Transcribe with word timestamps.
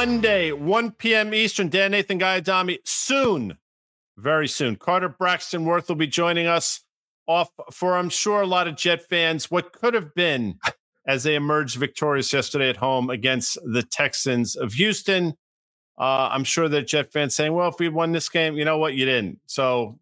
Monday, 0.00 0.50
1 0.50 0.92
p.m. 0.92 1.34
Eastern. 1.34 1.68
Dan 1.68 1.90
Nathan 1.90 2.16
Guy 2.16 2.40
soon, 2.86 3.58
very 4.16 4.48
soon. 4.48 4.76
Carter 4.76 5.10
Braxton 5.10 5.66
Worth 5.66 5.90
will 5.90 5.96
be 5.96 6.06
joining 6.06 6.46
us 6.46 6.80
off 7.28 7.50
for, 7.70 7.98
I'm 7.98 8.08
sure, 8.08 8.40
a 8.40 8.46
lot 8.46 8.66
of 8.66 8.76
Jet 8.76 9.02
fans. 9.02 9.50
What 9.50 9.74
could 9.74 9.92
have 9.92 10.14
been 10.14 10.58
as 11.06 11.24
they 11.24 11.34
emerged 11.34 11.76
victorious 11.76 12.32
yesterday 12.32 12.70
at 12.70 12.78
home 12.78 13.10
against 13.10 13.58
the 13.62 13.82
Texans 13.82 14.56
of 14.56 14.72
Houston. 14.72 15.34
Uh, 15.98 16.30
I'm 16.32 16.44
sure 16.44 16.66
that 16.70 16.86
Jet 16.86 17.12
fans 17.12 17.36
saying, 17.36 17.52
well, 17.52 17.68
if 17.68 17.78
we 17.78 17.90
won 17.90 18.12
this 18.12 18.30
game, 18.30 18.56
you 18.56 18.64
know 18.64 18.78
what? 18.78 18.94
You 18.94 19.04
didn't. 19.04 19.40
So 19.44 19.98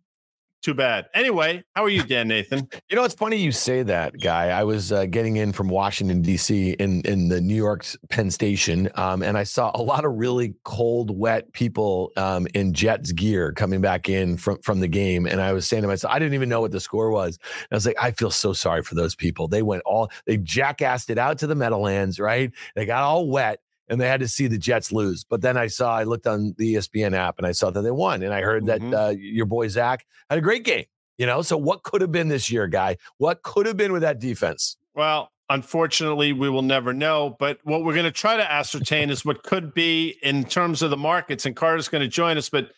too 0.63 0.75
bad. 0.75 1.07
Anyway, 1.15 1.63
how 1.75 1.85
are 1.85 1.89
you, 1.89 2.03
Dan 2.03 2.29
Nathan? 2.29 2.69
You 2.91 2.97
know, 2.97 3.05
it's 3.05 3.15
funny 3.15 3.37
you 3.37 3.53
say 3.53 3.83
that, 3.85 4.21
guy. 4.21 4.49
I 4.49 4.65
was 4.65 4.93
uh, 4.93 5.07
getting 5.07 5.37
in 5.37 5.53
from 5.53 5.69
Washington 5.69 6.23
D.C. 6.23 6.73
in 6.73 7.03
in 7.03 7.29
the 7.29 7.41
New 7.41 7.55
York 7.55 7.87
Penn 8.09 8.31
Station, 8.31 8.89
um, 8.95 9.23
and 9.23 9.39
I 9.39 9.45
saw 9.45 9.71
a 9.75 9.83
lot 9.83 10.05
of 10.05 10.13
really 10.15 10.55
cold, 10.65 11.17
wet 11.17 11.53
people 11.53 12.13
um, 12.17 12.47
in 12.55 12.73
Jets 12.73 13.13
gear 13.13 13.53
coming 13.53 13.81
back 13.81 14.09
in 14.09 14.37
from 14.37 14.59
from 14.63 14.81
the 14.81 14.89
game. 14.89 15.27
And 15.27 15.41
I 15.41 15.53
was 15.53 15.69
saying 15.69 15.83
to 15.83 15.89
myself, 15.89 16.13
I 16.13 16.19
didn't 16.19 16.35
even 16.35 16.49
know 16.49 16.61
what 16.61 16.73
the 16.73 16.81
score 16.81 17.11
was. 17.11 17.39
And 17.55 17.69
I 17.73 17.77
was 17.77 17.87
like, 17.87 17.97
I 18.01 18.11
feel 18.11 18.31
so 18.31 18.53
sorry 18.53 18.83
for 18.83 18.95
those 18.95 19.15
people. 19.15 19.49
They 19.49 19.63
went 19.63 19.83
all 19.87 20.11
they 20.27 20.37
jackassed 20.37 21.11
it 21.11 21.19
out 21.19 21.39
to 21.39 21.47
the 21.47 21.55
Meadowlands, 21.55 22.19
right? 22.19 22.53
They 22.75 22.87
got 22.87 23.03
all 23.03 23.29
wet 23.29 23.61
and 23.89 24.01
they 24.01 24.09
had 24.09 24.21
to 24.21 24.29
see 24.29 24.47
the 24.47 24.59
Jets 24.59 24.93
lose. 24.93 25.25
But 25.25 25.41
then 25.41 25.57
I 25.57 25.67
saw, 25.67 25.97
I 25.97 26.05
looked 26.05 26.27
on 26.27 26.55
the 26.59 26.75
ESPN 26.75 27.15
app 27.17 27.39
and 27.39 27.47
I 27.47 27.53
saw 27.53 27.71
that 27.71 27.83
they 27.83 27.91
won. 27.91 28.23
And 28.23 28.33
I 28.33 28.43
heard 28.43 28.65
mm-hmm. 28.65 28.91
that 28.91 28.97
uh, 28.97 29.11
your 29.11 29.47
boy 29.47 29.69
Zach 29.69 30.07
had 30.29 30.39
a 30.39 30.43
great 30.43 30.65
game. 30.65 30.85
You 31.17 31.27
know, 31.27 31.43
so 31.43 31.57
what 31.57 31.83
could 31.83 32.01
have 32.01 32.13
been 32.13 32.29
this 32.29 32.51
year, 32.51 32.69
guy? 32.69 32.97
What 33.17 33.43
could 33.43 33.67
have 33.67 33.77
been 33.77 33.93
with 33.93 34.03
that 34.03 34.21
defense? 34.21 34.77
Well, 34.95 35.33
unfortunately, 35.51 36.33
we 36.33 36.49
will 36.49 36.63
never 36.63 36.93
know. 36.93 37.37
But 37.41 37.59
what 37.65 37.83
we're 37.83 37.95
going 37.95 38.05
to 38.05 38.13
try 38.13 38.37
to 38.37 38.53
ascertain 38.53 39.11
is 39.11 39.25
what 39.25 39.43
could 39.43 39.75
be 39.75 40.17
in 40.23 40.45
terms 40.45 40.81
of 40.81 40.91
the 40.91 40.97
markets. 40.97 41.45
And 41.45 41.57
Carter's 41.57 41.89
going 41.89 42.03
to 42.03 42.09
join 42.09 42.39
us. 42.39 42.49
But 42.49 42.71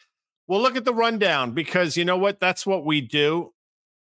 we'll 0.48 0.62
look 0.62 0.76
at 0.76 0.86
the 0.86 0.94
rundown 0.94 1.52
because 1.52 1.98
you 1.98 2.04
know 2.04 2.16
what? 2.16 2.40
That's 2.40 2.66
what 2.66 2.86
we 2.86 3.02
do. 3.02 3.52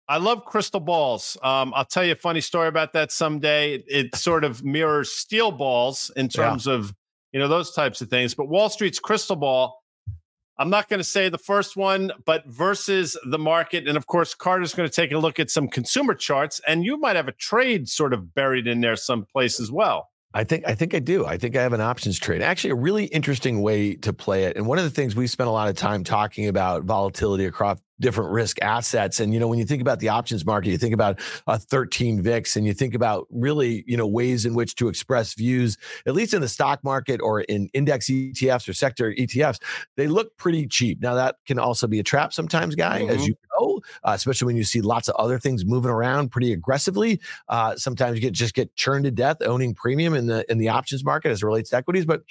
I 0.08 0.16
love 0.16 0.44
crystal 0.44 0.80
balls. 0.80 1.36
Um, 1.42 1.72
I'll 1.74 1.84
tell 1.84 2.04
you 2.04 2.12
a 2.12 2.16
funny 2.16 2.40
story 2.40 2.68
about 2.68 2.94
that 2.94 3.12
someday. 3.12 3.74
It, 3.74 3.84
it 3.88 4.14
sort 4.16 4.42
of 4.44 4.64
mirrors 4.64 5.12
steel 5.12 5.50
balls 5.50 6.10
in 6.16 6.28
terms 6.28 6.66
yeah. 6.66 6.74
of 6.74 6.94
you 7.32 7.38
know, 7.38 7.48
those 7.48 7.72
types 7.72 8.00
of 8.00 8.08
things. 8.08 8.34
But 8.34 8.48
Wall 8.48 8.70
Street's 8.70 8.98
crystal 8.98 9.36
ball, 9.36 9.82
I'm 10.58 10.70
not 10.70 10.88
going 10.88 10.98
to 10.98 11.04
say 11.04 11.28
the 11.28 11.38
first 11.38 11.76
one, 11.76 12.10
but 12.24 12.46
versus 12.46 13.16
the 13.24 13.38
market. 13.38 13.86
And 13.86 13.96
of 13.96 14.06
course, 14.06 14.34
Carter's 14.34 14.74
going 14.74 14.88
to 14.88 14.94
take 14.94 15.12
a 15.12 15.18
look 15.18 15.38
at 15.38 15.50
some 15.50 15.68
consumer 15.68 16.14
charts, 16.14 16.60
and 16.66 16.84
you 16.84 16.96
might 16.96 17.16
have 17.16 17.28
a 17.28 17.32
trade 17.32 17.88
sort 17.88 18.12
of 18.12 18.34
buried 18.34 18.66
in 18.66 18.80
there 18.80 18.96
someplace 18.96 19.60
as 19.60 19.70
well. 19.70 20.08
I 20.34 20.44
think 20.44 20.64
I 20.66 20.74
think 20.74 20.94
I 20.94 20.98
do. 20.98 21.24
I 21.24 21.38
think 21.38 21.56
I 21.56 21.62
have 21.62 21.72
an 21.72 21.80
options 21.80 22.18
trade. 22.18 22.42
Actually, 22.42 22.70
a 22.70 22.76
really 22.76 23.06
interesting 23.06 23.62
way 23.62 23.94
to 23.96 24.12
play 24.12 24.44
it. 24.44 24.56
And 24.56 24.66
one 24.66 24.78
of 24.78 24.84
the 24.84 24.90
things 24.90 25.16
we 25.16 25.26
spent 25.26 25.48
a 25.48 25.52
lot 25.52 25.68
of 25.68 25.76
time 25.76 26.04
talking 26.04 26.48
about 26.48 26.84
volatility 26.84 27.46
across 27.46 27.78
different 28.00 28.30
risk 28.30 28.60
assets. 28.62 29.20
And, 29.20 29.32
you 29.34 29.40
know, 29.40 29.48
when 29.48 29.58
you 29.58 29.64
think 29.64 29.82
about 29.82 29.98
the 29.98 30.08
options 30.08 30.44
market, 30.44 30.70
you 30.70 30.78
think 30.78 30.94
about 30.94 31.20
a 31.46 31.58
13 31.58 32.22
VIX 32.22 32.56
and 32.56 32.66
you 32.66 32.74
think 32.74 32.94
about 32.94 33.26
really, 33.30 33.84
you 33.86 33.96
know, 33.96 34.06
ways 34.06 34.46
in 34.46 34.54
which 34.54 34.74
to 34.76 34.88
express 34.88 35.34
views, 35.34 35.76
at 36.06 36.14
least 36.14 36.34
in 36.34 36.40
the 36.40 36.48
stock 36.48 36.82
market 36.84 37.20
or 37.20 37.40
in 37.42 37.68
index 37.74 38.08
ETFs 38.08 38.68
or 38.68 38.72
sector 38.72 39.12
ETFs, 39.12 39.58
they 39.96 40.06
look 40.06 40.36
pretty 40.36 40.66
cheap. 40.66 41.00
Now, 41.00 41.14
that 41.14 41.36
can 41.46 41.58
also 41.58 41.86
be 41.86 41.98
a 41.98 42.04
trap 42.04 42.32
sometimes, 42.32 42.74
guy, 42.74 43.00
mm-hmm. 43.00 43.10
as 43.10 43.26
you 43.26 43.34
know, 43.60 43.80
uh, 44.04 44.12
especially 44.14 44.46
when 44.46 44.56
you 44.56 44.64
see 44.64 44.80
lots 44.80 45.08
of 45.08 45.14
other 45.16 45.38
things 45.38 45.64
moving 45.64 45.90
around 45.90 46.30
pretty 46.30 46.52
aggressively. 46.52 47.20
Uh, 47.48 47.76
sometimes 47.76 48.16
you 48.16 48.20
get 48.20 48.32
just 48.32 48.54
get 48.54 48.74
churned 48.76 49.04
to 49.04 49.10
death 49.10 49.38
owning 49.42 49.74
premium 49.74 50.14
in 50.14 50.26
the 50.26 50.50
in 50.50 50.58
the 50.58 50.68
options 50.68 51.04
market 51.04 51.30
as 51.30 51.42
it 51.42 51.46
relates 51.46 51.70
to 51.70 51.76
equities. 51.76 52.04
But 52.04 52.22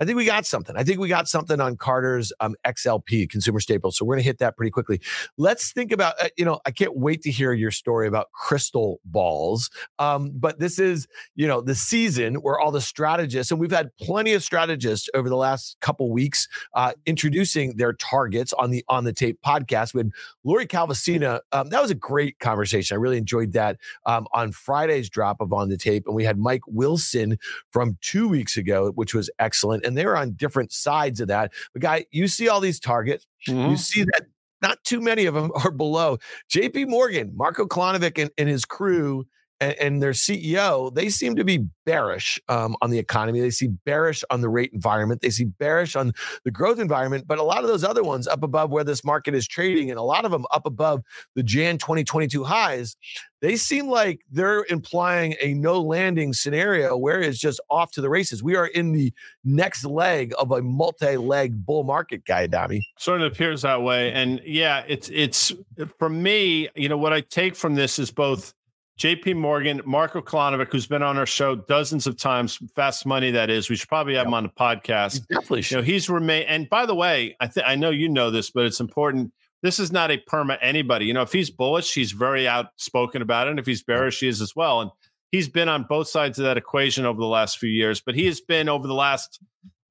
I 0.00 0.04
think 0.04 0.16
we 0.16 0.24
got 0.24 0.46
something. 0.46 0.76
I 0.76 0.84
think 0.84 0.98
we 0.98 1.08
got 1.08 1.28
something 1.28 1.60
on 1.60 1.76
Carter's 1.76 2.32
um, 2.40 2.54
XLP 2.66 3.28
consumer 3.28 3.60
staples. 3.60 3.96
So 3.96 4.04
we're 4.04 4.14
going 4.14 4.22
to 4.22 4.28
hit 4.28 4.38
that 4.38 4.56
pretty 4.56 4.70
quickly. 4.70 5.00
Let's 5.36 5.72
think 5.72 5.92
about, 5.92 6.14
uh, 6.22 6.28
you 6.36 6.44
know, 6.44 6.60
I 6.66 6.70
can't 6.70 6.96
wait 6.96 7.22
to 7.22 7.30
hear 7.30 7.52
your 7.52 7.70
story 7.70 8.06
about 8.06 8.30
crystal 8.32 9.00
balls. 9.04 9.70
Um, 9.98 10.32
but 10.34 10.58
this 10.58 10.78
is, 10.78 11.06
you 11.34 11.46
know, 11.46 11.60
the 11.60 11.74
season 11.74 12.36
where 12.36 12.58
all 12.58 12.70
the 12.70 12.80
strategists, 12.80 13.50
and 13.50 13.60
we've 13.60 13.70
had 13.70 13.90
plenty 13.98 14.32
of 14.32 14.42
strategists 14.42 15.08
over 15.14 15.28
the 15.28 15.36
last 15.36 15.76
couple 15.80 16.10
weeks 16.10 16.48
uh, 16.74 16.92
introducing 17.06 17.76
their 17.76 17.92
targets 17.92 18.52
on 18.54 18.70
the 18.70 18.84
On 18.88 19.04
the 19.04 19.12
Tape 19.12 19.38
podcast. 19.44 19.94
With 19.94 20.10
Lori 20.44 20.66
Calvasina, 20.70 21.40
um, 21.52 21.68
that 21.68 21.82
was 21.82 21.90
a 21.90 21.94
great 21.94 22.38
conversation. 22.38 22.94
I 22.94 22.98
really 22.98 23.18
enjoyed 23.18 23.52
that 23.52 23.76
um, 24.06 24.26
on 24.32 24.52
Friday's 24.52 25.10
drop 25.10 25.40
of 25.40 25.52
On 25.52 25.68
the 25.68 25.76
Tape. 25.76 26.06
And 26.06 26.14
we 26.14 26.24
had 26.24 26.38
Mike 26.38 26.62
Wilson 26.66 27.38
from 27.70 27.98
two 28.00 28.28
weeks 28.28 28.56
ago, 28.56 28.92
which 28.94 29.14
was 29.14 29.28
excellent. 29.38 29.84
And 29.84 29.96
they 29.96 30.06
were 30.06 30.16
on 30.16 30.32
different 30.32 30.72
sides 30.72 31.20
of 31.20 31.28
that. 31.28 31.52
But, 31.72 31.82
guy, 31.82 32.06
you 32.10 32.28
see 32.28 32.48
all 32.48 32.60
these 32.60 32.80
targets. 32.80 33.26
Mm-hmm. 33.46 33.70
You 33.70 33.76
see 33.76 34.02
that 34.04 34.26
not 34.62 34.82
too 34.84 35.00
many 35.00 35.26
of 35.26 35.34
them 35.34 35.50
are 35.64 35.70
below. 35.70 36.18
JP 36.48 36.88
Morgan, 36.88 37.32
Marco 37.36 37.66
Kolanovic 37.66 38.20
and, 38.20 38.30
and 38.38 38.48
his 38.48 38.64
crew 38.64 39.26
and, 39.60 39.74
and, 39.74 40.02
their 40.02 40.12
CEO, 40.12 40.92
they 40.94 41.08
seem 41.08 41.36
to 41.36 41.44
be 41.44 41.66
bearish 41.84 42.40
um, 42.48 42.76
on 42.80 42.90
the 42.90 42.98
economy. 42.98 43.40
They 43.40 43.50
see 43.50 43.68
bearish 43.68 44.24
on 44.30 44.40
the 44.40 44.48
rate 44.48 44.72
environment. 44.72 45.20
They 45.20 45.30
see 45.30 45.44
bearish 45.44 45.96
on 45.96 46.12
the 46.44 46.50
growth 46.50 46.78
environment. 46.78 47.26
But 47.26 47.38
a 47.38 47.42
lot 47.42 47.62
of 47.62 47.68
those 47.68 47.84
other 47.84 48.02
ones 48.02 48.26
up 48.26 48.42
above 48.42 48.70
where 48.70 48.84
this 48.84 49.04
market 49.04 49.34
is 49.34 49.46
trading, 49.46 49.90
and 49.90 49.98
a 49.98 50.02
lot 50.02 50.24
of 50.24 50.30
them 50.30 50.46
up 50.50 50.66
above 50.66 51.02
the 51.34 51.42
Jan 51.42 51.78
2022 51.78 52.44
highs, 52.44 52.96
they 53.40 53.56
seem 53.56 53.88
like 53.88 54.20
they're 54.30 54.66
implying 54.68 55.34
a 55.40 55.54
no 55.54 55.80
landing 55.80 56.32
scenario 56.32 56.96
where 56.96 57.20
it's 57.20 57.38
just 57.38 57.60
off 57.70 57.90
to 57.92 58.00
the 58.00 58.10
races. 58.10 58.42
We 58.42 58.56
are 58.56 58.66
in 58.66 58.92
the 58.92 59.12
next 59.44 59.84
leg 59.84 60.32
of 60.38 60.52
a 60.52 60.60
multi-leg 60.62 61.64
bull 61.64 61.84
market, 61.84 62.24
guy 62.24 62.44
Adami. 62.44 62.86
Sort 62.98 63.22
of 63.22 63.32
appears 63.32 63.62
that 63.62 63.82
way. 63.82 64.12
And 64.12 64.40
yeah, 64.44 64.84
it's 64.86 65.08
it's 65.10 65.52
for 65.98 66.08
me, 66.08 66.68
you 66.74 66.88
know, 66.88 66.98
what 66.98 67.12
I 67.12 67.22
take 67.22 67.56
from 67.56 67.74
this 67.74 67.98
is 67.98 68.10
both 68.10 68.54
JP 69.00 69.36
Morgan, 69.36 69.80
Marco 69.86 70.20
Kolanovic, 70.20 70.70
who's 70.70 70.86
been 70.86 71.02
on 71.02 71.16
our 71.16 71.24
show 71.24 71.56
dozens 71.56 72.06
of 72.06 72.18
times, 72.18 72.58
Fast 72.76 73.06
Money, 73.06 73.30
that 73.30 73.48
is. 73.48 73.70
We 73.70 73.76
should 73.76 73.88
probably 73.88 74.14
have 74.16 74.26
him 74.26 74.34
on 74.34 74.42
the 74.42 74.50
podcast. 74.50 75.26
definitely 75.26 75.62
should. 75.62 75.76
You 75.76 75.80
know, 75.80 75.86
he's 75.86 76.10
remained. 76.10 76.50
And 76.50 76.68
by 76.68 76.84
the 76.84 76.94
way, 76.94 77.34
I 77.40 77.46
think 77.46 77.66
I 77.66 77.76
know 77.76 77.88
you 77.88 78.10
know 78.10 78.30
this, 78.30 78.50
but 78.50 78.66
it's 78.66 78.78
important 78.78 79.32
this 79.62 79.78
is 79.78 79.90
not 79.90 80.10
a 80.10 80.18
perma 80.18 80.58
anybody. 80.60 81.06
You 81.06 81.14
know, 81.14 81.22
if 81.22 81.32
he's 81.32 81.50
bullish, 81.50 81.94
he's 81.94 82.12
very 82.12 82.46
outspoken 82.46 83.22
about 83.22 83.46
it. 83.46 83.50
And 83.50 83.58
if 83.58 83.66
he's 83.66 83.82
bearish, 83.82 84.20
he 84.20 84.28
is 84.28 84.42
as 84.42 84.54
well. 84.54 84.82
And 84.82 84.90
he's 85.32 85.48
been 85.48 85.68
on 85.68 85.86
both 85.88 86.08
sides 86.08 86.38
of 86.38 86.44
that 86.44 86.56
equation 86.56 87.06
over 87.06 87.20
the 87.20 87.26
last 87.26 87.58
few 87.58 87.70
years. 87.70 88.00
But 88.00 88.14
he 88.14 88.26
has 88.26 88.40
been 88.42 88.68
over 88.68 88.86
the 88.86 88.94
last, 88.94 89.40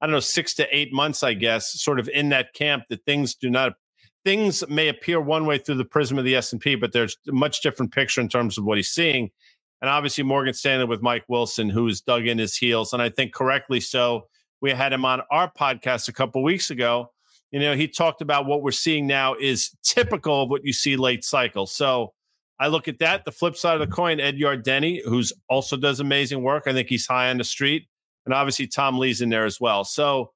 I 0.00 0.06
don't 0.06 0.12
know, 0.12 0.20
six 0.20 0.54
to 0.54 0.76
eight 0.76 0.92
months, 0.92 1.22
I 1.22 1.34
guess, 1.34 1.80
sort 1.80 2.00
of 2.00 2.08
in 2.08 2.28
that 2.30 2.54
camp 2.54 2.84
that 2.90 3.04
things 3.04 3.34
do 3.34 3.50
not 3.50 3.72
things 4.24 4.66
may 4.68 4.88
appear 4.88 5.20
one 5.20 5.46
way 5.46 5.58
through 5.58 5.76
the 5.76 5.84
prism 5.84 6.18
of 6.18 6.24
the 6.24 6.36
S&P, 6.36 6.74
but 6.74 6.92
there's 6.92 7.16
a 7.28 7.32
much 7.32 7.62
different 7.62 7.92
picture 7.92 8.20
in 8.20 8.28
terms 8.28 8.58
of 8.58 8.64
what 8.64 8.78
he's 8.78 8.90
seeing. 8.90 9.30
And 9.80 9.88
obviously 9.88 10.24
Morgan 10.24 10.54
Stanley 10.54 10.84
with 10.84 11.02
Mike 11.02 11.24
Wilson, 11.28 11.70
who's 11.70 12.00
dug 12.00 12.26
in 12.26 12.38
his 12.38 12.56
heels, 12.56 12.92
and 12.92 13.02
I 13.02 13.08
think 13.08 13.32
correctly 13.32 13.80
so. 13.80 14.28
We 14.60 14.72
had 14.72 14.92
him 14.92 15.06
on 15.06 15.22
our 15.30 15.50
podcast 15.50 16.08
a 16.08 16.12
couple 16.12 16.42
weeks 16.42 16.70
ago 16.70 17.10
you 17.50 17.58
know, 17.58 17.74
he 17.74 17.88
talked 17.88 18.20
about 18.20 18.46
what 18.46 18.62
we're 18.62 18.70
seeing 18.70 19.06
now 19.06 19.34
is 19.34 19.76
typical 19.82 20.42
of 20.42 20.50
what 20.50 20.64
you 20.64 20.72
see 20.72 20.96
late 20.96 21.24
cycle. 21.24 21.66
So 21.66 22.12
I 22.58 22.68
look 22.68 22.88
at 22.88 22.98
that. 23.00 23.24
The 23.24 23.32
flip 23.32 23.56
side 23.56 23.80
of 23.80 23.80
the 23.80 23.92
coin, 23.92 24.20
Ed 24.20 24.36
Yardeni, 24.36 25.00
who's 25.04 25.32
also 25.48 25.76
does 25.76 26.00
amazing 26.00 26.42
work. 26.42 26.64
I 26.66 26.72
think 26.72 26.88
he's 26.88 27.06
high 27.06 27.30
on 27.30 27.38
the 27.38 27.44
street. 27.44 27.88
And 28.24 28.34
obviously 28.34 28.66
Tom 28.66 28.98
Lee's 28.98 29.20
in 29.20 29.30
there 29.30 29.46
as 29.46 29.60
well. 29.60 29.84
So 29.84 30.32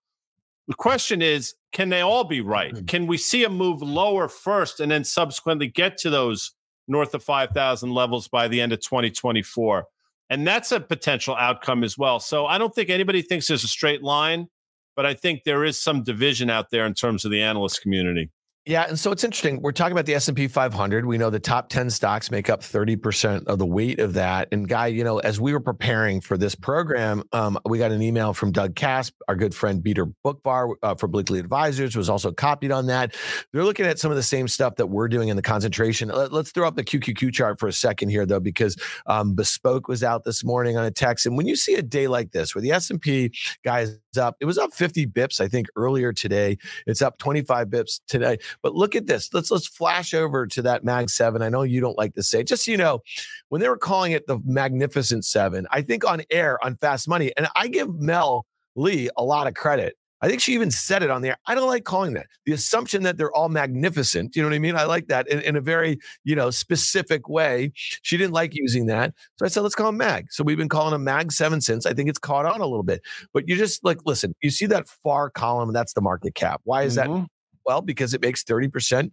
the 0.69 0.75
question 0.75 1.23
is, 1.23 1.55
can 1.73 1.89
they 1.89 2.01
all 2.01 2.25
be 2.25 2.41
right? 2.41 2.73
Mm-hmm. 2.73 2.87
Can 2.87 3.07
we 3.07 3.19
see 3.19 3.45
a 3.45 3.51
move 3.51 3.83
lower 3.83 4.29
first 4.29 4.81
and 4.81 4.91
then 4.91 5.05
subsequently 5.05 5.69
get 5.69 5.99
to 5.99 6.11
those 6.11 6.53
north 6.89 7.15
of 7.15 7.23
5,000 7.23 7.91
levels 7.91 8.29
by 8.29 8.49
the 8.49 8.61
end 8.61 8.73
of 8.73 8.81
2024? 8.81 9.85
And 10.31 10.47
that's 10.47 10.73
a 10.73 10.81
potential 10.81 11.37
outcome 11.37 11.85
as 11.85 11.99
well. 11.99 12.19
So 12.19 12.47
I 12.47 12.59
don't 12.59 12.75
think 12.75 12.89
anybody 12.89 13.23
thinks 13.23 13.47
there's 13.47 13.65
a 13.65 13.69
straight 13.69 14.03
line 14.03 14.49
but 14.97 15.07
I 15.07 15.15
think 15.15 15.45
there 15.45 15.65
is 15.65 15.81
some 15.81 16.03
division 16.03 16.51
out 16.51 16.71
there 16.71 16.87
in 16.87 16.95
terms 16.95 17.25
of 17.25 17.31
the 17.31 17.43
analyst 17.43 17.83
community. 17.83 18.31
Yeah, 18.67 18.87
and 18.89 18.99
so 18.99 19.13
it's 19.13 19.23
interesting. 19.23 19.61
We're 19.61 19.73
talking 19.73 19.93
about 19.93 20.07
the 20.07 20.15
S 20.15 20.27
and 20.27 20.35
P 20.35 20.49
500. 20.49 21.05
We 21.05 21.19
know 21.19 21.29
the 21.29 21.39
top 21.39 21.69
10 21.69 21.91
stocks 21.91 22.31
make 22.31 22.49
up 22.49 22.63
30% 22.63 23.47
of 23.47 23.59
the 23.59 23.67
weight 23.67 23.99
of 23.99 24.15
that. 24.15 24.49
And 24.53 24.67
guy, 24.67 24.87
you 24.87 25.05
know, 25.05 25.19
as 25.19 25.39
we 25.39 25.53
were 25.53 25.61
preparing 25.61 26.23
for 26.23 26.39
this 26.39 26.55
program, 26.55 27.25
um, 27.35 27.59
we 27.67 27.77
got 27.77 27.93
an 27.93 28.01
email 28.01 28.33
from 28.33 28.53
Doug 28.53 28.75
Kass, 28.75 29.13
our 29.29 29.37
good 29.37 29.55
friend 29.55 29.85
Peter 29.85 30.07
Boockvar 30.25 30.77
uh, 30.83 30.95
for 30.95 31.11
Bleakley 31.11 31.41
Advisors, 31.41 31.95
was 31.95 32.09
also 32.09 32.33
copied 32.33 32.73
on 32.73 32.87
that. 32.87 33.15
They're 33.53 33.65
looking 33.65 33.85
at 33.85 33.99
some 33.99 34.11
of 34.11 34.17
the 34.17 34.23
same 34.23 34.49
stuff 34.49 34.77
that 34.77 34.87
we're 34.87 35.09
doing 35.09 35.29
in 35.29 35.37
the 35.37 35.43
concentration. 35.43 36.09
Let, 36.09 36.33
us 36.33 36.51
throw 36.51 36.67
up 36.67 36.77
the 36.77 36.85
QQQ 36.85 37.35
chart 37.35 37.61
for 37.61 37.69
a 37.69 37.73
second 37.73 38.09
here, 38.09 38.25
though, 38.25 38.41
because 38.41 38.79
um, 39.05 39.35
Bespoke 39.35 39.89
was 39.89 40.03
out 40.03 40.25
this 40.25 40.43
morning 40.43 40.79
on 40.79 40.87
a 40.87 40.91
text. 40.91 41.27
And 41.27 41.37
when 41.37 41.47
you 41.47 41.57
see 41.57 41.75
a 41.75 41.83
day 41.83 42.09
like 42.09 42.33
this, 42.33 42.55
where 42.55 42.63
the 42.63 42.73
S 42.73 42.89
and 42.89 42.99
P 42.99 43.31
guys 43.63 43.99
up, 44.17 44.37
it 44.41 44.47
was 44.47 44.57
up 44.57 44.73
50 44.73 45.07
bips, 45.09 45.41
I 45.41 45.49
think, 45.49 45.67
earlier 45.77 46.13
today. 46.15 46.57
It's 46.87 47.03
up 47.03 47.19
25 47.19 47.69
bips 47.69 48.01
today. 48.09 48.39
But 48.63 48.75
look 48.75 48.95
at 48.95 49.07
this. 49.07 49.33
Let's 49.33 49.51
let's 49.51 49.67
flash 49.67 50.15
over 50.15 50.47
to 50.47 50.63
that 50.63 50.85
Mag 50.85 51.11
7. 51.11 51.43
I 51.43 51.49
know 51.49 51.63
you 51.63 51.81
don't 51.81 51.99
like 51.99 52.15
to 52.15 52.23
say. 52.23 52.43
Just 52.43 52.65
so 52.65 52.71
you 52.71 52.77
know, 52.77 53.01
when 53.49 53.61
they 53.61 53.69
were 53.69 53.79
calling 53.79 54.13
it 54.13 54.27
the 54.27 54.39
Magnificent 54.45 55.25
Seven, 55.25 55.67
I 55.71 55.83
think 55.83 56.05
on 56.05 56.23
air 56.31 56.63
on 56.65 56.77
Fast 56.77 57.09
Money, 57.09 57.33
and 57.37 57.49
I 57.57 57.69
give 57.69 57.95
Mel 57.95 58.47
Lee 58.77 59.11
a 59.17 59.25
lot 59.25 59.47
of 59.47 59.55
credit. 59.55 59.97
I 60.25 60.29
think 60.29 60.41
she 60.41 60.55
even 60.55 60.71
said 60.71 61.03
it 61.03 61.11
on 61.11 61.21
there. 61.21 61.37
I 61.47 61.55
don't 61.55 61.69
like 61.69 61.85
calling 61.85 62.15
that 62.15 62.29
the 62.47 62.53
assumption 62.53 63.03
that 63.03 63.19
they're 63.19 63.33
all 63.33 63.51
magnificent. 63.51 64.35
You 64.35 64.41
know 64.41 64.49
what 64.49 64.55
I 64.55 64.59
mean? 64.59 64.75
I 64.75 64.85
like 64.85 65.09
that 65.09 65.29
in, 65.29 65.41
in 65.41 65.55
a 65.55 65.61
very, 65.61 65.99
you 66.25 66.35
know, 66.35 66.49
specific 66.49 67.29
way. 67.29 67.73
She 67.75 68.17
didn't 68.17 68.33
like 68.33 68.55
using 68.55 68.87
that. 68.87 69.13
So 69.37 69.45
I 69.45 69.49
said, 69.49 69.61
let's 69.61 69.75
call 69.75 69.89
them 69.89 69.99
mag. 69.99 70.29
So 70.31 70.43
we've 70.43 70.57
been 70.57 70.71
calling 70.71 70.93
them 70.93 71.05
mag 71.05 71.31
seven 71.31 71.61
since. 71.61 71.85
I 71.85 71.93
think 71.93 72.09
it's 72.09 72.19
caught 72.19 72.47
on 72.47 72.63
a 72.63 72.67
little 72.67 72.85
bit. 72.85 73.03
But 73.35 73.47
you 73.51 73.57
just 73.57 73.85
like, 73.85 73.99
listen, 74.07 74.35
you 74.41 74.49
see 74.49 74.65
that 74.65 74.89
far 74.89 75.29
column, 75.29 75.75
that's 75.75 75.93
the 75.93 76.01
market 76.01 76.35
cap. 76.35 76.63
Why 76.65 76.85
is 76.85 76.97
mm-hmm. 76.97 77.13
that? 77.13 77.29
Well, 77.67 77.81
because 77.81 78.15
it 78.15 78.21
makes 78.21 78.45
30% 78.45 79.11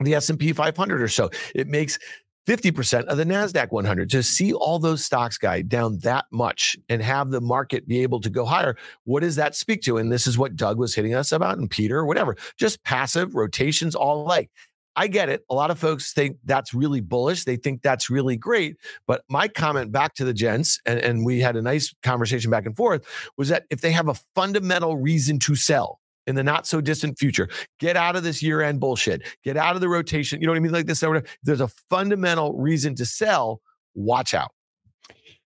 the 0.00 0.14
S&P 0.14 0.52
500 0.52 1.02
or 1.02 1.08
so. 1.08 1.30
It 1.54 1.68
makes 1.68 1.98
50% 2.46 3.04
of 3.04 3.16
the 3.16 3.24
NASDAQ 3.24 3.70
100. 3.70 4.10
To 4.10 4.22
see 4.22 4.52
all 4.52 4.78
those 4.78 5.04
stocks, 5.04 5.38
guy, 5.38 5.62
down 5.62 5.98
that 5.98 6.24
much 6.32 6.76
and 6.88 7.02
have 7.02 7.30
the 7.30 7.40
market 7.40 7.86
be 7.86 8.02
able 8.02 8.20
to 8.20 8.30
go 8.30 8.44
higher, 8.44 8.76
what 9.04 9.20
does 9.20 9.36
that 9.36 9.54
speak 9.54 9.82
to? 9.82 9.98
And 9.98 10.10
this 10.10 10.26
is 10.26 10.36
what 10.36 10.56
Doug 10.56 10.78
was 10.78 10.94
hitting 10.94 11.14
us 11.14 11.30
about 11.30 11.58
and 11.58 11.70
Peter, 11.70 12.04
whatever, 12.04 12.36
just 12.56 12.82
passive 12.84 13.34
rotations, 13.34 13.94
all 13.94 14.24
like. 14.24 14.50
I 14.94 15.06
get 15.06 15.30
it. 15.30 15.42
A 15.48 15.54
lot 15.54 15.70
of 15.70 15.78
folks 15.78 16.12
think 16.12 16.36
that's 16.44 16.74
really 16.74 17.00
bullish. 17.00 17.44
They 17.44 17.56
think 17.56 17.80
that's 17.80 18.10
really 18.10 18.36
great. 18.36 18.76
But 19.06 19.22
my 19.26 19.48
comment 19.48 19.90
back 19.90 20.12
to 20.16 20.24
the 20.24 20.34
gents, 20.34 20.80
and, 20.84 20.98
and 20.98 21.24
we 21.24 21.40
had 21.40 21.56
a 21.56 21.62
nice 21.62 21.94
conversation 22.02 22.50
back 22.50 22.66
and 22.66 22.76
forth, 22.76 23.06
was 23.38 23.48
that 23.48 23.64
if 23.70 23.80
they 23.80 23.92
have 23.92 24.08
a 24.08 24.16
fundamental 24.34 24.98
reason 24.98 25.38
to 25.40 25.54
sell, 25.54 26.01
in 26.26 26.34
the 26.34 26.42
not 26.42 26.66
so 26.66 26.80
distant 26.80 27.18
future. 27.18 27.48
Get 27.80 27.96
out 27.96 28.16
of 28.16 28.22
this 28.22 28.42
year 28.42 28.62
end 28.62 28.80
bullshit. 28.80 29.22
Get 29.44 29.56
out 29.56 29.74
of 29.74 29.80
the 29.80 29.88
rotation. 29.88 30.40
You 30.40 30.46
know 30.46 30.52
what 30.52 30.58
I 30.58 30.60
mean? 30.60 30.72
Like 30.72 30.86
this. 30.86 31.04
There's 31.42 31.60
a 31.60 31.68
fundamental 31.90 32.54
reason 32.54 32.94
to 32.96 33.06
sell. 33.06 33.60
Watch 33.94 34.34
out. 34.34 34.52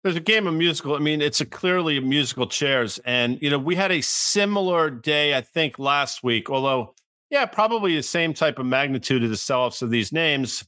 There's 0.02 0.16
a 0.16 0.20
game 0.20 0.48
of 0.48 0.54
musical. 0.54 0.96
I 0.96 0.98
mean, 0.98 1.22
it's 1.22 1.40
a 1.40 1.46
clearly 1.46 2.00
musical 2.00 2.48
chairs, 2.48 2.98
and 3.04 3.38
you 3.40 3.50
know 3.50 3.58
we 3.58 3.76
had 3.76 3.92
a 3.92 4.00
similar 4.00 4.90
day. 4.90 5.36
I 5.36 5.42
think 5.42 5.78
last 5.78 6.24
week, 6.24 6.50
although 6.50 6.94
yeah, 7.30 7.46
probably 7.46 7.94
the 7.94 8.02
same 8.02 8.34
type 8.34 8.58
of 8.58 8.66
magnitude 8.66 9.22
of 9.22 9.30
the 9.30 9.36
sell-offs 9.36 9.80
of 9.80 9.90
these 9.90 10.12
names, 10.12 10.64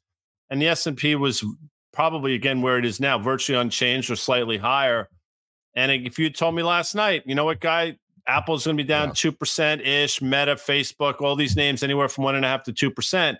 and 0.50 0.62
the 0.62 0.68
S 0.68 0.86
and 0.86 0.96
P 0.96 1.16
was 1.16 1.44
probably 1.92 2.34
again 2.34 2.62
where 2.62 2.78
it 2.78 2.84
is 2.84 3.00
now, 3.00 3.18
virtually 3.18 3.58
unchanged 3.58 4.10
or 4.10 4.16
slightly 4.16 4.56
higher. 4.56 5.08
And 5.74 5.90
if 5.90 6.18
you 6.18 6.30
told 6.30 6.54
me 6.54 6.62
last 6.62 6.94
night, 6.94 7.24
you 7.26 7.34
know 7.34 7.44
what, 7.44 7.60
guy, 7.60 7.96
Apple's 8.26 8.64
going 8.64 8.76
to 8.76 8.82
be 8.82 8.86
down 8.86 9.12
two 9.12 9.28
yeah. 9.28 9.34
percent 9.38 9.82
ish. 9.82 10.22
Meta, 10.22 10.56
Facebook, 10.56 11.20
all 11.20 11.36
these 11.36 11.56
names 11.56 11.82
anywhere 11.82 12.08
from 12.08 12.24
one 12.24 12.34
and 12.34 12.44
a 12.44 12.48
half 12.48 12.62
to 12.64 12.72
two 12.72 12.90
percent. 12.90 13.38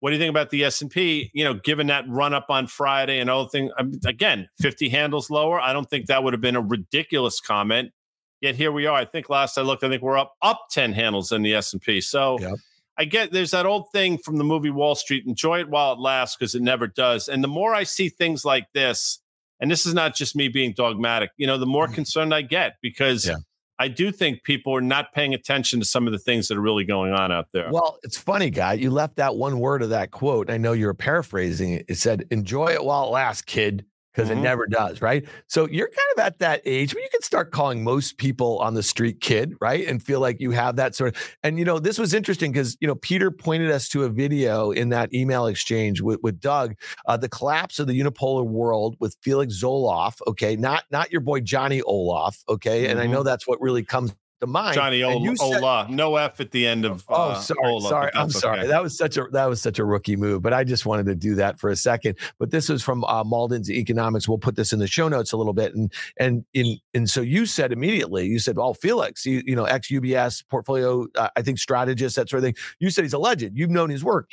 What 0.00 0.10
do 0.10 0.16
you 0.16 0.20
think 0.20 0.30
about 0.30 0.50
the 0.50 0.64
S 0.64 0.80
and 0.80 0.90
P? 0.90 1.30
You 1.34 1.44
know, 1.44 1.54
given 1.54 1.86
that 1.88 2.08
run 2.08 2.32
up 2.32 2.46
on 2.48 2.66
Friday 2.66 3.18
and 3.18 3.28
all 3.28 3.44
the 3.44 3.50
thing 3.50 3.70
again, 4.04 4.48
fifty 4.58 4.88
handles 4.88 5.30
lower. 5.30 5.60
I 5.60 5.72
don't 5.72 5.88
think 5.88 6.06
that 6.06 6.24
would 6.24 6.32
have 6.32 6.40
been 6.40 6.56
a 6.56 6.60
ridiculous 6.60 7.40
comment. 7.40 7.92
Yet 8.40 8.56
here 8.56 8.72
we 8.72 8.86
are. 8.86 8.96
I 8.96 9.04
think 9.04 9.28
last 9.28 9.58
I 9.58 9.62
looked, 9.62 9.84
I 9.84 9.88
think 9.88 10.02
we're 10.02 10.18
up 10.18 10.34
up 10.40 10.66
ten 10.70 10.92
handles 10.92 11.32
in 11.32 11.42
the 11.42 11.54
S 11.54 11.72
and 11.72 11.82
P. 11.82 12.00
So. 12.00 12.38
Yep. 12.40 12.54
I 12.98 13.04
get 13.04 13.32
there's 13.32 13.52
that 13.52 13.64
old 13.64 13.90
thing 13.92 14.18
from 14.18 14.36
the 14.36 14.44
movie 14.44 14.68
Wall 14.68 14.94
Street 14.94 15.24
enjoy 15.26 15.60
it 15.60 15.70
while 15.70 15.94
it 15.94 15.98
lasts 15.98 16.36
because 16.36 16.54
it 16.54 16.60
never 16.60 16.86
does. 16.86 17.28
And 17.28 17.42
the 17.42 17.48
more 17.48 17.74
I 17.74 17.84
see 17.84 18.10
things 18.10 18.44
like 18.44 18.66
this, 18.74 19.20
and 19.58 19.70
this 19.70 19.86
is 19.86 19.94
not 19.94 20.14
just 20.14 20.36
me 20.36 20.48
being 20.48 20.74
dogmatic, 20.76 21.30
you 21.38 21.46
know, 21.46 21.56
the 21.56 21.64
more 21.64 21.86
mm-hmm. 21.86 21.94
concerned 21.94 22.34
I 22.34 22.42
get 22.42 22.76
because 22.82 23.26
yeah. 23.26 23.36
I 23.80 23.88
do 23.88 24.12
think 24.12 24.44
people 24.44 24.76
are 24.76 24.82
not 24.82 25.14
paying 25.14 25.32
attention 25.32 25.80
to 25.80 25.86
some 25.86 26.06
of 26.06 26.12
the 26.12 26.18
things 26.18 26.48
that 26.48 26.58
are 26.58 26.60
really 26.60 26.84
going 26.84 27.14
on 27.14 27.32
out 27.32 27.46
there. 27.52 27.70
Well, 27.72 27.98
it's 28.02 28.18
funny, 28.18 28.50
guy. 28.50 28.74
You 28.74 28.90
left 28.90 29.18
out 29.18 29.38
one 29.38 29.58
word 29.58 29.80
of 29.80 29.88
that 29.88 30.10
quote. 30.10 30.50
I 30.50 30.58
know 30.58 30.72
you're 30.72 30.92
paraphrasing 30.92 31.72
it. 31.72 31.86
It 31.88 31.96
said, 31.96 32.26
"Enjoy 32.30 32.66
it 32.66 32.84
while 32.84 33.06
it 33.06 33.10
lasts, 33.10 33.40
kid." 33.40 33.86
Because 34.12 34.28
mm-hmm. 34.28 34.38
it 34.38 34.42
never 34.42 34.66
does, 34.66 35.00
right? 35.00 35.24
So 35.46 35.68
you're 35.68 35.88
kind 35.88 35.98
of 36.16 36.24
at 36.24 36.38
that 36.40 36.62
age 36.64 36.94
where 36.94 37.02
you 37.02 37.08
can 37.10 37.22
start 37.22 37.52
calling 37.52 37.84
most 37.84 38.18
people 38.18 38.58
on 38.58 38.74
the 38.74 38.82
street 38.82 39.20
kid, 39.20 39.54
right? 39.60 39.86
And 39.86 40.02
feel 40.02 40.20
like 40.20 40.40
you 40.40 40.50
have 40.50 40.76
that 40.76 40.94
sort 40.94 41.14
of. 41.14 41.36
And 41.42 41.58
you 41.58 41.64
know, 41.64 41.78
this 41.78 41.98
was 41.98 42.12
interesting 42.12 42.52
because 42.52 42.76
you 42.80 42.88
know 42.88 42.96
Peter 42.96 43.30
pointed 43.30 43.70
us 43.70 43.88
to 43.90 44.04
a 44.04 44.08
video 44.08 44.70
in 44.72 44.88
that 44.88 45.14
email 45.14 45.46
exchange 45.46 46.00
with, 46.00 46.20
with 46.22 46.40
Doug, 46.40 46.74
uh, 47.06 47.16
the 47.16 47.28
collapse 47.28 47.78
of 47.78 47.86
the 47.86 47.98
unipolar 47.98 48.44
world 48.44 48.96
with 48.98 49.16
Felix 49.22 49.62
Zulauf. 49.62 50.20
Okay, 50.26 50.56
not 50.56 50.84
not 50.90 51.12
your 51.12 51.20
boy 51.20 51.40
Johnny 51.40 51.82
Olaf. 51.82 52.42
Okay, 52.48 52.82
mm-hmm. 52.82 52.90
and 52.90 53.00
I 53.00 53.06
know 53.06 53.18
mm-hmm. 53.18 53.26
that's 53.26 53.46
what 53.46 53.60
really 53.60 53.84
comes 53.84 54.12
the 54.40 54.46
mind. 54.46 54.74
Johnny 54.74 55.02
Ola, 55.02 55.36
said, 55.36 55.44
Ola, 55.62 55.86
no 55.90 56.16
F 56.16 56.40
at 56.40 56.50
the 56.50 56.66
end 56.66 56.84
of. 56.84 57.04
Oh, 57.08 57.30
uh, 57.30 57.34
sorry, 57.40 57.58
Ola, 57.64 57.88
sorry, 57.88 58.10
I'm 58.14 58.30
sorry. 58.30 58.60
Okay. 58.60 58.68
That 58.68 58.82
was 58.82 58.96
such 58.96 59.16
a 59.16 59.24
that 59.32 59.46
was 59.46 59.62
such 59.62 59.78
a 59.78 59.84
rookie 59.84 60.16
move, 60.16 60.42
but 60.42 60.52
I 60.52 60.64
just 60.64 60.86
wanted 60.86 61.06
to 61.06 61.14
do 61.14 61.34
that 61.36 61.58
for 61.58 61.70
a 61.70 61.76
second. 61.76 62.18
But 62.38 62.50
this 62.50 62.68
was 62.68 62.82
from 62.82 63.04
uh, 63.04 63.22
Mauldin's 63.22 63.70
Economics. 63.70 64.28
We'll 64.28 64.38
put 64.38 64.56
this 64.56 64.72
in 64.72 64.78
the 64.78 64.86
show 64.86 65.08
notes 65.08 65.32
a 65.32 65.36
little 65.36 65.52
bit, 65.52 65.74
and 65.74 65.92
and 66.18 66.44
in 66.54 66.78
and 66.94 67.08
so 67.08 67.20
you 67.20 67.46
said 67.46 67.72
immediately, 67.72 68.26
you 68.26 68.38
said, 68.38 68.56
"Oh, 68.58 68.72
Felix, 68.72 69.26
you, 69.26 69.42
you 69.44 69.54
know, 69.54 69.64
ex 69.64 69.88
UBS 69.88 70.42
portfolio, 70.48 71.06
uh, 71.16 71.28
I 71.36 71.42
think 71.42 71.58
strategist, 71.58 72.16
that 72.16 72.28
sort 72.28 72.38
of 72.38 72.44
thing." 72.44 72.56
You 72.78 72.90
said 72.90 73.04
he's 73.04 73.12
a 73.12 73.18
legend. 73.18 73.56
You've 73.56 73.70
known 73.70 73.90
his 73.90 74.02
work. 74.02 74.30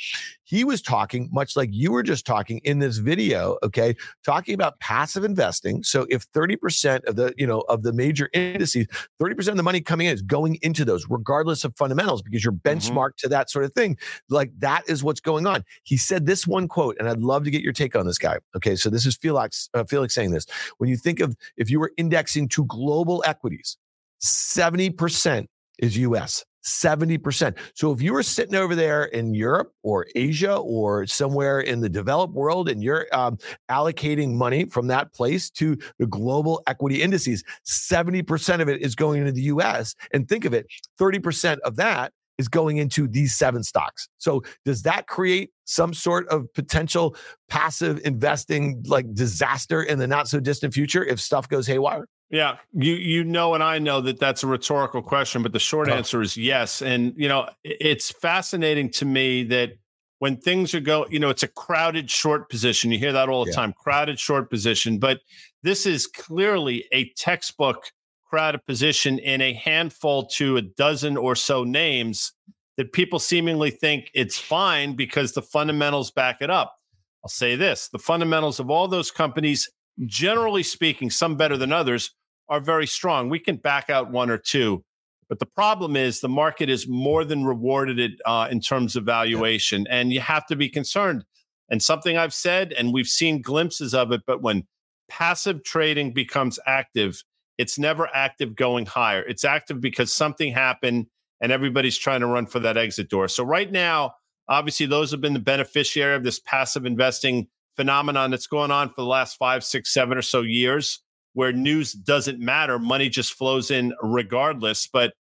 He 0.48 0.64
was 0.64 0.80
talking 0.80 1.28
much 1.30 1.56
like 1.56 1.68
you 1.72 1.92
were 1.92 2.02
just 2.02 2.24
talking 2.24 2.62
in 2.64 2.78
this 2.78 2.96
video. 2.96 3.58
Okay, 3.62 3.94
talking 4.24 4.54
about 4.54 4.80
passive 4.80 5.22
investing. 5.22 5.82
So 5.82 6.06
if 6.08 6.22
thirty 6.22 6.56
percent 6.56 7.04
of 7.04 7.16
the 7.16 7.34
you 7.36 7.46
know 7.46 7.60
of 7.68 7.82
the 7.82 7.92
major 7.92 8.30
indices, 8.32 8.86
thirty 9.20 9.34
percent 9.34 9.52
of 9.52 9.56
the 9.58 9.62
money 9.62 9.82
coming 9.82 10.06
in 10.06 10.14
is 10.14 10.22
going 10.22 10.56
into 10.62 10.86
those, 10.86 11.04
regardless 11.10 11.64
of 11.64 11.76
fundamentals, 11.76 12.22
because 12.22 12.42
you're 12.42 12.54
mm-hmm. 12.54 12.78
benchmarked 12.78 13.16
mm-hmm. 13.16 13.26
to 13.26 13.28
that 13.28 13.50
sort 13.50 13.66
of 13.66 13.74
thing. 13.74 13.98
Like 14.30 14.50
that 14.60 14.88
is 14.88 15.04
what's 15.04 15.20
going 15.20 15.46
on. 15.46 15.64
He 15.82 15.98
said 15.98 16.24
this 16.24 16.46
one 16.46 16.66
quote, 16.66 16.96
and 16.98 17.10
I'd 17.10 17.20
love 17.20 17.44
to 17.44 17.50
get 17.50 17.60
your 17.60 17.74
take 17.74 17.94
on 17.94 18.06
this 18.06 18.18
guy. 18.18 18.38
Okay, 18.56 18.74
so 18.74 18.88
this 18.88 19.04
is 19.04 19.16
Felix 19.16 19.68
uh, 19.74 19.84
Felix 19.84 20.14
saying 20.14 20.30
this. 20.30 20.46
When 20.78 20.88
you 20.88 20.96
think 20.96 21.20
of 21.20 21.36
if 21.58 21.70
you 21.70 21.78
were 21.78 21.92
indexing 21.98 22.48
to 22.48 22.64
global 22.64 23.22
equities, 23.26 23.76
seventy 24.18 24.88
percent 24.88 25.50
is 25.78 25.98
U.S. 25.98 26.46
70%. 26.64 27.56
So 27.74 27.92
if 27.92 28.02
you 28.02 28.12
were 28.12 28.22
sitting 28.22 28.54
over 28.54 28.74
there 28.74 29.04
in 29.04 29.34
Europe 29.34 29.72
or 29.82 30.06
Asia 30.14 30.56
or 30.56 31.06
somewhere 31.06 31.60
in 31.60 31.80
the 31.80 31.88
developed 31.88 32.34
world 32.34 32.68
and 32.68 32.82
you're 32.82 33.06
um, 33.12 33.38
allocating 33.70 34.34
money 34.34 34.64
from 34.64 34.86
that 34.88 35.12
place 35.12 35.50
to 35.50 35.76
the 35.98 36.06
global 36.06 36.62
equity 36.66 37.02
indices, 37.02 37.44
70% 37.66 38.60
of 38.60 38.68
it 38.68 38.82
is 38.82 38.94
going 38.94 39.20
into 39.20 39.32
the 39.32 39.42
US. 39.42 39.94
And 40.12 40.28
think 40.28 40.44
of 40.44 40.52
it 40.52 40.66
30% 41.00 41.58
of 41.60 41.76
that 41.76 42.12
is 42.38 42.48
going 42.48 42.76
into 42.76 43.08
these 43.08 43.34
seven 43.34 43.62
stocks. 43.62 44.08
So 44.18 44.42
does 44.64 44.82
that 44.82 45.08
create 45.08 45.50
some 45.64 45.92
sort 45.92 46.28
of 46.28 46.52
potential 46.54 47.16
passive 47.48 48.00
investing 48.04 48.82
like 48.86 49.12
disaster 49.12 49.82
in 49.82 49.98
the 49.98 50.06
not 50.06 50.28
so 50.28 50.38
distant 50.38 50.72
future 50.72 51.04
if 51.04 51.20
stuff 51.20 51.48
goes 51.48 51.66
haywire? 51.66 52.06
Yeah, 52.30 52.56
you 52.74 52.92
you 52.94 53.24
know, 53.24 53.54
and 53.54 53.62
I 53.62 53.78
know 53.78 54.02
that 54.02 54.20
that's 54.20 54.42
a 54.42 54.46
rhetorical 54.46 55.02
question, 55.02 55.42
but 55.42 55.52
the 55.52 55.58
short 55.58 55.88
answer 55.88 56.20
is 56.20 56.36
yes. 56.36 56.82
And 56.82 57.14
you 57.16 57.26
know, 57.26 57.48
it's 57.64 58.10
fascinating 58.10 58.90
to 58.92 59.06
me 59.06 59.44
that 59.44 59.72
when 60.18 60.36
things 60.36 60.74
are 60.74 60.80
going, 60.80 61.10
you 61.10 61.20
know, 61.20 61.30
it's 61.30 61.42
a 61.42 61.48
crowded 61.48 62.10
short 62.10 62.50
position. 62.50 62.92
You 62.92 62.98
hear 62.98 63.12
that 63.12 63.30
all 63.30 63.44
the 63.44 63.50
yeah. 63.50 63.56
time, 63.56 63.72
crowded 63.72 64.18
short 64.18 64.50
position. 64.50 64.98
But 64.98 65.20
this 65.62 65.86
is 65.86 66.06
clearly 66.06 66.84
a 66.92 67.08
textbook 67.10 67.92
crowded 68.28 68.66
position 68.66 69.18
in 69.20 69.40
a 69.40 69.54
handful 69.54 70.26
to 70.26 70.58
a 70.58 70.62
dozen 70.62 71.16
or 71.16 71.34
so 71.34 71.64
names 71.64 72.32
that 72.76 72.92
people 72.92 73.18
seemingly 73.18 73.70
think 73.70 74.10
it's 74.12 74.38
fine 74.38 74.94
because 74.94 75.32
the 75.32 75.42
fundamentals 75.42 76.10
back 76.10 76.42
it 76.42 76.50
up. 76.50 76.76
I'll 77.24 77.30
say 77.30 77.56
this: 77.56 77.88
the 77.88 77.98
fundamentals 77.98 78.60
of 78.60 78.70
all 78.70 78.86
those 78.86 79.10
companies 79.10 79.70
generally 80.06 80.62
speaking, 80.62 81.10
some 81.10 81.36
better 81.36 81.56
than 81.56 81.72
others, 81.72 82.12
are 82.48 82.60
very 82.60 82.86
strong. 82.86 83.28
We 83.28 83.38
can 83.38 83.56
back 83.56 83.90
out 83.90 84.10
one 84.10 84.30
or 84.30 84.38
two. 84.38 84.84
But 85.28 85.38
the 85.38 85.46
problem 85.46 85.94
is 85.94 86.20
the 86.20 86.28
market 86.28 86.70
is 86.70 86.88
more 86.88 87.24
than 87.24 87.44
rewarded 87.44 87.98
it 87.98 88.12
uh, 88.24 88.48
in 88.50 88.60
terms 88.60 88.96
of 88.96 89.04
valuation. 89.04 89.84
Yeah. 89.86 89.96
And 89.96 90.12
you 90.12 90.20
have 90.20 90.46
to 90.46 90.56
be 90.56 90.68
concerned. 90.68 91.24
And 91.70 91.82
something 91.82 92.16
I've 92.16 92.32
said, 92.32 92.72
and 92.72 92.94
we've 92.94 93.08
seen 93.08 93.42
glimpses 93.42 93.94
of 93.94 94.10
it, 94.10 94.22
but 94.26 94.40
when 94.40 94.66
passive 95.08 95.64
trading 95.64 96.14
becomes 96.14 96.58
active, 96.66 97.22
it's 97.58 97.78
never 97.78 98.08
active 98.14 98.56
going 98.56 98.86
higher. 98.86 99.22
It's 99.22 99.44
active 99.44 99.80
because 99.80 100.12
something 100.12 100.52
happened 100.52 101.06
and 101.40 101.52
everybody's 101.52 101.98
trying 101.98 102.20
to 102.20 102.26
run 102.26 102.46
for 102.46 102.60
that 102.60 102.78
exit 102.78 103.10
door. 103.10 103.28
So, 103.28 103.44
right 103.44 103.70
now, 103.70 104.14
obviously, 104.48 104.86
those 104.86 105.10
have 105.10 105.20
been 105.20 105.34
the 105.34 105.40
beneficiary 105.40 106.14
of 106.16 106.24
this 106.24 106.40
passive 106.40 106.86
investing 106.86 107.48
phenomenon 107.76 108.30
that's 108.30 108.46
going 108.46 108.70
on 108.70 108.88
for 108.88 109.02
the 109.02 109.06
last 109.06 109.36
five, 109.36 109.62
six, 109.62 109.92
seven 109.92 110.16
or 110.16 110.22
so 110.22 110.40
years 110.40 111.02
where 111.34 111.52
news 111.52 111.92
doesn't 111.92 112.40
matter. 112.40 112.78
Money 112.78 113.08
just 113.08 113.34
flows 113.34 113.70
in 113.70 113.94
regardless. 114.02 114.86
But 114.86 115.14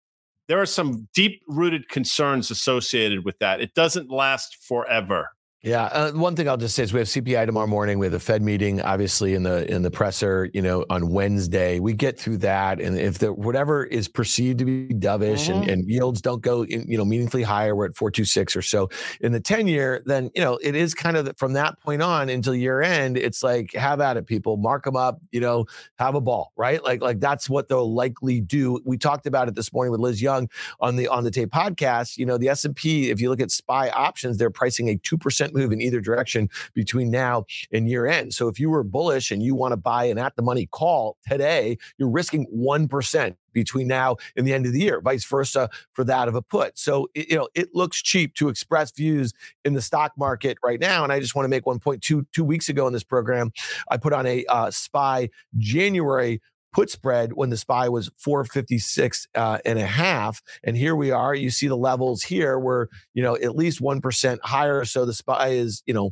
there 0.47 0.61
are 0.61 0.65
some 0.65 1.07
deep 1.13 1.41
rooted 1.47 1.89
concerns 1.89 2.51
associated 2.51 3.25
with 3.25 3.37
that. 3.39 3.61
It 3.61 3.73
doesn't 3.73 4.11
last 4.11 4.63
forever. 4.63 5.31
Yeah, 5.65 5.85
uh, 5.85 6.11
one 6.11 6.35
thing 6.35 6.47
I'll 6.47 6.57
just 6.57 6.75
say 6.75 6.83
is 6.83 6.93
we 6.93 6.99
have 6.99 7.07
CPI 7.07 7.47
tomorrow 7.47 7.65
morning. 7.65 7.97
We 7.97 8.05
have 8.05 8.13
the 8.13 8.19
Fed 8.19 8.43
meeting, 8.43 8.83
obviously 8.83 9.33
in 9.33 9.41
the 9.41 9.67
in 9.67 9.81
the 9.81 9.89
presser, 9.89 10.47
you 10.53 10.61
know, 10.61 10.85
on 10.91 11.09
Wednesday. 11.09 11.79
We 11.79 11.93
get 11.93 12.19
through 12.19 12.37
that, 12.37 12.79
and 12.79 12.95
if 12.99 13.17
the 13.17 13.33
whatever 13.33 13.83
is 13.83 14.07
perceived 14.07 14.59
to 14.59 14.65
be 14.65 14.89
dovish 14.89 15.49
mm-hmm. 15.49 15.63
and, 15.63 15.69
and, 15.71 15.89
yields 15.89 16.21
don't 16.21 16.43
go, 16.43 16.65
in, 16.65 16.87
you 16.87 16.99
know, 16.99 17.03
meaningfully 17.03 17.41
higher, 17.41 17.75
we're 17.75 17.87
at 17.87 17.95
four 17.95 18.11
two 18.11 18.25
six 18.25 18.55
or 18.55 18.61
so 18.61 18.91
in 19.21 19.31
the 19.31 19.39
ten 19.39 19.65
year. 19.65 20.03
Then 20.05 20.29
you 20.35 20.41
know 20.43 20.59
it 20.61 20.75
is 20.75 20.93
kind 20.93 21.17
of 21.17 21.35
from 21.35 21.53
that 21.53 21.79
point 21.79 22.03
on 22.03 22.29
until 22.29 22.53
year 22.53 22.83
end. 22.83 23.17
It's 23.17 23.41
like 23.41 23.73
have 23.73 23.99
at 24.01 24.17
it, 24.17 24.27
people. 24.27 24.57
Mark 24.57 24.83
them 24.83 24.95
up. 24.95 25.19
You 25.31 25.39
know, 25.39 25.65
have 25.97 26.13
a 26.13 26.21
ball, 26.21 26.53
right? 26.55 26.83
Like 26.83 27.01
like 27.01 27.19
that's 27.19 27.49
what 27.49 27.69
they'll 27.69 27.91
likely 27.91 28.39
do. 28.39 28.79
We 28.85 28.99
talked 28.99 29.25
about 29.25 29.47
it 29.47 29.55
this 29.55 29.73
morning 29.73 29.91
with 29.91 29.99
Liz 29.99 30.21
Young 30.21 30.47
on 30.79 30.95
the 30.95 31.07
on 31.07 31.23
the 31.23 31.31
tape 31.31 31.49
podcast. 31.49 32.17
You 32.17 32.27
know, 32.27 32.37
the 32.37 32.49
S 32.49 32.65
and 32.65 32.75
P. 32.75 33.09
If 33.09 33.19
you 33.19 33.31
look 33.31 33.39
at 33.39 33.49
SPY 33.49 33.89
options, 33.89 34.37
they're 34.37 34.51
pricing 34.51 34.89
a 34.89 34.97
two 34.97 35.17
percent 35.17 35.54
move 35.55 35.71
in 35.71 35.81
either 35.81 36.01
direction 36.01 36.49
between 36.73 37.09
now 37.09 37.45
and 37.71 37.89
year 37.89 38.05
end. 38.05 38.33
So 38.33 38.47
if 38.47 38.59
you 38.59 38.69
were 38.69 38.83
bullish 38.83 39.31
and 39.31 39.41
you 39.41 39.55
want 39.55 39.71
to 39.71 39.77
buy 39.77 40.05
an 40.05 40.17
at 40.17 40.35
the 40.35 40.41
money 40.41 40.67
call 40.67 41.17
today, 41.27 41.77
you're 41.97 42.09
risking 42.09 42.47
1% 42.55 43.35
between 43.53 43.87
now 43.87 44.17
and 44.35 44.45
the 44.45 44.53
end 44.53 44.65
of 44.65 44.73
the 44.73 44.81
year, 44.81 45.01
vice 45.01 45.25
versa 45.25 45.69
for 45.93 46.03
that 46.03 46.27
of 46.27 46.35
a 46.35 46.41
put. 46.41 46.77
So, 46.77 47.07
it, 47.15 47.29
you 47.29 47.37
know, 47.37 47.47
it 47.55 47.69
looks 47.73 48.01
cheap 48.01 48.35
to 48.35 48.49
express 48.49 48.91
views 48.91 49.33
in 49.63 49.73
the 49.73 49.81
stock 49.81 50.11
market 50.17 50.57
right 50.63 50.79
now. 50.79 51.03
And 51.03 51.11
I 51.11 51.19
just 51.19 51.35
want 51.35 51.45
to 51.45 51.49
make 51.49 51.65
one 51.65 51.79
point 51.79 52.03
two, 52.03 52.27
two 52.33 52.43
weeks 52.43 52.69
ago 52.69 52.85
in 52.85 52.93
this 52.93 53.03
program, 53.03 53.51
I 53.89 53.97
put 53.97 54.13
on 54.13 54.27
a 54.27 54.45
uh, 54.45 54.69
SPY 54.69 55.29
January 55.57 56.41
put 56.75 56.89
spread 56.89 57.31
when 57.33 57.49
the 57.49 57.55
SPY 57.55 57.87
was 57.87 58.11
456 58.17 59.27
uh, 59.33 59.59
and 59.65 59.79
a 59.79 59.85
half. 59.85 60.41
And 60.65 60.75
here 60.75 60.93
we 60.93 61.09
are. 61.09 61.33
You 61.33 61.49
see 61.49 61.67
the 61.67 61.77
levels 61.77 62.21
here 62.21 62.59
where, 62.59 62.89
you 63.13 63.23
know, 63.23 63.35
at 63.37 63.55
least 63.55 63.81
1% 63.81 64.39
higher. 64.43 64.83
So 64.83 65.05
the 65.05 65.13
SPY 65.13 65.47
is, 65.47 65.81
you 65.85 65.93
know, 65.93 66.11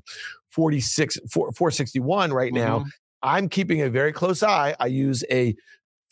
46, 0.52 1.20
4, 1.30 1.52
461 1.52 2.32
right 2.32 2.54
now. 2.54 2.80
Mm-hmm. 2.80 2.88
I'm 3.24 3.50
keeping 3.50 3.82
a 3.82 3.90
very 3.90 4.14
close 4.14 4.42
eye. 4.42 4.74
I 4.80 4.86
use 4.86 5.26
a 5.30 5.54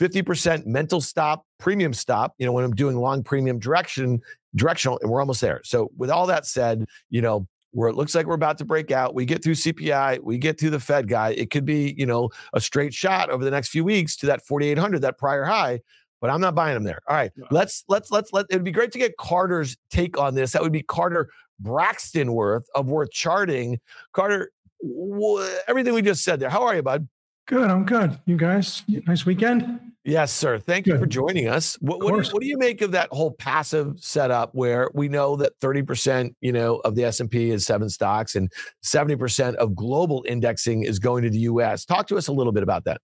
50% 0.02 0.66
mental 0.66 1.00
stop, 1.00 1.46
premium 1.58 1.94
stop, 1.94 2.34
you 2.38 2.46
know, 2.46 2.52
when 2.52 2.66
I'm 2.66 2.76
doing 2.76 2.98
long 2.98 3.24
premium 3.24 3.58
direction, 3.58 4.20
directional, 4.56 5.00
and 5.02 5.10
we're 5.10 5.22
almost 5.22 5.40
there. 5.40 5.62
So 5.64 5.92
with 5.96 6.10
all 6.10 6.28
that 6.28 6.46
said, 6.46 6.86
you 7.10 7.22
know, 7.22 7.48
where 7.72 7.90
it 7.90 7.96
looks 7.96 8.14
like 8.14 8.26
we're 8.26 8.36
about 8.36 8.58
to 8.60 8.66
break 8.66 8.92
out. 8.92 9.16
We 9.16 9.26
get 9.26 9.44
through 9.44 9.56
CPI, 9.56 10.20
we 10.22 10.38
get 10.38 10.60
through 10.60 10.72
the 10.72 10.80
Fed 10.80 11.08
guy. 11.08 11.32
It 11.32 11.50
could 11.50 11.66
be, 11.66 11.96
you 11.98 12.06
know, 12.06 12.30
a 12.54 12.62
straight 12.62 12.94
shot 12.94 13.30
over 13.30 13.44
the 13.44 13.52
next 13.52 13.70
few 13.70 13.84
weeks 13.84 14.16
to 14.18 14.26
that 14.28 14.46
4800, 14.46 15.02
that 15.02 15.18
prior 15.18 15.44
high, 15.44 15.82
but 16.20 16.30
I'm 16.30 16.42
not 16.42 16.56
buying 16.56 16.74
them 16.74 16.84
there. 16.84 17.02
All 17.08 17.16
right. 17.16 17.32
Let's 17.50 17.84
let's 17.88 18.12
let's 18.12 18.32
let 18.34 18.46
it 18.50 18.56
would 18.56 18.64
be 18.64 18.72
great 18.72 18.92
to 18.92 19.00
get 19.00 19.18
Carter's 19.18 19.78
take 19.90 20.18
on 20.18 20.36
this. 20.36 20.52
That 20.52 20.62
would 20.62 20.72
be 20.72 20.84
Carter 20.84 21.30
Braxton 21.60 22.34
Worth 22.34 22.68
of 22.76 22.88
worth 22.88 23.12
charting. 23.12 23.80
Carter, 24.14 24.52
wh- 24.84 25.46
everything 25.68 25.94
we 25.94 26.02
just 26.02 26.24
said 26.24 26.40
there. 26.40 26.50
How 26.50 26.64
are 26.64 26.76
you, 26.76 26.84
bud? 26.84 27.08
Good. 27.52 27.70
I'm 27.70 27.84
good. 27.84 28.18
You 28.26 28.38
guys, 28.38 28.82
nice 28.88 29.26
weekend. 29.26 29.78
Yes, 30.06 30.32
sir. 30.32 30.58
Thank 30.58 30.86
Good. 30.86 30.94
you 30.94 31.00
for 31.00 31.06
joining 31.06 31.50
us. 31.50 31.76
What, 31.82 32.02
what, 32.02 32.14
what, 32.14 32.42
do 32.42 32.48
you 32.48 32.58
make 32.58 32.82
of 32.82 32.92
that 32.94 33.10
whole 33.12 33.32
passive 33.32 34.00
setup 34.00 34.56
where 34.56 34.90
we 34.94 35.10
know 35.10 35.36
that 35.36 35.60
30%, 35.60 36.34
you 36.40 36.54
know, 36.54 36.78
of 36.78 36.96
the 36.96 37.04
S&P 37.04 37.50
is 37.50 37.66
seven 37.66 37.90
stocks 37.90 38.36
and 38.36 38.50
70% 38.86 39.56
of 39.56 39.76
global 39.76 40.24
indexing 40.30 40.84
is 40.84 40.98
going 40.98 41.24
to 41.24 41.30
the 41.30 41.40
US? 41.40 41.84
Talk 41.84 42.08
to 42.08 42.18
us 42.18 42.30
a 42.30 42.32
little 42.32 42.54
bit 42.54 42.64
about 42.64 42.86
that. 42.86 43.02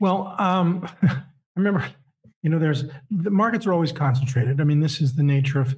Well, 0.00 0.34
um, 0.40 0.88
I 1.02 1.22
remember, 1.54 1.88
you 2.42 2.50
know, 2.50 2.58
there's 2.58 2.86
the 3.12 3.30
markets 3.30 3.68
are 3.68 3.72
always 3.72 3.92
concentrated. 3.92 4.60
I 4.60 4.64
mean, 4.64 4.80
this 4.80 5.00
is 5.00 5.14
the 5.14 5.22
nature 5.22 5.60
of 5.60 5.76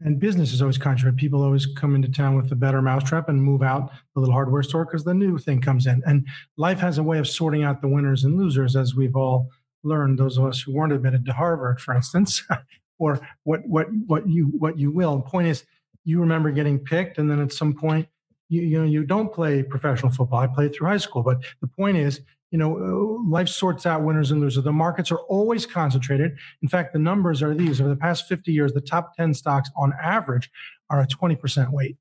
and 0.00 0.18
business 0.18 0.52
is 0.52 0.62
always 0.62 0.78
concentrated. 0.78 1.18
People 1.18 1.42
always 1.42 1.66
come 1.66 1.94
into 1.94 2.08
town 2.08 2.36
with 2.36 2.48
the 2.48 2.56
better 2.56 2.80
mousetrap 2.80 3.28
and 3.28 3.42
move 3.42 3.62
out 3.62 3.90
the 4.14 4.20
little 4.20 4.32
hardware 4.32 4.62
store 4.62 4.84
because 4.84 5.04
the 5.04 5.14
new 5.14 5.38
thing 5.38 5.60
comes 5.60 5.86
in. 5.86 6.02
And 6.06 6.26
life 6.56 6.78
has 6.78 6.98
a 6.98 7.02
way 7.02 7.18
of 7.18 7.28
sorting 7.28 7.64
out 7.64 7.82
the 7.82 7.88
winners 7.88 8.24
and 8.24 8.38
losers, 8.38 8.76
as 8.76 8.94
we've 8.94 9.16
all 9.16 9.50
learned, 9.82 10.18
those 10.18 10.38
of 10.38 10.46
us 10.46 10.60
who 10.60 10.72
weren't 10.72 10.92
admitted 10.92 11.26
to 11.26 11.32
Harvard, 11.32 11.80
for 11.80 11.94
instance, 11.94 12.42
or 12.98 13.20
what 13.44 13.66
what 13.66 13.88
what 14.06 14.28
you 14.28 14.46
what 14.58 14.78
you 14.78 14.90
will. 14.90 15.16
The 15.18 15.30
point 15.30 15.48
is, 15.48 15.64
you 16.04 16.20
remember 16.20 16.50
getting 16.50 16.78
picked, 16.78 17.18
and 17.18 17.30
then 17.30 17.40
at 17.40 17.52
some 17.52 17.74
point, 17.74 18.08
you 18.48 18.62
you 18.62 18.78
know 18.78 18.84
you 18.84 19.04
don't 19.04 19.32
play 19.32 19.62
professional 19.62 20.10
football. 20.10 20.40
I 20.40 20.46
played 20.46 20.74
through 20.74 20.88
high 20.88 20.96
school, 20.96 21.22
but 21.22 21.42
the 21.60 21.66
point 21.66 21.96
is, 21.98 22.20
you 22.50 22.58
know, 22.58 23.24
life 23.28 23.48
sorts 23.48 23.86
out 23.86 24.02
winners 24.02 24.30
and 24.30 24.40
losers. 24.40 24.62
The 24.62 24.72
markets 24.72 25.10
are 25.10 25.18
always 25.28 25.66
concentrated. 25.66 26.32
In 26.62 26.68
fact, 26.68 26.92
the 26.92 26.98
numbers 26.98 27.42
are 27.42 27.54
these: 27.54 27.80
over 27.80 27.90
the 27.90 27.96
past 27.96 28.28
50 28.28 28.52
years, 28.52 28.72
the 28.72 28.80
top 28.80 29.16
10 29.16 29.34
stocks 29.34 29.70
on 29.76 29.92
average 30.02 30.50
are 30.90 31.00
a 31.00 31.06
20% 31.06 31.72
weight. 31.72 31.96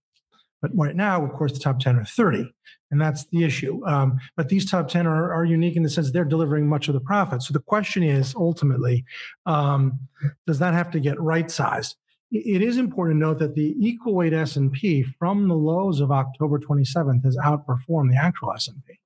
But 0.64 0.72
right 0.76 0.96
now, 0.96 1.24
of 1.24 1.34
course, 1.34 1.52
the 1.52 1.60
top 1.60 1.80
10 1.80 1.98
are 1.98 2.06
30, 2.06 2.50
and 2.90 3.02
that's 3.02 3.26
the 3.26 3.44
issue. 3.44 3.86
Um, 3.86 4.18
but 4.38 4.48
these 4.48 4.70
top 4.70 4.88
10 4.88 5.06
are, 5.06 5.34
are 5.34 5.44
unique 5.44 5.76
in 5.76 5.84
the 5.84 5.90
sense 5.90 6.10
they're 6.10 6.24
delivering 6.24 6.68
much 6.68 6.88
of 6.88 6.94
the 6.94 7.02
profit. 7.02 7.42
So 7.42 7.52
the 7.52 7.60
question 7.60 8.02
is 8.02 8.34
ultimately, 8.34 9.04
um, 9.46 10.00
does 10.48 10.60
that 10.60 10.74
have 10.74 10.90
to 10.92 11.02
get 11.02 11.20
right 11.20 11.52
sized? 11.52 11.98
It 12.32 12.62
is 12.62 12.78
important 12.78 13.18
to 13.18 13.28
note 13.28 13.40
that 13.40 13.56
the 13.56 13.76
equal 13.78 14.16
weight 14.16 14.34
S&P 14.34 15.04
from 15.20 15.50
the 15.50 15.56
lows 15.56 16.00
of 16.00 16.12
October 16.12 16.60
27th 16.60 17.26
has 17.26 17.36
outperformed 17.38 18.10
the 18.10 18.18
actual 18.18 18.54
S&P. 18.54 19.00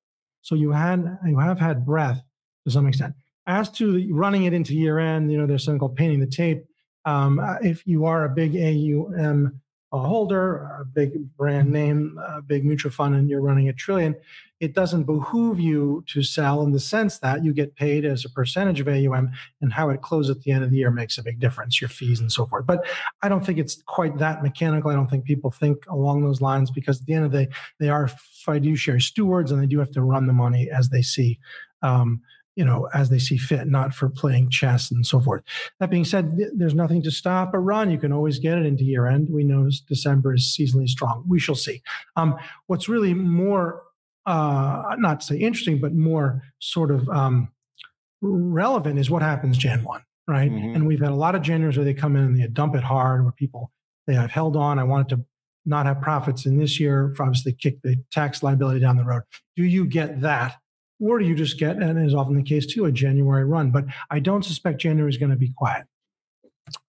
So 0.47 0.55
you 0.55 0.71
had 0.71 1.19
you 1.25 1.37
have 1.39 1.59
had 1.59 1.85
breath 1.85 2.21
to 2.65 2.71
some 2.71 2.87
extent. 2.87 3.15
As 3.47 3.69
to 3.71 4.07
running 4.13 4.45
it 4.45 4.53
into 4.53 4.73
year 4.75 4.97
end, 4.97 5.29
you 5.29 5.37
know, 5.37 5.45
there's 5.45 5.65
something 5.65 5.79
called 5.79 5.97
painting 5.97 6.21
the 6.21 6.27
tape. 6.27 6.63
Um, 7.03 7.41
if 7.61 7.85
you 7.85 8.05
are 8.05 8.23
a 8.23 8.29
big 8.29 8.55
AUM 8.55 9.61
a 9.93 9.99
holder, 9.99 10.57
a 10.79 10.85
big 10.85 11.35
brand 11.37 11.71
name, 11.71 12.19
a 12.25 12.41
big 12.41 12.65
mutual 12.65 12.91
fund, 12.91 13.15
and 13.15 13.29
you're 13.29 13.41
running 13.41 13.69
a 13.69 13.73
trillion, 13.73 14.15
it 14.59 14.73
doesn't 14.73 15.03
behoove 15.03 15.59
you 15.59 16.03
to 16.07 16.23
sell 16.23 16.63
in 16.63 16.71
the 16.71 16.79
sense 16.79 17.19
that 17.19 17.43
you 17.43 17.53
get 17.53 17.75
paid 17.75 18.05
as 18.05 18.25
a 18.25 18.29
percentage 18.29 18.79
of 18.79 18.87
AUM, 18.87 19.31
and 19.61 19.73
how 19.73 19.89
it 19.89 20.01
closes 20.01 20.35
at 20.35 20.43
the 20.43 20.51
end 20.51 20.63
of 20.63 20.71
the 20.71 20.77
year 20.77 20.91
makes 20.91 21.17
a 21.17 21.23
big 21.23 21.39
difference, 21.39 21.79
your 21.79 21.89
fees 21.89 22.19
and 22.19 22.31
so 22.31 22.45
forth. 22.45 22.65
But 22.65 22.85
I 23.21 23.29
don't 23.29 23.45
think 23.45 23.59
it's 23.59 23.81
quite 23.85 24.17
that 24.17 24.41
mechanical. 24.41 24.89
I 24.89 24.95
don't 24.95 25.09
think 25.09 25.25
people 25.25 25.51
think 25.51 25.85
along 25.87 26.23
those 26.23 26.41
lines 26.41 26.71
because 26.71 26.99
at 26.99 27.05
the 27.05 27.13
end 27.13 27.25
of 27.25 27.31
the 27.31 27.45
day, 27.45 27.51
they 27.79 27.89
are 27.89 28.07
fiduciary 28.07 29.01
stewards 29.01 29.51
and 29.51 29.61
they 29.61 29.67
do 29.67 29.79
have 29.79 29.91
to 29.91 30.01
run 30.01 30.27
the 30.27 30.33
money 30.33 30.69
as 30.69 30.89
they 30.89 31.01
see. 31.01 31.39
Um, 31.81 32.21
you 32.57 32.65
know, 32.65 32.89
as 32.91 33.09
they 33.09 33.19
see 33.19 33.37
fit, 33.37 33.67
not 33.67 33.93
for 33.93 34.09
playing 34.09 34.49
chess 34.49 34.89
and 34.89 35.05
so 35.05 35.19
forth. 35.19 35.43
That 35.79 35.91
being 35.91 36.03
said, 36.03 36.35
there's 36.55 36.73
nothing 36.73 37.03
to 37.03 37.11
stop 37.11 37.53
a 37.53 37.59
run. 37.59 37.91
You 37.91 37.99
can 37.99 38.11
always 38.11 38.39
get 38.39 38.57
it 38.57 38.65
into 38.65 38.83
year 38.83 39.05
end. 39.05 39.29
We 39.29 39.43
know 39.43 39.69
December 39.87 40.33
is 40.33 40.57
seasonally 40.59 40.89
strong. 40.89 41.23
We 41.27 41.39
shall 41.39 41.53
see. 41.53 41.83
Um, 42.15 42.35
what's 42.65 42.89
really 42.89 43.13
more, 43.13 43.83
uh, 44.27 44.95
not 44.99 45.21
to 45.21 45.25
say 45.25 45.37
interesting, 45.37 45.79
but 45.79 45.93
more 45.93 46.43
sort 46.59 46.91
of 46.91 47.09
um, 47.09 47.49
relevant 48.21 48.99
is 48.99 49.09
what 49.09 49.21
happens 49.21 49.57
Jan 49.57 49.83
1, 49.83 50.01
right? 50.27 50.51
Mm-hmm. 50.51 50.75
And 50.75 50.87
we've 50.87 50.99
had 50.99 51.11
a 51.11 51.15
lot 51.15 51.33
of 51.33 51.41
Januaries 51.41 51.77
where 51.77 51.85
they 51.85 51.93
come 51.93 52.15
in 52.15 52.23
and 52.23 52.39
they 52.39 52.47
dump 52.47 52.75
it 52.75 52.83
hard, 52.83 53.23
where 53.23 53.31
people, 53.31 53.71
they 54.05 54.13
have 54.13 54.29
held 54.29 54.55
on. 54.55 54.77
I 54.77 54.83
wanted 54.83 55.09
to 55.15 55.25
not 55.65 55.85
have 55.85 56.01
profits 56.01 56.45
in 56.45 56.57
this 56.57 56.79
year, 56.79 57.13
obviously 57.19 57.53
kick 57.53 57.81
the 57.81 57.97
tax 58.11 58.43
liability 58.43 58.79
down 58.79 58.97
the 58.97 59.03
road. 59.03 59.23
Do 59.55 59.63
you 59.63 59.85
get 59.85 60.21
that? 60.21 60.57
or 60.99 61.19
do 61.19 61.25
you 61.25 61.35
just 61.35 61.59
get, 61.59 61.77
and 61.77 62.03
is 62.03 62.13
often 62.13 62.35
the 62.35 62.43
case 62.43 62.65
too, 62.65 62.85
a 62.85 62.91
January 62.91 63.45
run. 63.45 63.71
But 63.71 63.85
I 64.09 64.19
don't 64.19 64.43
suspect 64.43 64.81
January 64.81 65.09
is 65.09 65.17
going 65.17 65.31
to 65.31 65.37
be 65.37 65.53
quiet. 65.55 65.85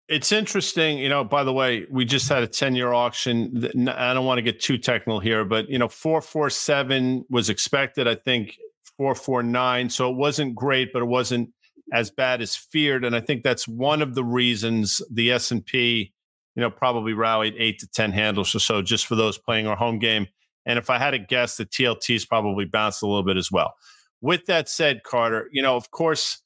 It's 0.09 0.33
interesting, 0.33 0.99
you 0.99 1.11
know. 1.11 1.23
By 1.23 1.45
the 1.45 1.53
way, 1.53 1.87
we 1.91 2.07
just 2.07 2.29
had 2.29 2.43
a 2.43 2.47
ten-year 2.47 2.93
auction. 2.93 3.71
I 3.89 4.15
don't 4.15 4.25
want 4.25 4.39
to 4.39 4.43
get 4.43 4.61
too 4.61 4.79
technical 4.79 5.21
here, 5.21 5.45
but 5.45 5.69
you 5.69 5.79
know, 5.79 5.89
four 5.89 6.23
four 6.23 6.49
seven 6.49 7.27
was 7.29 7.51
expected. 7.51 8.09
I 8.09 8.15
think 8.15 8.57
four 8.97 9.15
four 9.15 9.43
nine, 9.43 9.91
so 9.91 10.11
it 10.11 10.17
wasn't 10.17 10.55
great, 10.55 10.95
but 10.95 11.03
it 11.03 11.07
wasn't 11.07 11.51
as 11.93 12.11
bad 12.11 12.41
as 12.41 12.57
feared. 12.57 13.05
And 13.05 13.15
I 13.15 13.21
think 13.21 13.43
that's 13.43 13.69
one 13.69 14.01
of 14.01 14.15
the 14.15 14.25
reasons 14.25 15.03
the 15.11 15.31
S 15.31 15.51
and 15.51 15.65
P, 15.65 16.13
you 16.55 16.61
know, 16.63 16.71
probably 16.71 17.13
rallied 17.13 17.55
eight 17.59 17.79
to 17.81 17.87
ten 17.87 18.13
handles 18.13 18.55
or 18.55 18.61
so 18.61 18.81
just 18.81 19.07
for 19.07 19.15
those 19.15 19.37
playing 19.37 19.67
our 19.67 19.77
home 19.77 19.99
game. 19.99 20.27
And 20.65 20.79
if 20.79 20.89
I 20.91 20.99
had 20.99 21.13
to 21.13 21.19
guess, 21.19 21.57
the 21.57 21.67
TLTs 21.67 22.29
probably 22.29 22.65
bounced 22.65 23.03
a 23.03 23.07
little 23.07 23.23
bit 23.23 23.37
as 23.37 23.51
well. 23.51 23.75
With 24.21 24.47
that 24.47 24.69
said, 24.69 25.03
Carter, 25.03 25.49
you 25.53 25.63
know, 25.63 25.77
of 25.77 25.91
course, 25.91 26.43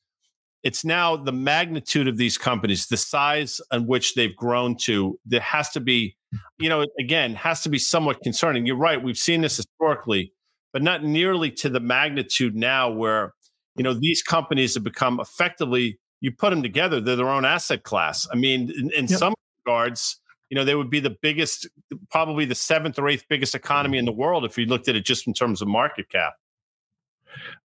it's 0.62 0.84
now 0.84 1.16
the 1.16 1.32
magnitude 1.32 2.06
of 2.06 2.16
these 2.16 2.38
companies, 2.38 2.86
the 2.86 2.96
size 2.96 3.60
in 3.72 3.86
which 3.86 4.14
they've 4.14 4.36
grown 4.36 4.76
to, 4.76 5.18
there 5.26 5.40
has 5.40 5.70
to 5.70 5.80
be, 5.80 6.16
you 6.58 6.68
know, 6.68 6.86
again, 7.00 7.34
has 7.34 7.62
to 7.62 7.68
be 7.68 7.78
somewhat 7.78 8.20
concerning. 8.22 8.64
You're 8.64 8.76
right. 8.76 9.02
We've 9.02 9.18
seen 9.18 9.40
this 9.40 9.56
historically, 9.56 10.32
but 10.72 10.82
not 10.82 11.02
nearly 11.02 11.50
to 11.52 11.68
the 11.68 11.80
magnitude 11.80 12.54
now 12.54 12.90
where, 12.90 13.34
you 13.76 13.82
know, 13.82 13.92
these 13.92 14.22
companies 14.22 14.74
have 14.74 14.84
become 14.84 15.18
effectively, 15.18 15.98
you 16.20 16.30
put 16.30 16.50
them 16.50 16.62
together, 16.62 17.00
they're 17.00 17.16
their 17.16 17.28
own 17.28 17.44
asset 17.44 17.82
class. 17.82 18.28
I 18.32 18.36
mean, 18.36 18.70
in, 18.70 18.90
in 18.92 19.06
yep. 19.06 19.18
some 19.18 19.34
regards, 19.66 20.20
you 20.48 20.54
know, 20.54 20.64
they 20.64 20.74
would 20.74 20.90
be 20.90 21.00
the 21.00 21.16
biggest, 21.22 21.68
probably 22.10 22.44
the 22.44 22.54
seventh 22.54 22.98
or 22.98 23.08
eighth 23.08 23.24
biggest 23.28 23.54
economy 23.54 23.98
in 23.98 24.04
the 24.04 24.12
world 24.12 24.44
if 24.44 24.56
you 24.56 24.66
looked 24.66 24.86
at 24.86 24.94
it 24.94 25.04
just 25.04 25.26
in 25.26 25.34
terms 25.34 25.60
of 25.60 25.66
market 25.68 26.08
cap. 26.08 26.34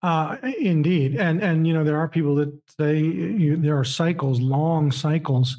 Uh, 0.01 0.37
indeed, 0.59 1.15
and 1.15 1.41
and 1.41 1.65
you 1.67 1.73
know 1.73 1.83
there 1.83 1.97
are 1.97 2.07
people 2.07 2.35
that 2.35 2.51
say 2.79 2.97
you, 2.97 3.57
there 3.57 3.77
are 3.77 3.83
cycles, 3.85 4.39
long 4.39 4.91
cycles, 4.91 5.57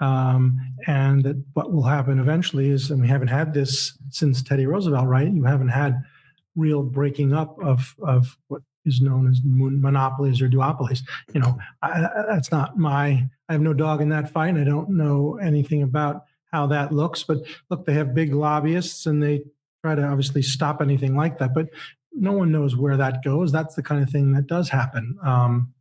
Um, 0.00 0.60
and 0.86 1.24
that 1.24 1.42
what 1.54 1.72
will 1.72 1.82
happen 1.82 2.20
eventually 2.20 2.70
is, 2.70 2.90
and 2.90 3.00
we 3.00 3.08
haven't 3.08 3.28
had 3.28 3.52
this 3.52 3.98
since 4.10 4.42
Teddy 4.42 4.66
Roosevelt, 4.66 5.08
right? 5.08 5.28
You 5.32 5.44
haven't 5.44 5.70
had 5.70 6.00
real 6.54 6.82
breaking 6.82 7.32
up 7.32 7.56
of 7.62 7.94
of 8.02 8.36
what 8.48 8.62
is 8.84 9.00
known 9.00 9.28
as 9.28 9.40
monopolies 9.44 10.40
or 10.40 10.48
duopolies. 10.48 11.00
You 11.34 11.40
know, 11.40 11.58
I, 11.82 12.08
that's 12.28 12.52
not 12.52 12.78
my. 12.78 13.28
I 13.48 13.52
have 13.52 13.60
no 13.60 13.74
dog 13.74 14.00
in 14.00 14.08
that 14.10 14.30
fight. 14.30 14.56
I 14.56 14.64
don't 14.64 14.90
know 14.90 15.38
anything 15.42 15.82
about 15.82 16.24
how 16.52 16.68
that 16.68 16.92
looks. 16.92 17.24
But 17.24 17.38
look, 17.68 17.84
they 17.84 17.94
have 17.94 18.14
big 18.14 18.32
lobbyists, 18.34 19.06
and 19.06 19.20
they 19.22 19.42
try 19.82 19.94
to 19.96 20.04
obviously 20.04 20.42
stop 20.42 20.80
anything 20.80 21.16
like 21.16 21.38
that. 21.38 21.54
But 21.54 21.70
no 22.12 22.32
one 22.32 22.50
knows 22.52 22.76
where 22.76 22.96
that 22.96 23.22
goes. 23.22 23.52
That's 23.52 23.74
the 23.74 23.82
kind 23.82 24.02
of 24.02 24.10
thing 24.10 24.32
that 24.32 24.46
does 24.46 24.68
happen. 24.68 25.16
Um, 25.24 25.72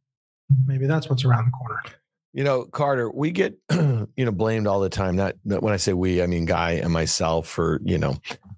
maybe 0.66 0.88
that's 0.88 1.10
what's 1.10 1.26
around 1.26 1.46
the 1.46 1.52
corner. 1.52 1.82
You 2.34 2.44
know, 2.44 2.66
Carter, 2.66 3.10
we 3.10 3.32
get 3.32 3.58
you 3.72 4.08
know 4.18 4.32
blamed 4.32 4.68
all 4.68 4.80
the 4.80 4.90
time. 4.90 5.16
Not, 5.16 5.36
not 5.44 5.64
when 5.64 5.74
I 5.74 5.78
say 5.78 5.94
we, 5.94 6.22
I 6.22 6.28
mean 6.28 6.46
Guy 6.46 6.74
and 6.74 6.94
myself 6.94 7.48
for 7.48 7.82
you 7.84 7.98
know 7.98 8.18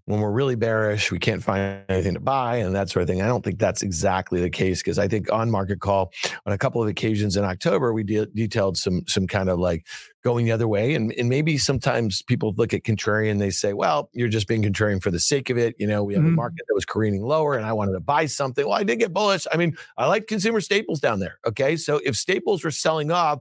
when 0.09 0.21
we're 0.21 0.31
really 0.31 0.55
bearish, 0.55 1.11
we 1.11 1.19
can't 1.19 1.43
find 1.43 1.83
anything 1.87 2.15
to 2.15 2.19
buy 2.19 2.57
and 2.57 2.73
that 2.75 2.89
sort 2.89 3.03
of 3.03 3.07
thing. 3.07 3.21
I 3.21 3.27
don't 3.27 3.43
think 3.43 3.59
that's 3.59 3.83
exactly 3.83 4.41
the 4.41 4.49
case 4.49 4.81
because 4.81 4.97
I 4.97 5.07
think 5.07 5.31
on 5.31 5.51
market 5.51 5.79
call 5.79 6.11
on 6.47 6.51
a 6.51 6.57
couple 6.57 6.81
of 6.81 6.89
occasions 6.89 7.37
in 7.37 7.43
October 7.43 7.93
we 7.93 8.03
de- 8.03 8.25
detailed 8.25 8.75
some 8.75 9.03
some 9.07 9.27
kind 9.27 9.49
of 9.49 9.59
like 9.59 9.85
going 10.23 10.45
the 10.45 10.51
other 10.51 10.67
way 10.67 10.95
and 10.95 11.13
and 11.13 11.29
maybe 11.29 11.57
sometimes 11.57 12.21
people 12.21 12.53
look 12.57 12.73
at 12.73 12.83
contrarian 12.83 13.39
they 13.39 13.49
say, 13.49 13.73
well, 13.73 14.09
you're 14.13 14.27
just 14.27 14.47
being 14.47 14.63
contrarian 14.63 15.01
for 15.01 15.11
the 15.11 15.19
sake 15.19 15.49
of 15.49 15.57
it. 15.57 15.75
You 15.79 15.87
know, 15.87 16.03
we 16.03 16.13
have 16.13 16.23
mm-hmm. 16.23 16.33
a 16.33 16.35
market 16.35 16.65
that 16.67 16.73
was 16.73 16.85
careening 16.85 17.23
lower 17.23 17.55
and 17.55 17.65
I 17.65 17.73
wanted 17.73 17.93
to 17.93 17.99
buy 17.99 18.25
something. 18.25 18.65
Well, 18.65 18.77
I 18.77 18.83
did 18.83 18.99
get 18.99 19.13
bullish. 19.13 19.47
I 19.51 19.57
mean, 19.57 19.77
I 19.97 20.07
like 20.07 20.27
consumer 20.27 20.61
staples 20.61 20.99
down 20.99 21.19
there. 21.19 21.39
Okay, 21.45 21.77
so 21.77 22.01
if 22.03 22.15
staples 22.15 22.63
were 22.63 22.71
selling 22.71 23.11
off 23.11 23.39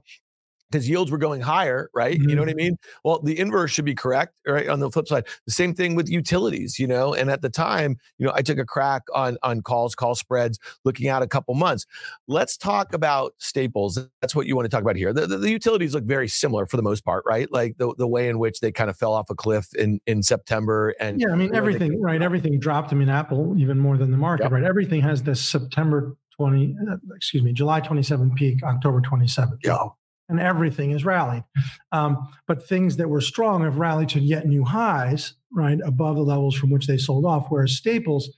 because 0.69 0.87
yields 0.87 1.11
were 1.11 1.17
going 1.17 1.41
higher, 1.41 1.89
right? 1.93 2.19
Mm-hmm. 2.19 2.29
You 2.29 2.35
know 2.35 2.41
what 2.41 2.49
I 2.49 2.53
mm-hmm. 2.53 2.57
mean? 2.57 2.77
Well, 3.03 3.21
the 3.21 3.39
inverse 3.39 3.71
should 3.71 3.85
be 3.85 3.95
correct, 3.95 4.35
right? 4.47 4.67
On 4.67 4.79
the 4.79 4.89
flip 4.89 5.07
side, 5.07 5.25
the 5.45 5.53
same 5.53 5.73
thing 5.73 5.95
with 5.95 6.09
utilities, 6.09 6.77
you 6.77 6.87
know. 6.87 7.13
And 7.13 7.29
at 7.29 7.41
the 7.41 7.49
time, 7.49 7.97
you 8.17 8.25
know, 8.25 8.33
I 8.35 8.41
took 8.41 8.57
a 8.57 8.65
crack 8.65 9.03
on 9.13 9.37
on 9.43 9.61
calls, 9.61 9.95
call 9.95 10.15
spreads, 10.15 10.59
looking 10.85 11.07
out 11.07 11.23
a 11.23 11.27
couple 11.27 11.55
months. 11.55 11.85
Let's 12.27 12.57
talk 12.57 12.93
about 12.93 13.33
staples. 13.37 13.99
That's 14.21 14.35
what 14.35 14.45
you 14.45 14.55
want 14.55 14.65
to 14.65 14.69
talk 14.69 14.81
about 14.81 14.95
here. 14.95 15.13
The, 15.13 15.27
the, 15.27 15.37
the, 15.37 15.49
utilities 15.49 15.95
look 15.95 16.03
very 16.03 16.27
similar 16.27 16.65
for 16.65 16.77
the 16.77 16.83
most 16.83 17.03
part, 17.03 17.23
right? 17.25 17.51
Like 17.51 17.77
the, 17.77 17.93
the 17.97 18.07
way 18.07 18.29
in 18.29 18.37
which 18.39 18.59
they 18.59 18.71
kind 18.71 18.89
of 18.89 18.97
fell 18.97 19.13
off 19.13 19.29
a 19.29 19.35
cliff 19.35 19.73
in 19.75 19.99
in 20.05 20.21
September. 20.21 20.95
And 20.99 21.19
yeah, 21.19 21.29
I 21.31 21.35
mean 21.35 21.55
everything, 21.55 22.01
right? 22.01 22.21
Everything 22.21 22.59
dropped. 22.59 22.93
I 22.93 22.95
mean, 22.95 23.09
Apple 23.09 23.55
even 23.57 23.79
more 23.79 23.97
than 23.97 24.11
the 24.11 24.17
market, 24.17 24.43
yep. 24.43 24.51
right? 24.51 24.63
Everything 24.63 25.01
has 25.01 25.23
this 25.23 25.43
September 25.43 26.15
20, 26.37 26.75
uh, 26.89 26.95
excuse 27.15 27.43
me, 27.43 27.51
July 27.51 27.81
27 27.81 28.33
peak, 28.35 28.63
October 28.63 29.01
27 29.01 29.59
low 29.65 29.95
and 30.29 30.39
everything 30.39 30.91
has 30.91 31.03
rallied. 31.03 31.43
Um, 31.91 32.29
but 32.47 32.67
things 32.67 32.97
that 32.97 33.09
were 33.09 33.21
strong 33.21 33.63
have 33.63 33.77
rallied 33.77 34.09
to 34.09 34.19
yet 34.19 34.47
new 34.47 34.63
highs, 34.63 35.33
right, 35.51 35.79
above 35.83 36.15
the 36.15 36.21
levels 36.21 36.55
from 36.55 36.69
which 36.69 36.87
they 36.87 36.97
sold 36.97 37.25
off. 37.25 37.47
Whereas 37.49 37.75
staples 37.75 38.29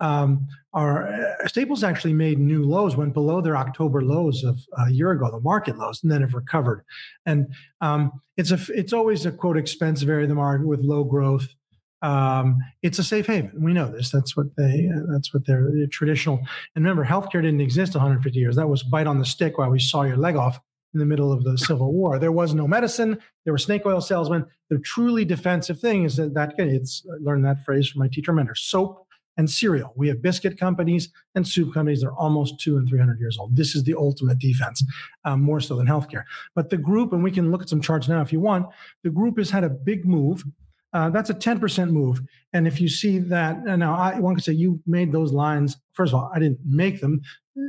um, 0.00 0.46
are 0.72 1.08
uh, 1.08 1.48
staples 1.48 1.82
actually 1.82 2.14
made 2.14 2.38
new 2.38 2.64
lows, 2.64 2.96
went 2.96 3.12
below 3.12 3.40
their 3.40 3.56
October 3.56 4.02
lows 4.02 4.44
of 4.44 4.58
a 4.78 4.90
year 4.90 5.10
ago, 5.10 5.30
the 5.30 5.40
market 5.40 5.76
lows, 5.78 6.02
and 6.02 6.10
then 6.10 6.22
have 6.22 6.34
recovered. 6.34 6.84
And 7.26 7.48
um, 7.80 8.12
it's 8.36 8.50
a 8.50 8.58
it's 8.70 8.92
always 8.92 9.26
a 9.26 9.32
quote 9.32 9.56
expensive 9.56 10.08
area 10.08 10.24
of 10.24 10.28
the 10.28 10.34
market 10.34 10.66
with 10.66 10.80
low 10.80 11.04
growth. 11.04 11.54
Um, 12.02 12.58
it's 12.82 12.98
a 12.98 13.04
safe 13.04 13.26
haven. 13.26 13.52
We 13.62 13.74
know 13.74 13.90
this. 13.90 14.10
That's 14.10 14.36
what 14.36 14.56
they. 14.56 14.90
That's 15.10 15.34
what 15.34 15.46
they're, 15.46 15.70
they're 15.74 15.86
traditional. 15.86 16.38
And 16.74 16.84
remember, 16.84 17.04
healthcare 17.04 17.42
didn't 17.42 17.60
exist 17.60 17.94
150 17.94 18.38
years. 18.38 18.56
That 18.56 18.68
was 18.68 18.82
bite 18.82 19.06
on 19.06 19.18
the 19.18 19.26
stick 19.26 19.58
while 19.58 19.70
we 19.70 19.80
saw 19.80 20.02
your 20.02 20.16
leg 20.16 20.36
off 20.36 20.60
in 20.94 21.00
the 21.00 21.06
middle 21.06 21.32
of 21.32 21.44
the 21.44 21.56
Civil 21.68 21.92
War. 21.92 22.18
There 22.18 22.32
was 22.32 22.54
no 22.54 22.66
medicine. 22.66 23.18
There 23.44 23.52
were 23.52 23.58
snake 23.58 23.82
oil 23.86 24.00
salesmen. 24.00 24.46
The 24.68 24.78
truly 24.78 25.24
defensive 25.24 25.80
thing 25.80 26.04
is 26.04 26.16
that, 26.16 26.34
that 26.34 26.54
it's 26.58 27.04
I 27.10 27.16
learned 27.20 27.44
that 27.44 27.64
phrase 27.64 27.88
from 27.88 28.00
my 28.00 28.08
teacher 28.08 28.32
mentor: 28.32 28.54
soap 28.54 29.06
and 29.36 29.50
cereal. 29.50 29.92
We 29.96 30.08
have 30.08 30.22
biscuit 30.22 30.58
companies 30.58 31.10
and 31.34 31.46
soup 31.46 31.72
companies. 31.72 32.02
They're 32.02 32.12
almost 32.12 32.60
two 32.60 32.76
and 32.76 32.88
three 32.88 32.98
hundred 32.98 33.20
years 33.20 33.38
old. 33.38 33.56
This 33.56 33.74
is 33.74 33.84
the 33.84 33.94
ultimate 33.94 34.38
defense, 34.38 34.84
um, 35.24 35.40
more 35.40 35.60
so 35.60 35.76
than 35.76 35.86
healthcare. 35.86 36.24
But 36.54 36.70
the 36.70 36.76
group, 36.76 37.12
and 37.12 37.22
we 37.22 37.30
can 37.30 37.50
look 37.50 37.62
at 37.62 37.68
some 37.68 37.80
charts 37.80 38.08
now 38.08 38.20
if 38.20 38.32
you 38.32 38.40
want. 38.40 38.66
The 39.02 39.10
group 39.10 39.38
has 39.38 39.50
had 39.50 39.64
a 39.64 39.70
big 39.70 40.04
move. 40.04 40.44
Uh, 40.92 41.08
that's 41.08 41.30
a 41.30 41.34
10% 41.34 41.90
move. 41.90 42.20
And 42.52 42.66
if 42.66 42.80
you 42.80 42.88
see 42.88 43.20
that, 43.20 43.62
now 43.64 43.94
I, 43.94 44.18
one 44.18 44.34
could 44.34 44.42
say 44.42 44.54
you 44.54 44.80
made 44.86 45.12
those 45.12 45.32
lines. 45.32 45.76
First 45.92 46.12
of 46.12 46.18
all, 46.18 46.32
I 46.34 46.40
didn't 46.40 46.58
make 46.64 47.00
them 47.00 47.20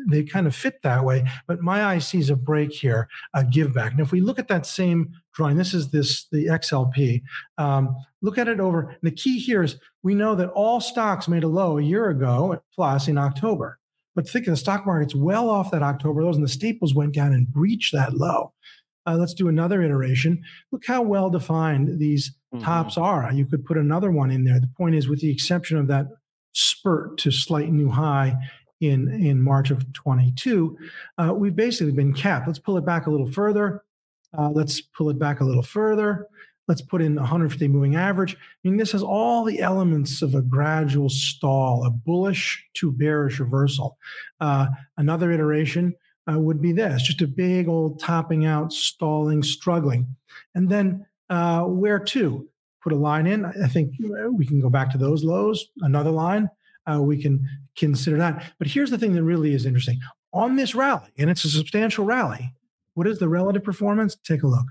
they 0.09 0.23
kind 0.23 0.47
of 0.47 0.55
fit 0.55 0.81
that 0.83 1.03
way. 1.03 1.27
But 1.47 1.61
my 1.61 1.85
eye 1.85 1.99
sees 1.99 2.29
a 2.29 2.35
break 2.35 2.71
here, 2.71 3.07
a 3.33 3.43
give 3.43 3.73
back. 3.73 3.91
And 3.91 4.01
if 4.01 4.11
we 4.11 4.21
look 4.21 4.39
at 4.39 4.47
that 4.47 4.65
same 4.65 5.13
drawing, 5.33 5.57
this 5.57 5.73
is 5.73 5.91
this 5.91 6.25
the 6.31 6.47
XLP. 6.47 7.21
Um, 7.57 7.95
look 8.21 8.37
at 8.37 8.47
it 8.47 8.59
over. 8.59 8.95
The 9.01 9.11
key 9.11 9.39
here 9.39 9.63
is 9.63 9.77
we 10.03 10.15
know 10.15 10.35
that 10.35 10.49
all 10.49 10.81
stocks 10.81 11.27
made 11.27 11.43
a 11.43 11.47
low 11.47 11.77
a 11.77 11.83
year 11.83 12.09
ago 12.09 12.61
plus 12.73 13.07
in 13.07 13.17
October. 13.17 13.77
But 14.15 14.27
think 14.27 14.47
of 14.47 14.51
the 14.51 14.57
stock 14.57 14.85
market's 14.85 15.15
well 15.15 15.49
off 15.49 15.71
that 15.71 15.83
October 15.83 16.23
lows, 16.23 16.35
and 16.35 16.43
the 16.43 16.49
staples 16.49 16.93
went 16.93 17.13
down 17.13 17.33
and 17.33 17.47
breached 17.47 17.93
that 17.93 18.13
low. 18.13 18.53
Uh, 19.07 19.15
let's 19.15 19.33
do 19.33 19.47
another 19.47 19.81
iteration. 19.81 20.43
Look 20.71 20.85
how 20.85 21.01
well 21.01 21.29
defined 21.29 21.99
these 21.99 22.31
mm-hmm. 22.53 22.63
tops 22.63 22.97
are. 22.97 23.31
You 23.31 23.45
could 23.45 23.65
put 23.65 23.77
another 23.77 24.11
one 24.11 24.29
in 24.29 24.43
there. 24.43 24.59
The 24.59 24.69
point 24.77 24.95
is, 24.95 25.07
with 25.07 25.21
the 25.21 25.31
exception 25.31 25.77
of 25.77 25.87
that 25.87 26.07
spurt 26.53 27.17
to 27.19 27.31
slight 27.31 27.71
new 27.71 27.89
high 27.89 28.35
in, 28.81 29.07
in 29.09 29.41
March 29.41 29.71
of 29.71 29.91
22, 29.93 30.77
uh, 31.17 31.33
we've 31.33 31.55
basically 31.55 31.93
been 31.93 32.13
capped. 32.13 32.47
Let's 32.47 32.59
pull 32.59 32.77
it 32.77 32.85
back 32.85 33.07
a 33.07 33.11
little 33.11 33.31
further. 33.31 33.83
Uh, 34.37 34.49
let's 34.49 34.81
pull 34.81 35.09
it 35.09 35.19
back 35.19 35.39
a 35.39 35.45
little 35.45 35.63
further. 35.63 36.27
Let's 36.67 36.81
put 36.81 37.01
in 37.01 37.15
150 37.15 37.67
moving 37.67 37.95
average. 37.95 38.35
I 38.35 38.37
mean, 38.63 38.77
this 38.77 38.91
has 38.93 39.03
all 39.03 39.43
the 39.43 39.59
elements 39.59 40.21
of 40.21 40.35
a 40.35 40.41
gradual 40.41 41.09
stall, 41.09 41.85
a 41.85 41.89
bullish 41.89 42.65
to 42.75 42.91
bearish 42.91 43.39
reversal. 43.39 43.97
Uh, 44.39 44.67
another 44.97 45.31
iteration 45.31 45.93
uh, 46.31 46.39
would 46.39 46.61
be 46.61 46.71
this 46.71 47.03
just 47.03 47.21
a 47.21 47.27
big 47.27 47.67
old 47.67 47.99
topping 47.99 48.45
out, 48.45 48.71
stalling, 48.71 49.43
struggling. 49.43 50.15
And 50.55 50.69
then 50.69 51.05
uh, 51.29 51.63
where 51.63 51.99
to? 51.99 52.47
Put 52.81 52.93
a 52.93 52.95
line 52.95 53.27
in. 53.27 53.45
I 53.45 53.67
think 53.67 53.93
we 54.31 54.45
can 54.45 54.59
go 54.59 54.69
back 54.69 54.89
to 54.91 54.97
those 54.97 55.23
lows, 55.23 55.67
another 55.81 56.09
line 56.09 56.49
uh, 56.89 57.01
we 57.01 57.21
can 57.21 57.47
consider 57.75 58.17
that. 58.17 58.53
But 58.59 58.67
here's 58.67 58.89
the 58.89 58.97
thing 58.97 59.13
that 59.13 59.23
really 59.23 59.53
is 59.53 59.65
interesting 59.65 59.99
on 60.33 60.55
this 60.55 60.75
rally, 60.75 61.09
and 61.17 61.29
it's 61.29 61.43
a 61.45 61.49
substantial 61.49 62.05
rally. 62.05 62.53
What 62.93 63.07
is 63.07 63.19
the 63.19 63.29
relative 63.29 63.63
performance? 63.63 64.15
Take 64.15 64.43
a 64.43 64.47
look. 64.47 64.65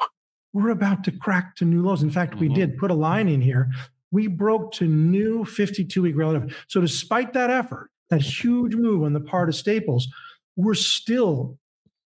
We're 0.52 0.70
about 0.70 1.04
to 1.04 1.12
crack 1.12 1.56
to 1.56 1.64
new 1.64 1.82
lows. 1.82 2.02
In 2.02 2.10
fact, 2.10 2.32
mm-hmm. 2.32 2.40
we 2.40 2.48
did 2.48 2.78
put 2.78 2.90
a 2.90 2.94
line 2.94 3.28
in 3.28 3.40
here. 3.40 3.70
We 4.10 4.26
broke 4.26 4.72
to 4.72 4.86
new 4.86 5.44
52 5.44 6.02
week 6.02 6.16
relative. 6.16 6.64
So, 6.68 6.80
despite 6.80 7.32
that 7.34 7.50
effort, 7.50 7.90
that 8.10 8.22
huge 8.22 8.74
move 8.74 9.02
on 9.02 9.12
the 9.12 9.20
part 9.20 9.48
of 9.48 9.54
Staples, 9.54 10.08
we're 10.56 10.74
still 10.74 11.58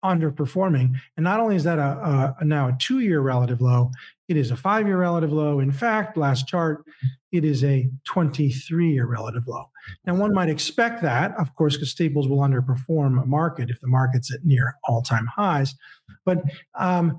underperforming. 0.04 0.96
And 1.18 1.24
not 1.24 1.40
only 1.40 1.56
is 1.56 1.64
that 1.64 1.80
a, 1.80 2.36
a 2.40 2.46
now 2.46 2.70
a 2.70 2.76
two 2.80 3.00
year 3.00 3.22
relative 3.22 3.62
low, 3.62 3.92
it 4.28 4.38
is 4.38 4.52
a 4.52 4.56
five 4.56 4.88
year 4.88 4.98
relative 4.98 5.32
low. 5.32 5.60
In 5.60 5.72
fact, 5.72 6.18
last 6.18 6.48
chart, 6.48 6.84
it 7.32 7.44
is 7.44 7.64
a 7.64 7.90
23 8.06 8.94
year 8.94 9.06
relative 9.06 9.48
low. 9.48 9.66
Now, 10.06 10.16
one 10.16 10.34
might 10.34 10.50
expect 10.50 11.02
that, 11.02 11.36
of 11.38 11.54
course, 11.56 11.76
because 11.76 11.92
staples 11.92 12.28
will 12.28 12.40
underperform 12.40 13.22
a 13.22 13.26
market 13.26 13.70
if 13.70 13.80
the 13.82 13.88
market's 13.88 14.34
at 14.34 14.46
near 14.46 14.76
all 14.88 15.02
time 15.02 15.28
highs. 15.28 15.76
But 16.26 16.44
um, 16.76 17.18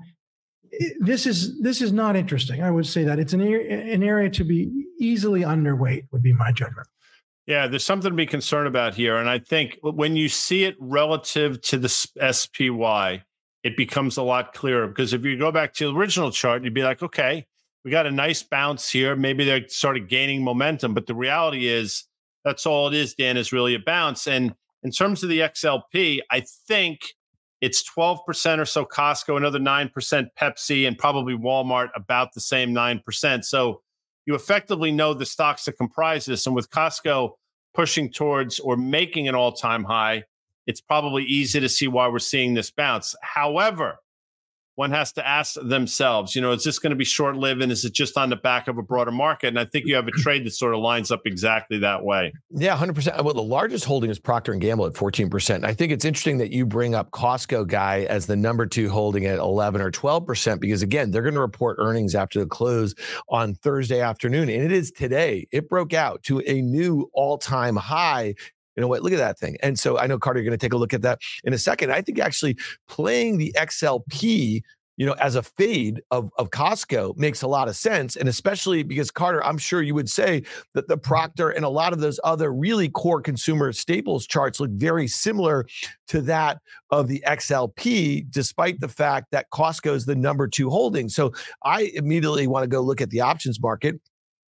this 0.99 1.25
is 1.25 1.61
this 1.61 1.81
is 1.81 1.91
not 1.91 2.15
interesting. 2.15 2.63
I 2.63 2.71
would 2.71 2.87
say 2.87 3.03
that 3.03 3.19
it's 3.19 3.33
an, 3.33 3.41
an 3.41 4.03
area 4.03 4.29
to 4.31 4.43
be 4.43 4.71
easily 4.99 5.41
underweight, 5.41 6.07
would 6.11 6.23
be 6.23 6.33
my 6.33 6.51
judgment. 6.51 6.87
Yeah, 7.47 7.67
there's 7.67 7.85
something 7.85 8.09
to 8.09 8.15
be 8.15 8.25
concerned 8.25 8.67
about 8.67 8.95
here. 8.95 9.17
And 9.17 9.29
I 9.29 9.37
think 9.39 9.77
when 9.81 10.15
you 10.15 10.29
see 10.29 10.63
it 10.63 10.75
relative 10.79 11.61
to 11.63 11.77
the 11.77 11.89
SPY, 11.89 13.23
it 13.63 13.77
becomes 13.77 14.17
a 14.17 14.23
lot 14.23 14.53
clearer 14.53 14.87
because 14.87 15.13
if 15.13 15.23
you 15.23 15.37
go 15.37 15.51
back 15.51 15.73
to 15.75 15.85
the 15.85 15.93
original 15.93 16.31
chart, 16.31 16.63
you'd 16.63 16.73
be 16.73 16.83
like, 16.83 17.03
okay, 17.03 17.45
we 17.83 17.91
got 17.91 18.07
a 18.07 18.11
nice 18.11 18.41
bounce 18.41 18.89
here. 18.89 19.15
Maybe 19.15 19.45
they're 19.45 19.67
sort 19.67 19.95
of 19.97 20.07
gaining 20.07 20.43
momentum. 20.43 20.95
But 20.95 21.05
the 21.05 21.13
reality 21.13 21.67
is, 21.67 22.05
that's 22.43 22.65
all 22.65 22.87
it 22.87 22.93
is, 22.93 23.13
Dan, 23.13 23.37
is 23.37 23.51
really 23.51 23.75
a 23.75 23.79
bounce. 23.79 24.27
And 24.27 24.55
in 24.83 24.91
terms 24.91 25.23
of 25.23 25.29
the 25.29 25.39
XLP, 25.39 26.19
I 26.31 26.43
think 26.67 27.01
it's 27.61 27.83
12% 27.89 28.59
or 28.59 28.65
so 28.65 28.85
Costco, 28.85 29.37
another 29.37 29.59
9% 29.59 30.27
Pepsi, 30.39 30.87
and 30.87 30.97
probably 30.97 31.35
Walmart 31.35 31.89
about 31.95 32.33
the 32.33 32.41
same 32.41 32.73
9%. 32.73 33.45
So 33.45 33.81
you 34.25 34.35
effectively 34.35 34.91
know 34.91 35.13
the 35.13 35.25
stocks 35.25 35.65
that 35.65 35.73
comprise 35.73 36.25
this. 36.25 36.45
And 36.45 36.55
with 36.55 36.69
Costco 36.69 37.31
pushing 37.73 38.11
towards 38.11 38.59
or 38.59 38.77
making 38.77 39.27
an 39.27 39.35
all 39.35 39.51
time 39.51 39.83
high, 39.83 40.23
it's 40.67 40.81
probably 40.81 41.23
easy 41.23 41.59
to 41.59 41.69
see 41.69 41.87
why 41.87 42.07
we're 42.07 42.19
seeing 42.19 42.53
this 42.53 42.71
bounce. 42.71 43.15
However, 43.21 43.97
one 44.75 44.91
has 44.91 45.13
to 45.13 45.25
ask 45.25 45.55
themselves, 45.61 46.35
you 46.35 46.41
know, 46.41 46.51
is 46.51 46.63
this 46.63 46.79
going 46.79 46.91
to 46.91 46.97
be 46.97 47.05
short 47.05 47.37
lived 47.37 47.61
and 47.61 47.71
is 47.71 47.85
it 47.85 47.93
just 47.93 48.17
on 48.17 48.29
the 48.29 48.35
back 48.35 48.67
of 48.67 48.77
a 48.77 48.81
broader 48.81 49.11
market? 49.11 49.47
And 49.47 49.59
I 49.59 49.65
think 49.65 49.85
you 49.85 49.95
have 49.95 50.07
a 50.07 50.11
trade 50.21 50.45
that 50.45 50.51
sort 50.51 50.73
of 50.73 50.81
lines 50.81 51.11
up 51.11 51.21
exactly 51.25 51.79
that 51.79 52.03
way. 52.03 52.33
Yeah, 52.51 52.77
100%. 52.77 53.23
Well, 53.23 53.33
the 53.33 53.41
largest 53.41 53.85
holding 53.85 54.09
is 54.09 54.19
Procter 54.19 54.51
and 54.51 54.61
Gamble 54.61 54.85
at 54.85 54.93
14%. 54.93 55.63
I 55.63 55.73
think 55.73 55.91
it's 55.91 56.05
interesting 56.05 56.37
that 56.39 56.51
you 56.51 56.65
bring 56.65 56.93
up 56.93 57.11
Costco 57.11 57.67
guy 57.67 58.01
as 58.09 58.25
the 58.25 58.35
number 58.35 58.65
2 58.65 58.89
holding 58.89 59.25
at 59.25 59.39
11 59.39 59.81
or 59.81 59.91
12% 59.91 60.59
because 60.59 60.81
again, 60.81 61.11
they're 61.11 61.21
going 61.21 61.35
to 61.35 61.41
report 61.41 61.77
earnings 61.79 62.13
after 62.13 62.39
the 62.39 62.47
close 62.47 62.93
on 63.29 63.55
Thursday 63.55 64.01
afternoon 64.01 64.49
and 64.49 64.61
it 64.63 64.71
is 64.71 64.91
today. 64.91 65.47
It 65.51 65.69
broke 65.69 65.93
out 65.93 66.23
to 66.23 66.41
a 66.45 66.61
new 66.61 67.09
all-time 67.13 67.77
high 67.77 68.35
you 68.75 68.81
know 68.81 68.87
what? 68.87 69.03
Look 69.03 69.13
at 69.13 69.17
that 69.17 69.39
thing. 69.39 69.57
And 69.61 69.79
so 69.79 69.97
I 69.97 70.07
know 70.07 70.19
Carter, 70.19 70.39
you're 70.39 70.49
going 70.49 70.57
to 70.57 70.63
take 70.63 70.73
a 70.73 70.77
look 70.77 70.93
at 70.93 71.01
that 71.03 71.19
in 71.43 71.53
a 71.53 71.57
second. 71.57 71.91
I 71.91 72.01
think 72.01 72.19
actually 72.19 72.57
playing 72.87 73.37
the 73.37 73.53
XLP 73.57 74.61
you 74.97 75.05
know, 75.05 75.13
as 75.13 75.35
a 75.35 75.43
fade 75.43 76.01
of, 76.11 76.29
of 76.37 76.49
Costco 76.51 77.17
makes 77.17 77.41
a 77.41 77.47
lot 77.47 77.67
of 77.67 77.75
sense. 77.75 78.15
And 78.15 78.29
especially 78.29 78.83
because 78.83 79.11
Carter, 79.11 79.43
I'm 79.43 79.57
sure 79.57 79.81
you 79.81 79.93
would 79.93 80.09
say 80.09 80.43
that 80.73 80.87
the 80.87 80.97
Procter 80.97 81.49
and 81.49 81.65
a 81.65 81.69
lot 81.69 81.91
of 81.91 81.99
those 81.99 82.19
other 82.23 82.53
really 82.53 82.89
core 82.89 83.21
consumer 83.21 83.73
staples 83.73 84.25
charts 84.25 84.59
look 84.59 84.71
very 84.71 85.07
similar 85.07 85.65
to 86.07 86.21
that 86.21 86.59
of 86.91 87.07
the 87.07 87.23
XLP, 87.27 88.29
despite 88.29 88.79
the 88.79 88.87
fact 88.87 89.31
that 89.31 89.49
Costco 89.51 89.93
is 89.93 90.05
the 90.05 90.15
number 90.15 90.47
two 90.47 90.69
holding. 90.69 91.09
So 91.09 91.33
I 91.63 91.91
immediately 91.93 92.47
want 92.47 92.63
to 92.63 92.67
go 92.67 92.81
look 92.81 93.01
at 93.01 93.09
the 93.09 93.21
options 93.21 93.59
market 93.59 93.99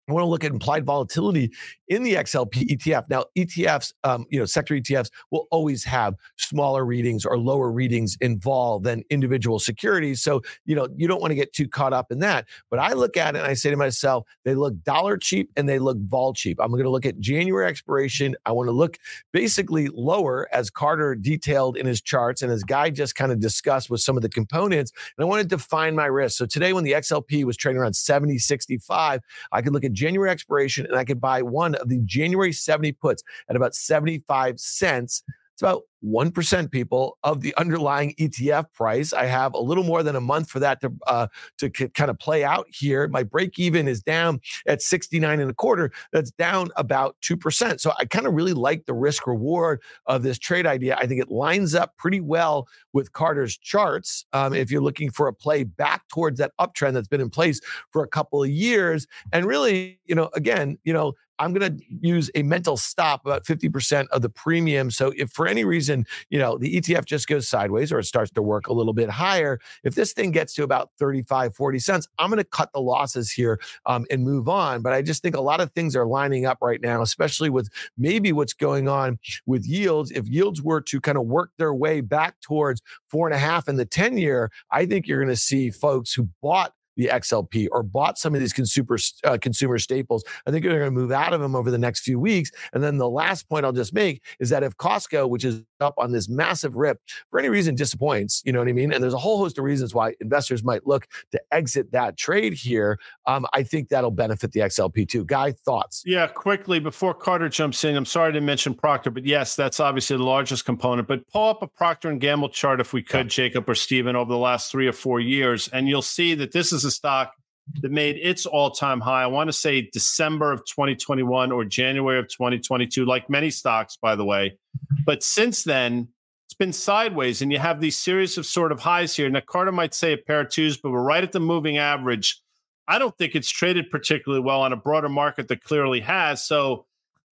I 0.09 0.11
want 0.11 0.23
to 0.23 0.27
look 0.27 0.43
at 0.43 0.51
implied 0.51 0.85
volatility 0.85 1.51
in 1.87 2.03
the 2.03 2.15
XLP 2.15 2.69
ETF. 2.69 3.09
Now, 3.09 3.25
ETFs, 3.37 3.93
um, 4.03 4.25
you 4.29 4.37
know, 4.37 4.45
sector 4.45 4.75
ETFs 4.75 5.09
will 5.31 5.47
always 5.49 5.85
have 5.85 6.15
smaller 6.35 6.83
readings 6.83 7.25
or 7.25 7.37
lower 7.37 7.71
readings 7.71 8.17
involved 8.19 8.83
than 8.83 9.03
individual 9.09 9.59
securities. 9.59 10.21
So, 10.21 10.41
you 10.65 10.75
know, 10.75 10.89
you 10.97 11.07
don't 11.07 11.21
want 11.21 11.31
to 11.31 11.35
get 11.35 11.53
too 11.53 11.69
caught 11.69 11.93
up 11.93 12.11
in 12.11 12.19
that. 12.19 12.47
But 12.69 12.79
I 12.79 12.93
look 12.93 13.15
at 13.15 13.35
it 13.35 13.39
and 13.39 13.47
I 13.47 13.53
say 13.53 13.69
to 13.69 13.77
myself, 13.77 14.25
they 14.43 14.55
look 14.55 14.81
dollar 14.83 15.17
cheap 15.17 15.49
and 15.55 15.69
they 15.69 15.79
look 15.79 15.97
vol 15.99 16.33
cheap. 16.33 16.59
I'm 16.59 16.71
going 16.71 16.83
to 16.83 16.89
look 16.89 17.05
at 17.05 17.19
January 17.19 17.65
expiration. 17.67 18.35
I 18.45 18.51
want 18.51 18.67
to 18.67 18.73
look 18.73 18.97
basically 19.31 19.87
lower, 19.87 20.49
as 20.51 20.69
Carter 20.69 21.15
detailed 21.15 21.77
in 21.77 21.85
his 21.85 22.01
charts 22.01 22.41
and 22.41 22.51
as 22.51 22.63
Guy 22.63 22.89
just 22.89 23.15
kind 23.15 23.31
of 23.31 23.39
discussed 23.39 23.89
with 23.89 24.01
some 24.01 24.17
of 24.17 24.21
the 24.21 24.29
components. 24.29 24.91
And 25.17 25.23
I 25.23 25.27
want 25.27 25.41
to 25.41 25.47
define 25.47 25.95
my 25.95 26.05
risk. 26.07 26.37
So 26.37 26.45
today, 26.45 26.73
when 26.73 26.83
the 26.83 26.91
XLP 26.91 27.45
was 27.45 27.55
trading 27.55 27.79
around 27.79 27.95
70, 27.95 28.37
65, 28.37 29.21
I 29.51 29.61
could 29.61 29.71
look 29.71 29.83
at 29.83 29.92
January 29.93 30.29
expiration 30.29 30.85
and 30.85 30.95
I 30.95 31.05
could 31.05 31.21
buy 31.21 31.41
one 31.41 31.75
of 31.75 31.89
the 31.89 31.99
January 31.99 32.53
70 32.53 32.91
puts 32.93 33.23
at 33.49 33.55
about 33.55 33.75
75 33.75 34.59
cents. 34.59 35.23
It's 35.53 35.61
about 35.61 35.83
1% 36.03 36.71
people 36.71 37.17
of 37.23 37.41
the 37.41 37.55
underlying 37.55 38.13
ETF 38.19 38.71
price. 38.73 39.13
I 39.13 39.25
have 39.25 39.53
a 39.53 39.59
little 39.59 39.83
more 39.83 40.03
than 40.03 40.15
a 40.15 40.21
month 40.21 40.49
for 40.49 40.59
that 40.59 40.81
to 40.81 40.91
uh, 41.07 41.27
to 41.57 41.69
kind 41.69 42.09
of 42.09 42.19
play 42.19 42.43
out 42.43 42.67
here. 42.69 43.07
My 43.07 43.23
break 43.23 43.57
even 43.57 43.87
is 43.87 44.01
down 44.01 44.41
at 44.67 44.81
69 44.81 45.39
and 45.39 45.49
a 45.49 45.53
quarter. 45.53 45.91
That's 46.11 46.31
down 46.31 46.69
about 46.75 47.15
2%. 47.21 47.79
So 47.79 47.91
I 47.99 48.05
kind 48.05 48.27
of 48.27 48.33
really 48.33 48.53
like 48.53 48.85
the 48.85 48.93
risk 48.93 49.27
reward 49.27 49.81
of 50.05 50.23
this 50.23 50.37
trade 50.37 50.67
idea. 50.67 50.95
I 50.97 51.07
think 51.07 51.21
it 51.21 51.29
lines 51.29 51.75
up 51.75 51.95
pretty 51.97 52.21
well 52.21 52.67
with 52.91 53.13
Carter's 53.13 53.57
charts. 53.57 54.25
Um, 54.33 54.53
if 54.53 54.71
you're 54.71 54.81
looking 54.81 55.11
for 55.11 55.27
a 55.27 55.33
play 55.33 55.63
back 55.63 56.07
towards 56.09 56.39
that 56.39 56.51
uptrend 56.59 56.93
that's 56.93 57.07
been 57.07 57.21
in 57.21 57.29
place 57.29 57.59
for 57.91 58.03
a 58.03 58.07
couple 58.07 58.43
of 58.43 58.49
years. 58.49 59.07
And 59.31 59.45
really, 59.45 59.99
you 60.05 60.15
know, 60.15 60.29
again, 60.33 60.77
you 60.83 60.93
know, 60.93 61.13
I'm 61.39 61.53
going 61.53 61.77
to 61.77 61.83
use 61.89 62.29
a 62.35 62.43
mental 62.43 62.77
stop 62.77 63.25
about 63.25 63.43
50% 63.43 64.07
of 64.09 64.21
the 64.21 64.29
premium. 64.29 64.91
So 64.91 65.13
if 65.17 65.31
for 65.31 65.47
any 65.47 65.63
reason, 65.65 65.92
you 66.29 66.39
know, 66.39 66.57
the 66.57 66.79
ETF 66.79 67.05
just 67.05 67.27
goes 67.27 67.47
sideways 67.47 67.91
or 67.91 67.99
it 67.99 68.05
starts 68.05 68.31
to 68.31 68.41
work 68.41 68.67
a 68.67 68.73
little 68.73 68.93
bit 68.93 69.09
higher, 69.09 69.59
if 69.83 69.95
this 69.95 70.13
thing 70.13 70.31
gets 70.31 70.53
to 70.55 70.63
about 70.63 70.89
35, 70.99 71.55
40 71.55 71.79
cents, 71.79 72.07
I'm 72.17 72.29
going 72.29 72.37
to 72.37 72.43
cut 72.43 72.71
the 72.73 72.81
losses 72.81 73.31
here 73.31 73.59
um, 73.85 74.05
and 74.09 74.23
move 74.23 74.49
on. 74.49 74.81
But 74.81 74.93
I 74.93 75.01
just 75.01 75.21
think 75.21 75.35
a 75.35 75.41
lot 75.41 75.61
of 75.61 75.71
things 75.71 75.95
are 75.95 76.05
lining 76.05 76.45
up 76.45 76.57
right 76.61 76.81
now, 76.81 77.01
especially 77.01 77.49
with 77.49 77.69
maybe 77.97 78.31
what's 78.31 78.53
going 78.53 78.87
on 78.87 79.19
with 79.45 79.65
yields. 79.65 80.11
If 80.11 80.27
yields 80.27 80.61
were 80.61 80.81
to 80.81 81.01
kind 81.01 81.17
of 81.17 81.25
work 81.25 81.51
their 81.57 81.73
way 81.73 82.01
back 82.01 82.39
towards 82.41 82.81
four 83.09 83.27
and 83.27 83.35
a 83.35 83.39
half 83.39 83.67
in 83.67 83.75
the 83.75 83.85
10 83.85 84.17
year, 84.17 84.51
I 84.71 84.85
think 84.85 85.07
you're 85.07 85.19
going 85.19 85.29
to 85.29 85.35
see 85.35 85.69
folks 85.69 86.13
who 86.13 86.29
bought 86.41 86.73
the 86.95 87.07
XLP 87.07 87.67
or 87.71 87.83
bought 87.83 88.17
some 88.17 88.33
of 88.33 88.39
these 88.39 88.53
consumer 88.53 88.97
uh, 89.23 89.37
consumer 89.41 89.77
staples. 89.79 90.23
I 90.45 90.51
think 90.51 90.63
they're 90.63 90.79
going 90.79 90.85
to 90.85 90.91
move 90.91 91.11
out 91.11 91.33
of 91.33 91.41
them 91.41 91.55
over 91.55 91.71
the 91.71 91.77
next 91.77 92.01
few 92.01 92.19
weeks. 92.19 92.51
And 92.71 92.83
then 92.83 92.97
the 92.97 93.09
last 93.09 93.49
point 93.49 93.65
I'll 93.65 93.71
just 93.71 93.93
make 93.93 94.23
is 94.39 94.49
that 94.49 94.63
if 94.63 94.77
Costco, 94.77 95.29
which 95.29 95.45
is 95.45 95.63
up 95.83 95.93
on 95.97 96.11
this 96.11 96.27
massive 96.27 96.75
rip, 96.75 96.99
for 97.29 97.39
any 97.39 97.49
reason 97.49 97.75
disappoints, 97.75 98.41
you 98.45 98.51
know 98.51 98.59
what 98.59 98.67
I 98.67 98.73
mean? 98.73 98.91
And 98.91 99.03
there's 99.03 99.13
a 99.13 99.19
whole 99.19 99.37
host 99.37 99.57
of 99.57 99.63
reasons 99.63 99.93
why 99.93 100.15
investors 100.19 100.63
might 100.63 100.87
look 100.87 101.07
to 101.31 101.41
exit 101.51 101.91
that 101.91 102.17
trade 102.17 102.53
here. 102.53 102.99
Um, 103.27 103.45
I 103.53 103.63
think 103.63 103.89
that'll 103.89 104.11
benefit 104.11 104.51
the 104.51 104.61
XLP 104.61 105.07
too. 105.07 105.25
Guy, 105.25 105.51
thoughts? 105.51 106.03
Yeah, 106.05 106.27
quickly 106.27 106.79
before 106.79 107.13
Carter 107.13 107.49
jumps 107.49 107.83
in, 107.83 107.95
I'm 107.95 108.05
sorry 108.05 108.33
to 108.33 108.41
mention 108.41 108.73
Procter, 108.73 109.11
but 109.11 109.25
yes, 109.25 109.55
that's 109.55 109.79
obviously 109.79 110.17
the 110.17 110.23
largest 110.23 110.65
component. 110.65 111.07
But 111.07 111.27
pull 111.27 111.49
up 111.49 111.61
a 111.61 111.67
Procter 111.67 112.09
and 112.09 112.19
Gamble 112.19 112.49
chart 112.49 112.79
if 112.79 112.93
we 112.93 113.03
could, 113.03 113.25
yeah. 113.25 113.43
Jacob 113.43 113.69
or 113.69 113.75
Stephen, 113.75 114.15
over 114.15 114.31
the 114.31 114.37
last 114.37 114.71
three 114.71 114.87
or 114.87 114.93
four 114.93 115.19
years, 115.19 115.67
and 115.69 115.87
you'll 115.87 116.01
see 116.01 116.33
that 116.35 116.51
this 116.51 116.71
is 116.71 116.85
a 116.85 116.91
stock 116.91 117.33
that 117.81 117.91
made 117.91 118.17
its 118.17 118.45
all-time 118.45 118.99
high. 118.99 119.23
I 119.23 119.27
want 119.27 119.47
to 119.47 119.53
say 119.53 119.89
December 119.93 120.51
of 120.51 120.65
2021 120.65 121.51
or 121.51 121.65
January 121.65 122.19
of 122.19 122.27
2022, 122.27 123.05
like 123.05 123.29
many 123.29 123.49
stocks, 123.49 123.97
by 123.97 124.15
the 124.15 124.25
way. 124.25 124.57
But 125.05 125.23
since 125.23 125.63
then, 125.63 126.09
it's 126.45 126.53
been 126.53 126.73
sideways, 126.73 127.41
and 127.41 127.51
you 127.51 127.59
have 127.59 127.79
these 127.79 127.97
series 127.97 128.37
of 128.37 128.45
sort 128.45 128.71
of 128.71 128.79
highs 128.79 129.15
here. 129.15 129.29
Now, 129.29 129.41
Carter 129.41 129.71
might 129.71 129.93
say 129.93 130.13
a 130.13 130.17
pair 130.17 130.41
of 130.41 130.49
twos, 130.49 130.77
but 130.77 130.91
we're 130.91 131.01
right 131.01 131.23
at 131.23 131.31
the 131.31 131.39
moving 131.39 131.77
average. 131.77 132.41
I 132.87 132.99
don't 132.99 133.17
think 133.17 133.33
it's 133.33 133.49
traded 133.49 133.89
particularly 133.89 134.43
well 134.43 134.61
on 134.61 134.73
a 134.73 134.77
broader 134.77 135.09
market 135.09 135.47
that 135.47 135.63
clearly 135.63 136.01
has. 136.01 136.45
So, 136.45 136.85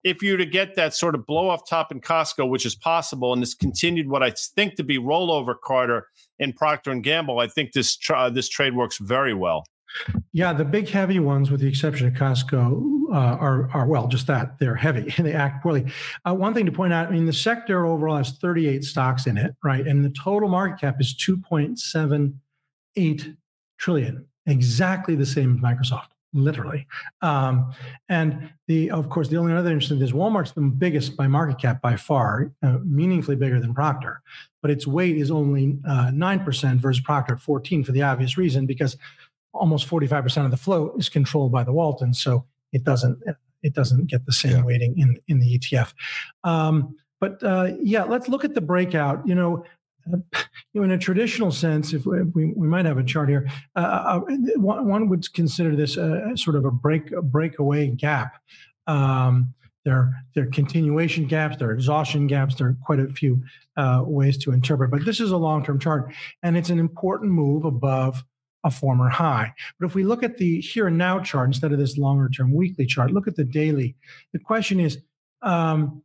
if 0.03 0.23
you 0.23 0.33
were 0.33 0.39
to 0.39 0.47
get 0.47 0.77
that 0.77 0.95
sort 0.95 1.15
of 1.15 1.27
blow 1.27 1.51
off 1.51 1.69
top 1.69 1.93
in 1.93 2.01
Costco, 2.01 2.49
which 2.49 2.65
is 2.65 2.75
possible, 2.75 3.35
and 3.35 3.43
this 3.43 3.53
continued 3.53 4.09
what 4.09 4.23
I 4.23 4.31
think 4.31 4.77
to 4.77 4.85
be 4.85 4.97
rollover, 4.97 5.55
Carter 5.63 6.07
in 6.39 6.55
Procter 6.55 6.91
and 6.91 7.05
Gamble, 7.05 7.41
I 7.41 7.49
think 7.49 7.73
this 7.73 7.97
tra- 7.97 8.31
this 8.31 8.49
trade 8.49 8.75
works 8.75 8.97
very 8.97 9.35
well. 9.35 9.67
Yeah, 10.33 10.53
the 10.53 10.65
big 10.65 10.89
heavy 10.89 11.19
ones, 11.19 11.51
with 11.51 11.61
the 11.61 11.69
exception 11.69 12.07
of 12.07 12.15
Costco, 12.15 13.13
uh, 13.13 13.15
are 13.15 13.69
are 13.73 13.87
well, 13.87 14.07
just 14.07 14.27
that 14.29 14.59
they're 14.59 14.77
heavy 14.77 15.13
and 15.17 15.27
they 15.27 15.33
act 15.33 15.63
poorly. 15.63 15.87
Uh, 16.27 16.35
one 16.35 16.53
thing 16.55 16.67
to 16.67 16.73
point 16.73 16.93
out: 16.93 17.09
I 17.09 17.11
mean, 17.11 17.27
the 17.27 17.33
sector 17.33 17.85
overall 17.85 18.17
has 18.17 18.33
38 18.33 18.85
stocks 18.85 19.27
in 19.27 19.37
it, 19.37 19.55
right? 19.65 19.87
And 19.87 20.05
the 20.05 20.11
total 20.11 20.49
market 20.49 20.81
cap 20.81 21.01
is 21.01 21.15
2.78 21.15 23.37
trillion, 23.79 24.27
exactly 24.47 25.17
the 25.17 25.27
same 25.27 25.55
as 25.55 25.61
Microsoft, 25.61 26.09
literally. 26.33 26.87
Um, 27.23 27.73
and 28.09 28.51
the, 28.69 28.91
of 28.91 29.09
course, 29.09 29.29
the 29.29 29.39
only 29.39 29.55
other 29.55 29.71
interesting 29.71 29.99
thing 29.99 30.07
is 30.07 30.13
Walmart's 30.13 30.53
the 30.53 30.61
biggest 30.61 31.17
by 31.17 31.27
market 31.27 31.59
cap 31.59 31.83
by 31.83 31.97
far, 31.97 32.53
uh, 32.63 32.79
meaningfully 32.85 33.37
bigger 33.37 33.59
than 33.59 33.75
Procter, 33.75 34.23
but 34.63 34.71
its 34.71 34.87
weight 34.87 35.17
is 35.17 35.31
only 35.31 35.79
uh, 35.89 36.11
nine 36.13 36.45
percent 36.45 36.81
versus 36.81 37.03
Procter 37.03 37.35
at 37.35 37.41
14 37.41 37.83
for 37.83 37.93
the 37.93 38.03
obvious 38.03 38.37
reason 38.37 38.67
because 38.67 38.99
almost 39.53 39.89
45% 39.89 40.45
of 40.45 40.51
the 40.51 40.57
float 40.57 40.95
is 40.99 41.09
controlled 41.09 41.53
by 41.53 41.65
the 41.65 41.73
Waltons. 41.73 42.21
So 42.21 42.45
it 42.73 42.85
doesn't 42.85 43.23
it 43.63 43.75
doesn't 43.75 44.07
get 44.07 44.27
the 44.27 44.33
same 44.33 44.59
yeah. 44.59 44.65
weighting 44.65 44.99
in, 44.99 45.19
in 45.29 45.41
the 45.41 45.59
ETF. 45.59 45.93
Um, 46.45 46.97
but 47.21 47.43
uh, 47.43 47.73
yeah, 47.83 48.05
let's 48.05 48.29
look 48.29 48.45
at 48.45 48.55
the 48.55 48.61
breakout. 48.61 49.27
You 49.27 49.35
know, 49.35 49.65
uh, 50.11 50.17
you 50.73 50.81
know, 50.81 50.83
in 50.83 50.91
a 50.93 50.99
traditional 50.99 51.51
sense, 51.51 51.93
if 51.93 52.07
we, 52.07 52.23
we, 52.23 52.53
we 52.57 52.67
might 52.67 52.87
have 52.87 52.99
a 52.99 53.05
chart 53.05 53.29
here, 53.29 53.51
uh, 53.77 53.81
uh 53.81 54.21
one, 54.57 54.89
one, 54.89 55.09
would 55.09 55.33
consider 55.35 55.77
this 55.77 55.97
a, 55.97 56.37
sort 56.37 56.57
of 56.57 56.65
a 56.65 56.71
break 56.71 57.13
a 57.13 57.23
breakaway 57.23 57.89
gap. 57.89 58.41
Um, 58.87 59.55
there, 59.85 60.13
there 60.35 60.45
are 60.45 60.51
continuation 60.51 61.27
gaps, 61.27 61.57
there 61.57 61.69
are 61.69 61.73
exhaustion 61.73 62.27
gaps, 62.27 62.55
there 62.55 62.69
are 62.69 62.77
quite 62.85 63.01
a 63.01 63.09
few 63.09 63.43
uh, 63.77 64.03
ways 64.07 64.37
to 64.39 64.53
interpret. 64.53 64.91
But 64.91 65.07
this 65.07 65.21
is 65.21 65.31
a 65.31 65.39
long-term 65.39 65.79
chart, 65.79 66.13
and 66.43 66.57
it's 66.57 66.69
an 66.69 66.79
important 66.79 67.33
move 67.33 67.65
above 67.65 68.23
a 68.65 68.71
former 68.71 69.09
high. 69.09 69.53
But 69.79 69.87
if 69.87 69.95
we 69.95 70.05
look 70.05 70.23
at 70.23 70.37
the 70.37 70.61
here 70.61 70.87
and 70.87 70.99
now 70.99 71.21
chart 71.21 71.49
instead 71.49 71.73
of 71.73 71.79
this 71.79 71.97
longer 71.97 72.29
term 72.29 72.55
weekly 72.55 72.87
chart, 72.87 73.11
look 73.11 73.27
at 73.27 73.37
the 73.37 73.45
daily. 73.45 73.97
The 74.33 74.39
question 74.39 74.81
is, 74.81 74.99
um, 75.43 76.03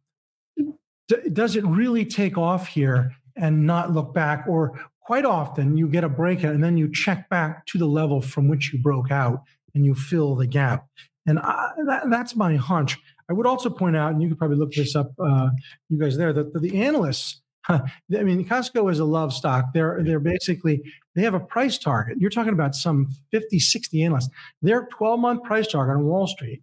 d- 0.57 1.29
does 1.33 1.55
it 1.55 1.65
really 1.65 2.05
take 2.05 2.37
off 2.37 2.67
here 2.67 3.11
and 3.35 3.65
not 3.65 3.91
look 3.91 4.13
back? 4.13 4.45
Or 4.47 4.79
quite 5.01 5.25
often 5.25 5.77
you 5.77 5.87
get 5.87 6.03
a 6.03 6.09
breakout 6.09 6.55
and 6.55 6.63
then 6.63 6.77
you 6.77 6.91
check 6.91 7.29
back 7.29 7.65
to 7.67 7.77
the 7.77 7.85
level 7.85 8.21
from 8.21 8.47
which 8.47 8.73
you 8.73 8.81
broke 8.81 9.11
out 9.11 9.43
and 9.73 9.85
you 9.85 9.93
fill 9.93 10.35
the 10.35 10.47
gap. 10.47 10.87
And 11.27 11.39
I, 11.39 11.71
that, 11.87 12.09
that's 12.09 12.35
my 12.35 12.55
hunch. 12.55 12.97
I 13.29 13.33
would 13.33 13.47
also 13.47 13.69
point 13.69 13.97
out, 13.97 14.11
and 14.13 14.21
you 14.21 14.29
could 14.29 14.37
probably 14.37 14.57
look 14.57 14.73
this 14.73 14.95
up, 14.95 15.11
uh, 15.19 15.49
you 15.89 15.99
guys 15.99 16.15
there, 16.15 16.31
that 16.31 16.53
the 16.61 16.81
analysts 16.83 17.41
I 17.69 17.81
mean, 18.09 18.45
Costco 18.47 18.91
is 18.91 18.99
a 18.99 19.05
love 19.05 19.33
stock. 19.33 19.73
They're 19.73 20.01
they're 20.03 20.19
basically 20.19 20.81
they 21.15 21.23
have 21.23 21.33
a 21.33 21.39
price 21.39 21.77
target. 21.77 22.17
You're 22.19 22.29
talking 22.29 22.53
about 22.53 22.75
some 22.75 23.09
50, 23.31 23.59
60 23.59 24.03
analysts. 24.03 24.29
Their 24.61 24.87
12 24.87 25.19
month 25.19 25.43
price 25.43 25.67
target 25.67 25.95
on 25.95 26.05
Wall 26.05 26.27
Street 26.27 26.61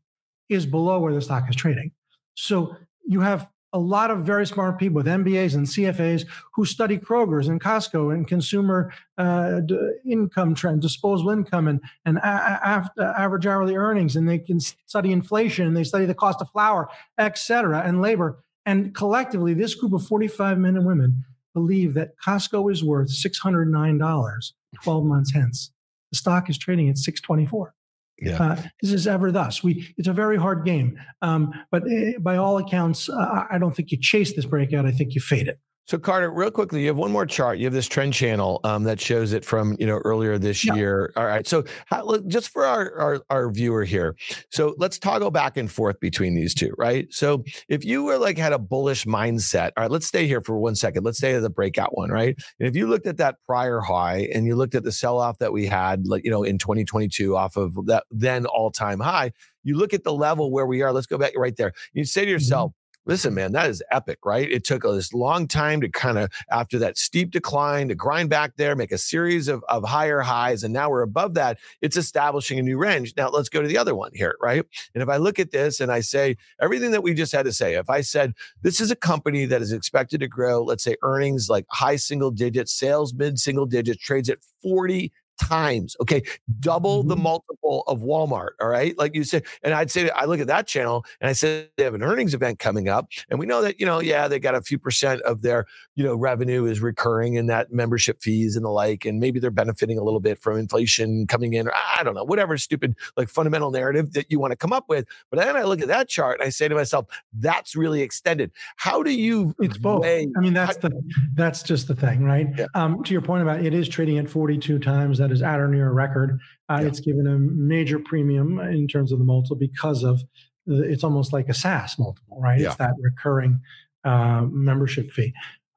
is 0.49 0.67
below 0.67 0.99
where 1.01 1.15
the 1.15 1.21
stock 1.21 1.49
is 1.49 1.57
trading. 1.57 1.93
So 2.35 2.77
you 3.07 3.21
have 3.21 3.49
a 3.75 3.79
lot 3.79 4.11
of 4.11 4.21
very 4.27 4.47
smart 4.47 4.79
people 4.79 4.97
with 4.97 5.07
MBAs 5.07 5.55
and 5.55 5.67
CFAs 5.67 6.27
who 6.55 6.67
study 6.67 6.99
Kroger's 6.99 7.49
and 7.49 7.59
Costco 7.59 8.13
and 8.15 8.29
consumer 8.29 8.93
uh, 9.17 9.61
d- 9.61 9.79
income 10.07 10.55
trend, 10.55 10.83
disposable 10.83 11.31
income, 11.31 11.69
and 11.69 11.81
and 12.05 12.19
a- 12.19 12.91
a- 12.99 13.19
average 13.19 13.47
hourly 13.47 13.75
earnings, 13.75 14.15
and 14.15 14.29
they 14.29 14.39
can 14.39 14.61
study 14.61 15.11
inflation, 15.11 15.67
and 15.67 15.77
they 15.77 15.85
study 15.85 16.05
the 16.05 16.15
cost 16.15 16.43
of 16.43 16.51
flour, 16.51 16.89
et 17.19 17.39
cetera, 17.39 17.81
and 17.81 18.03
labor. 18.03 18.39
And 18.65 18.95
collectively, 18.95 19.55
this 19.55 19.75
group 19.75 19.93
of 19.93 20.07
45 20.07 20.59
men 20.59 20.77
and 20.77 20.87
women 20.87 21.25
believe 21.55 21.95
that 21.95 22.13
Costco 22.25 22.71
is 22.71 22.83
worth 22.83 23.09
$609 23.09 24.53
12 24.83 25.05
months 25.05 25.33
hence. 25.33 25.71
The 26.11 26.17
stock 26.17 26.49
is 26.49 26.59
trading 26.59 26.89
at 26.89 26.99
624. 26.99 27.75
Yeah. 28.21 28.43
Uh, 28.43 28.63
this 28.81 28.93
is 28.93 29.07
ever 29.07 29.33
thus. 29.33 29.63
We 29.63 29.93
it's 29.99 30.07
a 30.07 30.13
very 30.13 30.37
hard 30.37 30.65
game, 30.65 31.01
um, 31.23 31.53
but 31.73 31.83
uh, 31.83 32.19
by 32.21 32.37
all 32.37 32.57
accounts, 32.59 33.09
uh, 33.09 33.47
I 33.51 33.59
don't 33.59 33.75
think 33.75 33.91
you 33.91 33.99
chase 33.99 34.35
this 34.35 34.45
breakout. 34.45 34.87
I 34.87 34.93
think 34.93 35.15
you 35.15 35.21
fade 35.21 35.49
it. 35.49 35.59
So 35.87 35.99
Carter, 35.99 36.31
real 36.31 36.51
quickly, 36.51 36.83
you 36.83 36.87
have 36.89 36.97
one 36.97 37.11
more 37.11 37.27
chart. 37.27 37.59
You 37.59 37.67
have 37.67 37.73
this 37.73 37.89
trend 37.89 38.15
channel 38.15 38.61
um, 38.63 38.85
that 38.85 39.01
shows 39.01 39.33
it 39.33 39.45
from 39.45 39.77
you 39.81 39.87
know 39.87 39.99
earlier 39.99 40.39
this 40.39 40.65
yeah. 40.65 40.75
year. 40.75 41.13
All 41.17 41.27
right. 41.27 41.47
So 41.47 41.65
how, 41.87 42.19
just 42.29 42.51
for 42.51 42.65
our, 42.65 42.97
our 42.99 43.23
our 43.31 43.51
viewer 43.51 43.85
here, 43.85 44.17
so 44.51 44.75
let's 44.79 44.99
toggle 44.99 45.31
back 45.31 45.57
and 45.57 45.71
forth 45.71 45.99
between 45.99 46.35
these 46.35 46.55
two, 46.55 46.73
right? 46.79 47.13
So 47.13 47.45
if 47.69 47.85
you 47.85 48.05
were 48.05 48.17
like 48.17 48.39
had 48.39 48.53
a 48.53 48.59
bullish 48.59 49.07
mindset, 49.07 49.73
all 49.77 49.83
right, 49.83 49.91
let's 49.91 50.07
stay 50.07 50.27
here 50.27 50.41
for 50.41 50.57
one 50.57 50.77
second. 50.77 51.05
Let's 51.05 51.19
stay 51.19 51.35
at 51.35 51.43
the 51.43 51.51
breakout 51.51 51.97
one, 51.97 52.11
right? 52.11 52.37
And 52.61 52.69
if 52.69 52.77
you 52.77 52.87
looked 52.87 53.07
at 53.07 53.17
that 53.17 53.37
prior 53.47 53.81
high 53.81 54.29
and 54.33 54.47
you 54.47 54.55
looked 54.55 54.77
at 54.77 54.85
the 54.85 54.93
sell 54.93 55.19
off 55.19 55.39
that 55.39 55.53
we 55.53 55.67
had, 55.67 56.07
like 56.07 56.25
you 56.25 56.31
know 56.31 56.45
in 56.45 56.59
2022 56.59 57.37
off 57.37 57.57
of 57.57 57.87
that 57.87 58.05
then 58.11 58.47
all 58.47 58.71
time 58.71 59.01
high, 59.01 59.33
you 59.65 59.77
look 59.77 59.93
at 59.93 60.05
the 60.05 60.13
level 60.13 60.53
where 60.53 60.67
we 60.67 60.83
are. 60.83 60.93
Let's 60.93 61.07
go 61.07 61.19
back 61.19 61.33
right 61.37 61.57
there. 61.57 61.73
You 61.93 62.05
say 62.05 62.21
to 62.21 62.27
mm-hmm. 62.27 62.33
yourself. 62.33 62.71
Mm-hmm 62.71 62.79
listen, 63.07 63.35
man, 63.35 63.53
that 63.53 63.69
is 63.71 63.83
epic, 63.91 64.19
right? 64.25 64.51
It 64.51 64.65
took 64.65 64.83
this 64.83 65.13
long 65.13 65.49
time 65.49 65.81
to 65.81 65.89
kind 65.89 66.19
of, 66.19 66.31
after 66.51 66.79
that 66.79 66.99
steep 66.99 67.31
decline, 67.31 67.89
to 67.89 67.95
grind 67.95 68.31
back 68.31 68.57
there, 68.57 68.77
make 68.77 68.93
a 68.93 68.99
series 68.99 69.49
of, 69.49 69.65
of 69.69 69.85
higher 69.85 70.21
highs. 70.21 70.63
And 70.63 70.73
now 70.73 70.91
we're 70.91 71.03
above 71.03 71.35
that. 71.35 71.59
It's 71.81 71.97
establishing 71.97 72.59
a 72.59 72.63
new 72.63 72.79
range. 72.79 73.15
Now 73.17 73.31
let's 73.31 73.49
go 73.49 73.63
to 73.63 73.69
the 73.69 73.79
other 73.79 73.95
one 73.95 74.13
here, 74.15 74.37
right? 74.41 74.65
And 74.95 75.03
if 75.03 75.09
I 75.09 75.17
look 75.17 75.39
at 75.39 75.51
this 75.51 75.81
and 75.81 75.91
I 75.91 76.01
say 76.01 76.37
everything 76.61 76.93
that 76.93 77.03
we 77.03 77.15
just 77.15 77.33
had 77.33 77.45
to 77.45 77.53
say, 77.53 77.75
if 77.75 77.91
I 77.91 78.01
said 78.01 78.35
this 78.63 78.81
is 78.81 78.91
a 78.91 78.97
company 78.97 79.47
that 79.47 79.63
is 79.63 79.73
expected 79.73 80.21
to 80.21 80.29
grow, 80.29 80.63
let's 80.63 80.85
say 80.85 80.97
earnings 81.03 81.49
like 81.49 81.67
high 81.71 81.97
single 81.97 82.31
digits, 82.31 82.73
sales 82.73 83.13
mid 83.15 83.39
single 83.39 83.67
digits, 83.67 84.03
trades 84.03 84.29
at 84.29 84.39
40 84.63 85.13
times. 85.43 85.97
Okay. 86.01 86.23
Double 86.61 87.01
mm-hmm. 87.01 87.09
the 87.09 87.17
multiple 87.17 87.85
of 87.87 88.01
Walmart. 88.01 88.51
All 88.61 88.69
right. 88.69 88.97
Like 88.97 89.15
you 89.15 89.25
said. 89.25 89.45
And 89.63 89.75
I'd 89.75 89.91
say, 89.91 90.09
I 90.11 90.25
look 90.25 90.41
at 90.41 90.47
that 90.47 90.67
channel 90.67 91.05
and 91.21 91.29
I 91.29 91.33
said, 91.33 91.69
they 91.77 91.85
have 91.85 91.95
an 91.95 92.03
earnings 92.03 92.35
event 92.35 92.59
coming 92.59 92.89
up. 92.89 93.09
And 93.29 93.39
we 93.39 93.47
know 93.47 93.63
that, 93.63 93.81
you 93.81 93.87
know, 93.87 94.01
yeah, 94.01 94.29
they 94.29 94.39
got 94.39 94.55
a 94.55 94.63
few 94.63 94.79
percent 94.79 95.21
of 95.23 95.43
their, 95.43 95.67
you 95.97 96.05
know, 96.05 96.15
revenue 96.15 96.65
is 96.67 96.81
recurring 96.81 97.35
in 97.35 97.47
that 97.47 97.73
membership 97.73 98.23
fees 98.23 98.57
and 98.57 98.65
the 98.65 98.71
like. 98.71 99.05
And 99.05 99.19
maybe 99.21 99.41
they're 99.41 99.51
benefiting 99.51 99.99
a 99.99 100.05
little 100.05 100.21
bit 100.21 100.41
from 100.41 100.59
inflation 100.59 101.27
coming 101.27 101.55
in, 101.55 101.67
or 101.67 101.73
I 101.75 102.03
don't 102.03 102.15
know, 102.15 102.25
whatever 102.25 102.57
stupid, 102.59 102.95
like 103.17 103.29
fundamental 103.29 103.71
narrative 103.71 104.13
that 104.13 104.31
you 104.31 104.39
want 104.39 104.53
to 104.53 104.57
come 104.57 104.73
up 104.73 104.85
with. 104.89 105.07
But 105.31 105.41
then 105.41 105.57
I 105.57 105.63
look 105.63 105.81
at 105.81 105.89
that 105.89 106.09
chart 106.09 106.41
and 106.41 106.47
I 106.47 106.51
say 106.51 106.69
to 106.69 106.75
myself, 106.75 107.07
that's 107.33 107.75
really 107.75 108.03
extended. 108.03 108.53
How 108.77 109.03
do 109.03 109.11
you? 109.11 109.55
It's 109.59 109.79
both. 109.79 110.03
Weigh, 110.03 110.29
I 110.37 110.41
mean, 110.41 110.55
that's 110.55 110.77
how, 110.77 110.89
the, 110.89 111.03
that's 111.35 111.63
just 111.63 111.89
the 111.89 111.95
thing, 111.95 112.25
right? 112.25 112.47
Yeah. 112.57 112.67
Um, 112.75 113.03
to 113.05 113.13
your 113.13 113.23
point 113.23 113.43
about 113.43 113.65
it 113.65 113.75
is 113.75 113.89
trading 113.89 114.19
at 114.19 114.29
42 114.29 114.79
times. 114.79 115.19
That 115.19 115.32
is 115.33 115.43
at 115.43 115.59
or 115.59 115.69
near 115.69 115.89
a 115.89 115.93
record. 115.93 116.39
Uh, 116.69 116.79
yeah. 116.81 116.89
It's 116.89 117.01
given 117.01 117.27
a 117.27 117.39
major 117.39 117.99
premium 117.99 118.59
in 118.61 118.87
terms 118.87 119.13
of 119.13 119.19
the 119.19 119.25
multiple 119.25 119.57
because 119.57 120.05
of 120.05 120.21
the, 120.67 120.83
it's 120.83 121.03
almost 121.03 121.33
like 121.33 121.49
a 121.49 121.55
SaaS 121.55 121.99
multiple, 121.99 122.41
right? 122.41 122.61
Yeah. 122.61 122.69
It's 122.69 122.77
that 122.77 122.95
recurring 123.01 123.61
uh, 124.05 124.47
membership 124.51 125.11
fee. 125.11 125.33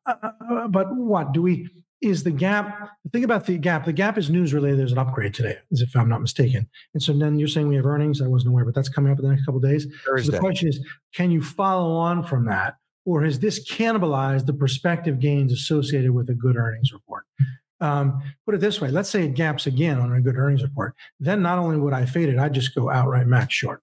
Uh, 0.05 0.15
uh, 0.21 0.31
uh, 0.51 0.67
but 0.67 0.95
what 0.95 1.33
do 1.33 1.41
we? 1.41 1.69
Is 2.01 2.23
the 2.23 2.31
gap? 2.31 2.91
Think 3.11 3.25
about 3.25 3.47
the 3.47 3.57
gap. 3.57 3.85
The 3.85 3.93
gap 3.93 4.17
is 4.17 4.29
news 4.29 4.53
related. 4.53 4.77
There's 4.77 4.91
an 4.91 4.99
upgrade 4.99 5.33
today, 5.33 5.57
as 5.71 5.81
if 5.81 5.95
I'm 5.95 6.09
not 6.09 6.21
mistaken. 6.21 6.69
And 6.93 7.01
so 7.01 7.13
then 7.13 7.39
you're 7.39 7.47
saying 7.47 7.67
we 7.67 7.77
have 7.77 7.85
earnings. 7.85 8.21
I 8.21 8.27
wasn't 8.27 8.51
aware, 8.51 8.65
but 8.65 8.75
that's 8.75 8.89
coming 8.89 9.11
up 9.11 9.17
in 9.17 9.25
the 9.25 9.31
next 9.31 9.45
couple 9.45 9.59
days. 9.59 9.87
Thursday. 10.05 10.25
So 10.27 10.31
the 10.31 10.39
question 10.39 10.67
is, 10.69 10.79
can 11.15 11.31
you 11.31 11.41
follow 11.41 11.95
on 11.95 12.21
from 12.21 12.45
that, 12.45 12.75
or 13.05 13.23
has 13.23 13.39
this 13.39 13.71
cannibalized 13.71 14.45
the 14.45 14.53
prospective 14.53 15.19
gains 15.19 15.51
associated 15.51 16.11
with 16.11 16.29
a 16.29 16.35
good 16.35 16.57
earnings 16.57 16.91
report? 16.93 17.23
Um, 17.81 18.21
put 18.45 18.55
it 18.55 18.61
this 18.61 18.79
way 18.79 18.89
let's 18.89 19.09
say 19.09 19.25
it 19.25 19.33
gaps 19.33 19.67
again 19.67 19.99
on 19.99 20.13
a 20.13 20.21
good 20.21 20.37
earnings 20.37 20.63
report. 20.63 20.95
Then 21.19 21.41
not 21.41 21.59
only 21.59 21.77
would 21.77 21.93
I 21.93 22.05
fade 22.05 22.29
it, 22.29 22.37
I'd 22.37 22.53
just 22.53 22.73
go 22.73 22.89
outright 22.89 23.27
max 23.27 23.53
short. 23.53 23.81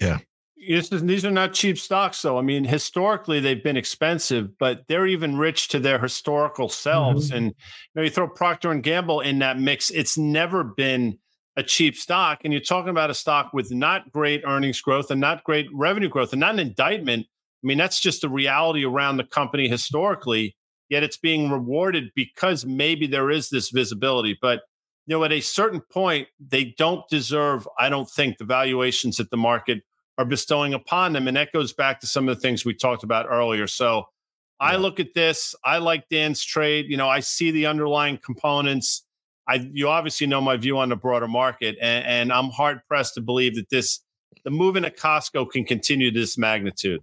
Yeah. 0.00 0.18
these 0.56 1.24
are 1.24 1.30
not 1.30 1.52
cheap 1.52 1.78
stocks, 1.78 2.22
though. 2.22 2.38
I 2.38 2.42
mean, 2.42 2.64
historically 2.64 3.40
they've 3.40 3.62
been 3.62 3.76
expensive, 3.76 4.56
but 4.58 4.84
they're 4.88 5.06
even 5.06 5.36
rich 5.36 5.68
to 5.68 5.78
their 5.78 5.98
historical 5.98 6.68
selves. 6.68 7.28
Mm-hmm. 7.28 7.36
And 7.36 7.46
you 7.46 7.52
know, 7.94 8.02
you 8.02 8.10
throw 8.10 8.28
Procter 8.28 8.70
and 8.70 8.82
Gamble 8.82 9.20
in 9.20 9.40
that 9.40 9.58
mix; 9.58 9.90
it's 9.90 10.16
never 10.16 10.64
been 10.64 11.18
a 11.56 11.62
cheap 11.62 11.96
stock. 11.96 12.40
And 12.44 12.52
you're 12.52 12.62
talking 12.62 12.90
about 12.90 13.10
a 13.10 13.14
stock 13.14 13.52
with 13.52 13.72
not 13.72 14.10
great 14.10 14.42
earnings 14.44 14.80
growth 14.80 15.10
and 15.10 15.20
not 15.20 15.44
great 15.44 15.66
revenue 15.72 16.08
growth, 16.08 16.32
and 16.32 16.40
not 16.40 16.54
an 16.54 16.60
indictment. 16.60 17.26
I 17.26 17.66
mean, 17.66 17.78
that's 17.78 18.00
just 18.00 18.20
the 18.20 18.28
reality 18.28 18.84
around 18.84 19.16
the 19.16 19.24
company 19.24 19.68
historically 19.68 20.56
yet 20.88 21.02
it's 21.02 21.16
being 21.16 21.50
rewarded 21.50 22.10
because 22.14 22.64
maybe 22.64 23.06
there 23.06 23.30
is 23.30 23.50
this 23.50 23.70
visibility. 23.70 24.38
But 24.40 24.62
you 25.06 25.16
know, 25.16 25.24
at 25.24 25.32
a 25.32 25.40
certain 25.40 25.80
point, 25.80 26.28
they 26.40 26.74
don't 26.78 27.06
deserve, 27.08 27.68
I 27.78 27.88
don't 27.88 28.08
think, 28.08 28.38
the 28.38 28.44
valuations 28.44 29.18
that 29.18 29.30
the 29.30 29.36
market 29.36 29.82
are 30.16 30.24
bestowing 30.24 30.72
upon 30.72 31.12
them. 31.12 31.28
And 31.28 31.36
that 31.36 31.52
goes 31.52 31.72
back 31.72 32.00
to 32.00 32.06
some 32.06 32.28
of 32.28 32.36
the 32.36 32.40
things 32.40 32.64
we 32.64 32.74
talked 32.74 33.02
about 33.02 33.26
earlier. 33.28 33.66
So 33.66 33.96
yeah. 34.60 34.68
I 34.68 34.76
look 34.76 35.00
at 35.00 35.12
this, 35.14 35.54
I 35.64 35.78
like 35.78 36.08
Dan's 36.08 36.42
trade. 36.42 36.86
You 36.88 36.96
know, 36.96 37.08
I 37.08 37.20
see 37.20 37.50
the 37.50 37.66
underlying 37.66 38.18
components. 38.18 39.04
I 39.46 39.68
you 39.72 39.88
obviously 39.88 40.26
know 40.26 40.40
my 40.40 40.56
view 40.56 40.78
on 40.78 40.88
the 40.88 40.96
broader 40.96 41.28
market, 41.28 41.76
and, 41.80 42.06
and 42.06 42.32
I'm 42.32 42.48
hard 42.48 42.80
pressed 42.88 43.14
to 43.14 43.20
believe 43.20 43.56
that 43.56 43.68
this 43.68 44.00
the 44.44 44.50
movement 44.50 44.86
at 44.86 44.96
Costco 44.96 45.50
can 45.50 45.64
continue 45.64 46.10
this 46.10 46.38
magnitude. 46.38 47.02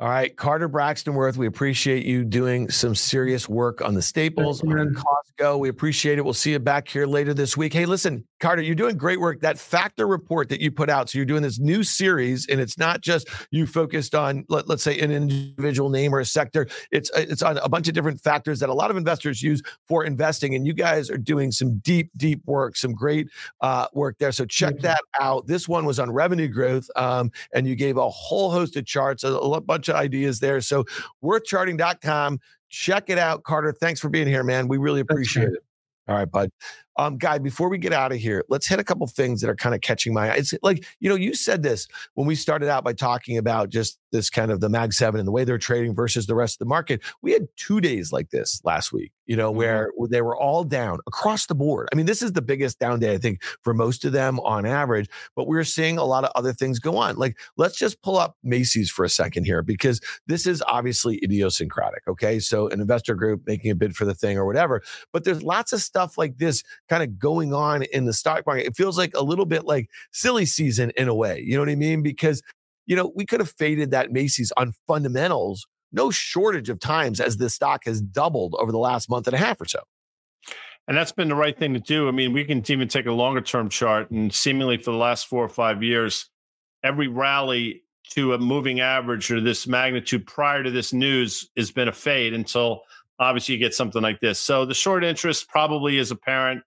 All 0.00 0.08
right, 0.08 0.36
Carter 0.36 0.68
Braxton 0.68 1.14
Worth, 1.14 1.36
we 1.36 1.46
appreciate 1.46 2.04
you 2.04 2.24
doing 2.24 2.70
some 2.70 2.94
serious 2.94 3.48
work 3.48 3.80
on 3.80 3.94
the 3.94 4.02
staples 4.02 4.62
on 4.62 4.94
Costco. 4.94 5.58
We 5.58 5.68
appreciate 5.68 6.18
it. 6.18 6.24
We'll 6.24 6.34
see 6.34 6.52
you 6.52 6.58
back 6.58 6.88
here 6.88 7.06
later 7.06 7.32
this 7.34 7.56
week. 7.56 7.72
Hey, 7.72 7.86
listen, 7.86 8.24
Carter, 8.44 8.60
you're 8.60 8.74
doing 8.74 8.98
great 8.98 9.20
work. 9.20 9.40
That 9.40 9.58
factor 9.58 10.06
report 10.06 10.50
that 10.50 10.60
you 10.60 10.70
put 10.70 10.90
out, 10.90 11.08
so 11.08 11.16
you're 11.16 11.24
doing 11.24 11.40
this 11.40 11.58
new 11.58 11.82
series, 11.82 12.46
and 12.46 12.60
it's 12.60 12.76
not 12.76 13.00
just 13.00 13.26
you 13.50 13.66
focused 13.66 14.14
on 14.14 14.44
let, 14.50 14.68
us 14.68 14.82
say 14.82 15.00
an 15.00 15.10
individual 15.10 15.88
name 15.88 16.14
or 16.14 16.20
a 16.20 16.26
sector. 16.26 16.66
It's 16.90 17.10
it's 17.14 17.40
on 17.40 17.56
a 17.56 17.70
bunch 17.70 17.88
of 17.88 17.94
different 17.94 18.20
factors 18.20 18.60
that 18.60 18.68
a 18.68 18.74
lot 18.74 18.90
of 18.90 18.98
investors 18.98 19.42
use 19.42 19.62
for 19.88 20.04
investing, 20.04 20.54
and 20.54 20.66
you 20.66 20.74
guys 20.74 21.08
are 21.10 21.16
doing 21.16 21.52
some 21.52 21.78
deep, 21.78 22.10
deep 22.18 22.42
work, 22.44 22.76
some 22.76 22.92
great 22.92 23.28
uh, 23.62 23.86
work 23.94 24.18
there. 24.18 24.30
So 24.30 24.44
check 24.44 24.78
that 24.80 25.00
out. 25.18 25.46
This 25.46 25.66
one 25.66 25.86
was 25.86 25.98
on 25.98 26.10
revenue 26.10 26.48
growth, 26.48 26.86
um, 26.96 27.32
and 27.54 27.66
you 27.66 27.74
gave 27.74 27.96
a 27.96 28.10
whole 28.10 28.50
host 28.50 28.76
of 28.76 28.84
charts. 28.84 29.24
A, 29.24 29.32
a 29.32 29.60
bunch 29.62 29.88
of 29.88 29.96
ideas 29.96 30.40
there. 30.40 30.60
So 30.60 30.84
worthcharting.com. 31.24 32.40
Check 32.68 33.08
it 33.08 33.16
out, 33.16 33.42
Carter. 33.42 33.72
Thanks 33.72 34.00
for 34.00 34.10
being 34.10 34.26
here, 34.26 34.44
man. 34.44 34.68
We 34.68 34.76
really 34.76 35.00
appreciate 35.00 35.48
it. 35.48 35.64
All 36.06 36.16
right, 36.16 36.30
bud. 36.30 36.50
Um, 36.96 37.18
guy, 37.18 37.38
before 37.38 37.68
we 37.68 37.78
get 37.78 37.92
out 37.92 38.12
of 38.12 38.18
here, 38.18 38.44
let's 38.48 38.66
hit 38.66 38.78
a 38.78 38.84
couple 38.84 39.06
things 39.06 39.40
that 39.40 39.50
are 39.50 39.56
kind 39.56 39.74
of 39.74 39.80
catching 39.80 40.14
my 40.14 40.30
eye. 40.30 40.36
It's 40.36 40.54
like, 40.62 40.84
you 41.00 41.08
know, 41.08 41.14
you 41.14 41.34
said 41.34 41.62
this 41.62 41.88
when 42.14 42.26
we 42.26 42.34
started 42.34 42.68
out 42.68 42.84
by 42.84 42.92
talking 42.92 43.36
about 43.36 43.70
just 43.70 43.98
this 44.14 44.30
kind 44.30 44.52
of 44.52 44.60
the 44.60 44.68
Mag 44.68 44.92
7 44.92 45.18
and 45.18 45.26
the 45.26 45.32
way 45.32 45.44
they're 45.44 45.58
trading 45.58 45.92
versus 45.92 46.26
the 46.26 46.36
rest 46.36 46.54
of 46.54 46.58
the 46.60 46.66
market. 46.66 47.02
We 47.20 47.32
had 47.32 47.48
two 47.56 47.80
days 47.80 48.12
like 48.12 48.30
this 48.30 48.60
last 48.64 48.92
week, 48.92 49.12
you 49.26 49.36
know, 49.36 49.50
mm-hmm. 49.50 49.58
where 49.58 49.90
they 50.08 50.22
were 50.22 50.36
all 50.36 50.62
down 50.62 51.00
across 51.08 51.46
the 51.46 51.54
board. 51.54 51.88
I 51.92 51.96
mean, 51.96 52.06
this 52.06 52.22
is 52.22 52.32
the 52.32 52.40
biggest 52.40 52.78
down 52.78 53.00
day, 53.00 53.12
I 53.12 53.18
think, 53.18 53.42
for 53.62 53.74
most 53.74 54.04
of 54.04 54.12
them 54.12 54.38
on 54.40 54.66
average, 54.66 55.10
but 55.34 55.48
we're 55.48 55.64
seeing 55.64 55.98
a 55.98 56.04
lot 56.04 56.22
of 56.22 56.30
other 56.36 56.52
things 56.52 56.78
go 56.78 56.96
on. 56.96 57.16
Like, 57.16 57.36
let's 57.56 57.76
just 57.76 58.00
pull 58.02 58.16
up 58.16 58.36
Macy's 58.44 58.88
for 58.88 59.04
a 59.04 59.10
second 59.10 59.44
here, 59.44 59.62
because 59.62 60.00
this 60.28 60.46
is 60.46 60.62
obviously 60.68 61.18
idiosyncratic. 61.22 62.06
Okay. 62.06 62.38
So, 62.38 62.68
an 62.68 62.80
investor 62.80 63.16
group 63.16 63.42
making 63.46 63.72
a 63.72 63.74
bid 63.74 63.96
for 63.96 64.04
the 64.04 64.14
thing 64.14 64.38
or 64.38 64.46
whatever, 64.46 64.82
but 65.12 65.24
there's 65.24 65.42
lots 65.42 65.72
of 65.72 65.80
stuff 65.80 66.16
like 66.16 66.38
this 66.38 66.62
kind 66.88 67.02
of 67.02 67.18
going 67.18 67.54
on 67.54 67.82
in 67.82 68.04
the 68.04 68.12
stock 68.12 68.46
market. 68.46 68.66
It 68.66 68.76
feels 68.76 68.98
like 68.98 69.14
a 69.14 69.22
little 69.22 69.46
bit 69.46 69.64
like 69.64 69.88
silly 70.12 70.46
season 70.46 70.92
in 70.96 71.08
a 71.08 71.14
way. 71.14 71.40
You 71.44 71.54
know 71.54 71.60
what 71.60 71.68
I 71.68 71.76
mean? 71.76 72.02
Because, 72.02 72.42
you 72.86 72.96
know, 72.96 73.12
we 73.14 73.26
could 73.26 73.40
have 73.40 73.50
faded 73.50 73.90
that 73.92 74.12
Macy's 74.12 74.52
on 74.56 74.72
fundamentals 74.86 75.66
no 75.94 76.10
shortage 76.10 76.68
of 76.68 76.80
times 76.80 77.20
as 77.20 77.36
the 77.36 77.48
stock 77.48 77.84
has 77.84 78.02
doubled 78.02 78.56
over 78.58 78.72
the 78.72 78.78
last 78.78 79.08
month 79.08 79.26
and 79.26 79.34
a 79.34 79.38
half 79.38 79.60
or 79.60 79.64
so. 79.64 79.78
And 80.86 80.96
that's 80.96 81.12
been 81.12 81.28
the 81.28 81.34
right 81.34 81.56
thing 81.56 81.72
to 81.72 81.80
do. 81.80 82.08
I 82.08 82.10
mean, 82.10 82.32
we 82.32 82.44
can 82.44 82.62
even 82.70 82.88
take 82.88 83.06
a 83.06 83.12
longer 83.12 83.40
term 83.40 83.70
chart, 83.70 84.10
and 84.10 84.32
seemingly 84.32 84.76
for 84.76 84.90
the 84.90 84.98
last 84.98 85.28
four 85.28 85.42
or 85.42 85.48
five 85.48 85.82
years, 85.82 86.28
every 86.82 87.08
rally 87.08 87.82
to 88.10 88.34
a 88.34 88.38
moving 88.38 88.80
average 88.80 89.30
or 89.30 89.40
this 89.40 89.66
magnitude 89.66 90.26
prior 90.26 90.62
to 90.62 90.70
this 90.70 90.92
news 90.92 91.48
has 91.56 91.70
been 91.70 91.88
a 91.88 91.92
fade 91.92 92.34
until 92.34 92.82
obviously 93.18 93.54
you 93.54 93.58
get 93.58 93.72
something 93.72 94.02
like 94.02 94.20
this. 94.20 94.38
So 94.38 94.66
the 94.66 94.74
short 94.74 95.04
interest 95.04 95.48
probably 95.48 95.96
is 95.96 96.10
apparent 96.10 96.62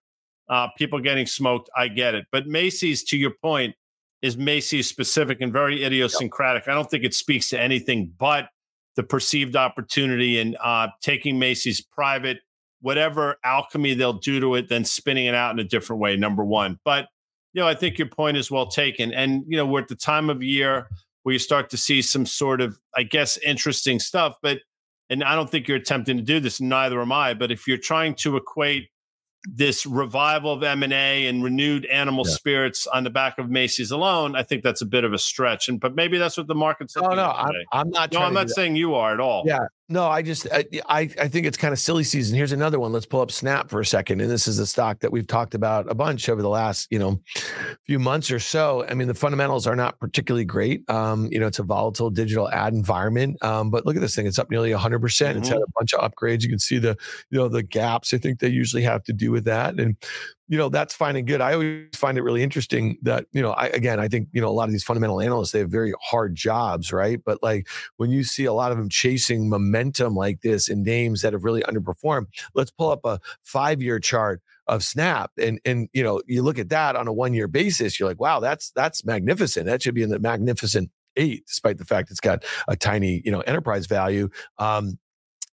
uh, 0.48 0.68
people 0.76 1.00
getting 1.00 1.26
smoked. 1.26 1.68
I 1.76 1.88
get 1.88 2.14
it. 2.14 2.26
But 2.32 2.46
Macy's, 2.46 3.04
to 3.04 3.16
your 3.16 3.32
point, 3.42 3.74
is 4.22 4.36
Macy's 4.36 4.88
specific 4.88 5.40
and 5.40 5.52
very 5.52 5.84
idiosyncratic. 5.84 6.66
Yep. 6.66 6.72
I 6.72 6.74
don't 6.74 6.90
think 6.90 7.04
it 7.04 7.14
speaks 7.14 7.48
to 7.50 7.60
anything 7.60 8.12
but 8.18 8.48
the 8.96 9.02
perceived 9.04 9.54
opportunity 9.54 10.40
and 10.40 10.56
uh, 10.62 10.88
taking 11.00 11.38
Macy's 11.38 11.80
private, 11.80 12.38
whatever 12.80 13.36
alchemy 13.44 13.94
they'll 13.94 14.14
do 14.14 14.40
to 14.40 14.56
it, 14.56 14.68
then 14.68 14.84
spinning 14.84 15.26
it 15.26 15.34
out 15.34 15.52
in 15.52 15.60
a 15.60 15.64
different 15.64 16.02
way. 16.02 16.16
Number 16.16 16.44
one, 16.44 16.80
but 16.84 17.06
you 17.52 17.62
know, 17.62 17.68
I 17.68 17.74
think 17.74 17.98
your 17.98 18.08
point 18.08 18.36
is 18.36 18.50
well 18.50 18.66
taken. 18.66 19.12
And 19.12 19.44
you 19.46 19.56
know, 19.56 19.66
we're 19.66 19.80
at 19.80 19.88
the 19.88 19.94
time 19.94 20.30
of 20.30 20.42
year 20.42 20.88
where 21.22 21.32
you 21.32 21.38
start 21.38 21.70
to 21.70 21.76
see 21.76 22.02
some 22.02 22.26
sort 22.26 22.60
of, 22.60 22.78
I 22.96 23.04
guess, 23.04 23.38
interesting 23.38 23.98
stuff. 23.98 24.36
But 24.42 24.58
and 25.10 25.24
I 25.24 25.34
don't 25.34 25.50
think 25.50 25.68
you're 25.68 25.78
attempting 25.78 26.16
to 26.16 26.22
do 26.22 26.40
this, 26.40 26.60
neither 26.60 27.00
am 27.00 27.12
I. 27.12 27.34
But 27.34 27.50
if 27.50 27.66
you're 27.66 27.78
trying 27.78 28.14
to 28.16 28.36
equate 28.36 28.90
this 29.44 29.86
revival 29.86 30.52
of 30.52 30.62
M&A 30.62 31.26
and 31.26 31.42
renewed 31.42 31.86
animal 31.86 32.24
yeah. 32.26 32.34
spirits 32.34 32.86
on 32.86 33.04
the 33.04 33.10
back 33.10 33.38
of 33.38 33.48
Macy's 33.48 33.90
alone, 33.90 34.36
I 34.36 34.42
think 34.42 34.62
that's 34.62 34.82
a 34.82 34.86
bit 34.86 35.04
of 35.04 35.12
a 35.12 35.18
stretch. 35.18 35.68
And 35.68 35.80
but 35.80 35.94
maybe 35.94 36.18
that's 36.18 36.36
what 36.36 36.46
the 36.46 36.54
market's. 36.54 36.96
Oh 36.96 37.14
no, 37.14 37.30
I'm, 37.30 37.52
I'm, 37.72 37.90
not. 37.90 38.12
No, 38.12 38.20
I'm 38.20 38.34
not 38.34 38.50
saying 38.50 38.76
you 38.76 38.94
are 38.94 39.12
at 39.12 39.20
all. 39.20 39.44
Yeah, 39.46 39.66
no, 39.90 40.06
I 40.06 40.20
just 40.20 40.46
I, 40.52 40.64
I, 40.86 41.06
think 41.06 41.46
it's 41.46 41.56
kind 41.56 41.72
of 41.72 41.78
silly 41.78 42.04
season. 42.04 42.36
Here's 42.36 42.52
another 42.52 42.78
one. 42.78 42.92
Let's 42.92 43.06
pull 43.06 43.22
up 43.22 43.30
Snap 43.30 43.70
for 43.70 43.80
a 43.80 43.86
second. 43.86 44.20
And 44.20 44.30
this 44.30 44.46
is 44.46 44.58
a 44.58 44.66
stock 44.66 45.00
that 45.00 45.10
we've 45.10 45.26
talked 45.26 45.54
about 45.54 45.90
a 45.90 45.94
bunch 45.94 46.28
over 46.28 46.42
the 46.42 46.48
last, 46.48 46.88
you 46.90 46.98
know, 46.98 47.22
few 47.86 47.98
months 47.98 48.30
or 48.30 48.38
so. 48.38 48.84
I 48.86 48.92
mean, 48.92 49.08
the 49.08 49.14
fundamentals 49.14 49.66
are 49.66 49.76
not 49.76 49.98
particularly 49.98 50.44
great. 50.44 50.88
Um, 50.90 51.28
you 51.32 51.40
know, 51.40 51.46
it's 51.46 51.58
a 51.58 51.62
volatile 51.62 52.10
digital 52.10 52.50
ad 52.50 52.74
environment. 52.74 53.42
Um, 53.42 53.70
but 53.70 53.86
look 53.86 53.96
at 53.96 54.02
this 54.02 54.14
thing. 54.14 54.26
It's 54.26 54.38
up 54.38 54.50
nearly 54.50 54.72
100%. 54.72 55.00
percent 55.00 55.38
It's 55.38 55.48
had 55.48 55.56
mm-hmm. 55.56 55.62
a 55.62 55.72
bunch 55.78 55.94
of 55.94 56.00
upgrades. 56.00 56.42
You 56.42 56.50
can 56.50 56.58
see 56.58 56.78
the, 56.78 56.94
you 57.30 57.38
know, 57.38 57.48
the 57.48 57.62
gaps. 57.62 58.12
I 58.12 58.18
think 58.18 58.40
they 58.40 58.48
usually 58.48 58.82
have 58.82 59.02
to 59.04 59.14
do 59.14 59.30
with 59.30 59.44
that. 59.44 59.80
And 59.80 59.96
you 60.48 60.58
know 60.58 60.68
that's 60.68 60.94
fine 60.94 61.16
and 61.16 61.26
good. 61.26 61.40
I 61.40 61.52
always 61.52 61.88
find 61.94 62.18
it 62.18 62.22
really 62.22 62.42
interesting 62.42 62.98
that 63.02 63.26
you 63.32 63.42
know 63.42 63.52
i 63.52 63.66
again 63.66 64.00
i 64.00 64.08
think 64.08 64.28
you 64.32 64.40
know 64.40 64.48
a 64.48 64.50
lot 64.50 64.68
of 64.68 64.72
these 64.72 64.84
fundamental 64.84 65.20
analysts 65.20 65.52
they 65.52 65.60
have 65.60 65.70
very 65.70 65.92
hard 66.02 66.34
jobs 66.34 66.92
right? 66.92 67.20
But 67.24 67.42
like 67.42 67.68
when 67.96 68.10
you 68.10 68.24
see 68.24 68.44
a 68.44 68.52
lot 68.52 68.72
of 68.72 68.78
them 68.78 68.88
chasing 68.88 69.48
momentum 69.48 70.14
like 70.14 70.40
this 70.42 70.68
in 70.68 70.82
names 70.82 71.22
that 71.22 71.32
have 71.32 71.44
really 71.44 71.62
underperformed 71.62 72.26
let's 72.54 72.70
pull 72.70 72.90
up 72.90 73.00
a 73.04 73.20
five 73.42 73.82
year 73.82 73.98
chart 74.00 74.40
of 74.66 74.82
snap 74.82 75.30
and 75.38 75.60
and 75.64 75.88
you 75.92 76.02
know 76.02 76.22
you 76.26 76.42
look 76.42 76.58
at 76.58 76.68
that 76.68 76.96
on 76.96 77.08
a 77.08 77.12
one 77.12 77.32
year 77.34 77.48
basis 77.48 77.98
you're 77.98 78.08
like 78.08 78.20
wow 78.20 78.40
that's 78.40 78.70
that's 78.72 79.04
magnificent. 79.04 79.66
That 79.66 79.82
should 79.82 79.94
be 79.94 80.02
in 80.02 80.10
the 80.10 80.18
magnificent 80.18 80.90
eight 81.16 81.46
despite 81.46 81.78
the 81.78 81.84
fact 81.84 82.10
it's 82.10 82.20
got 82.20 82.44
a 82.68 82.76
tiny 82.76 83.22
you 83.24 83.30
know 83.30 83.40
enterprise 83.40 83.86
value. 83.86 84.28
Um 84.58 84.98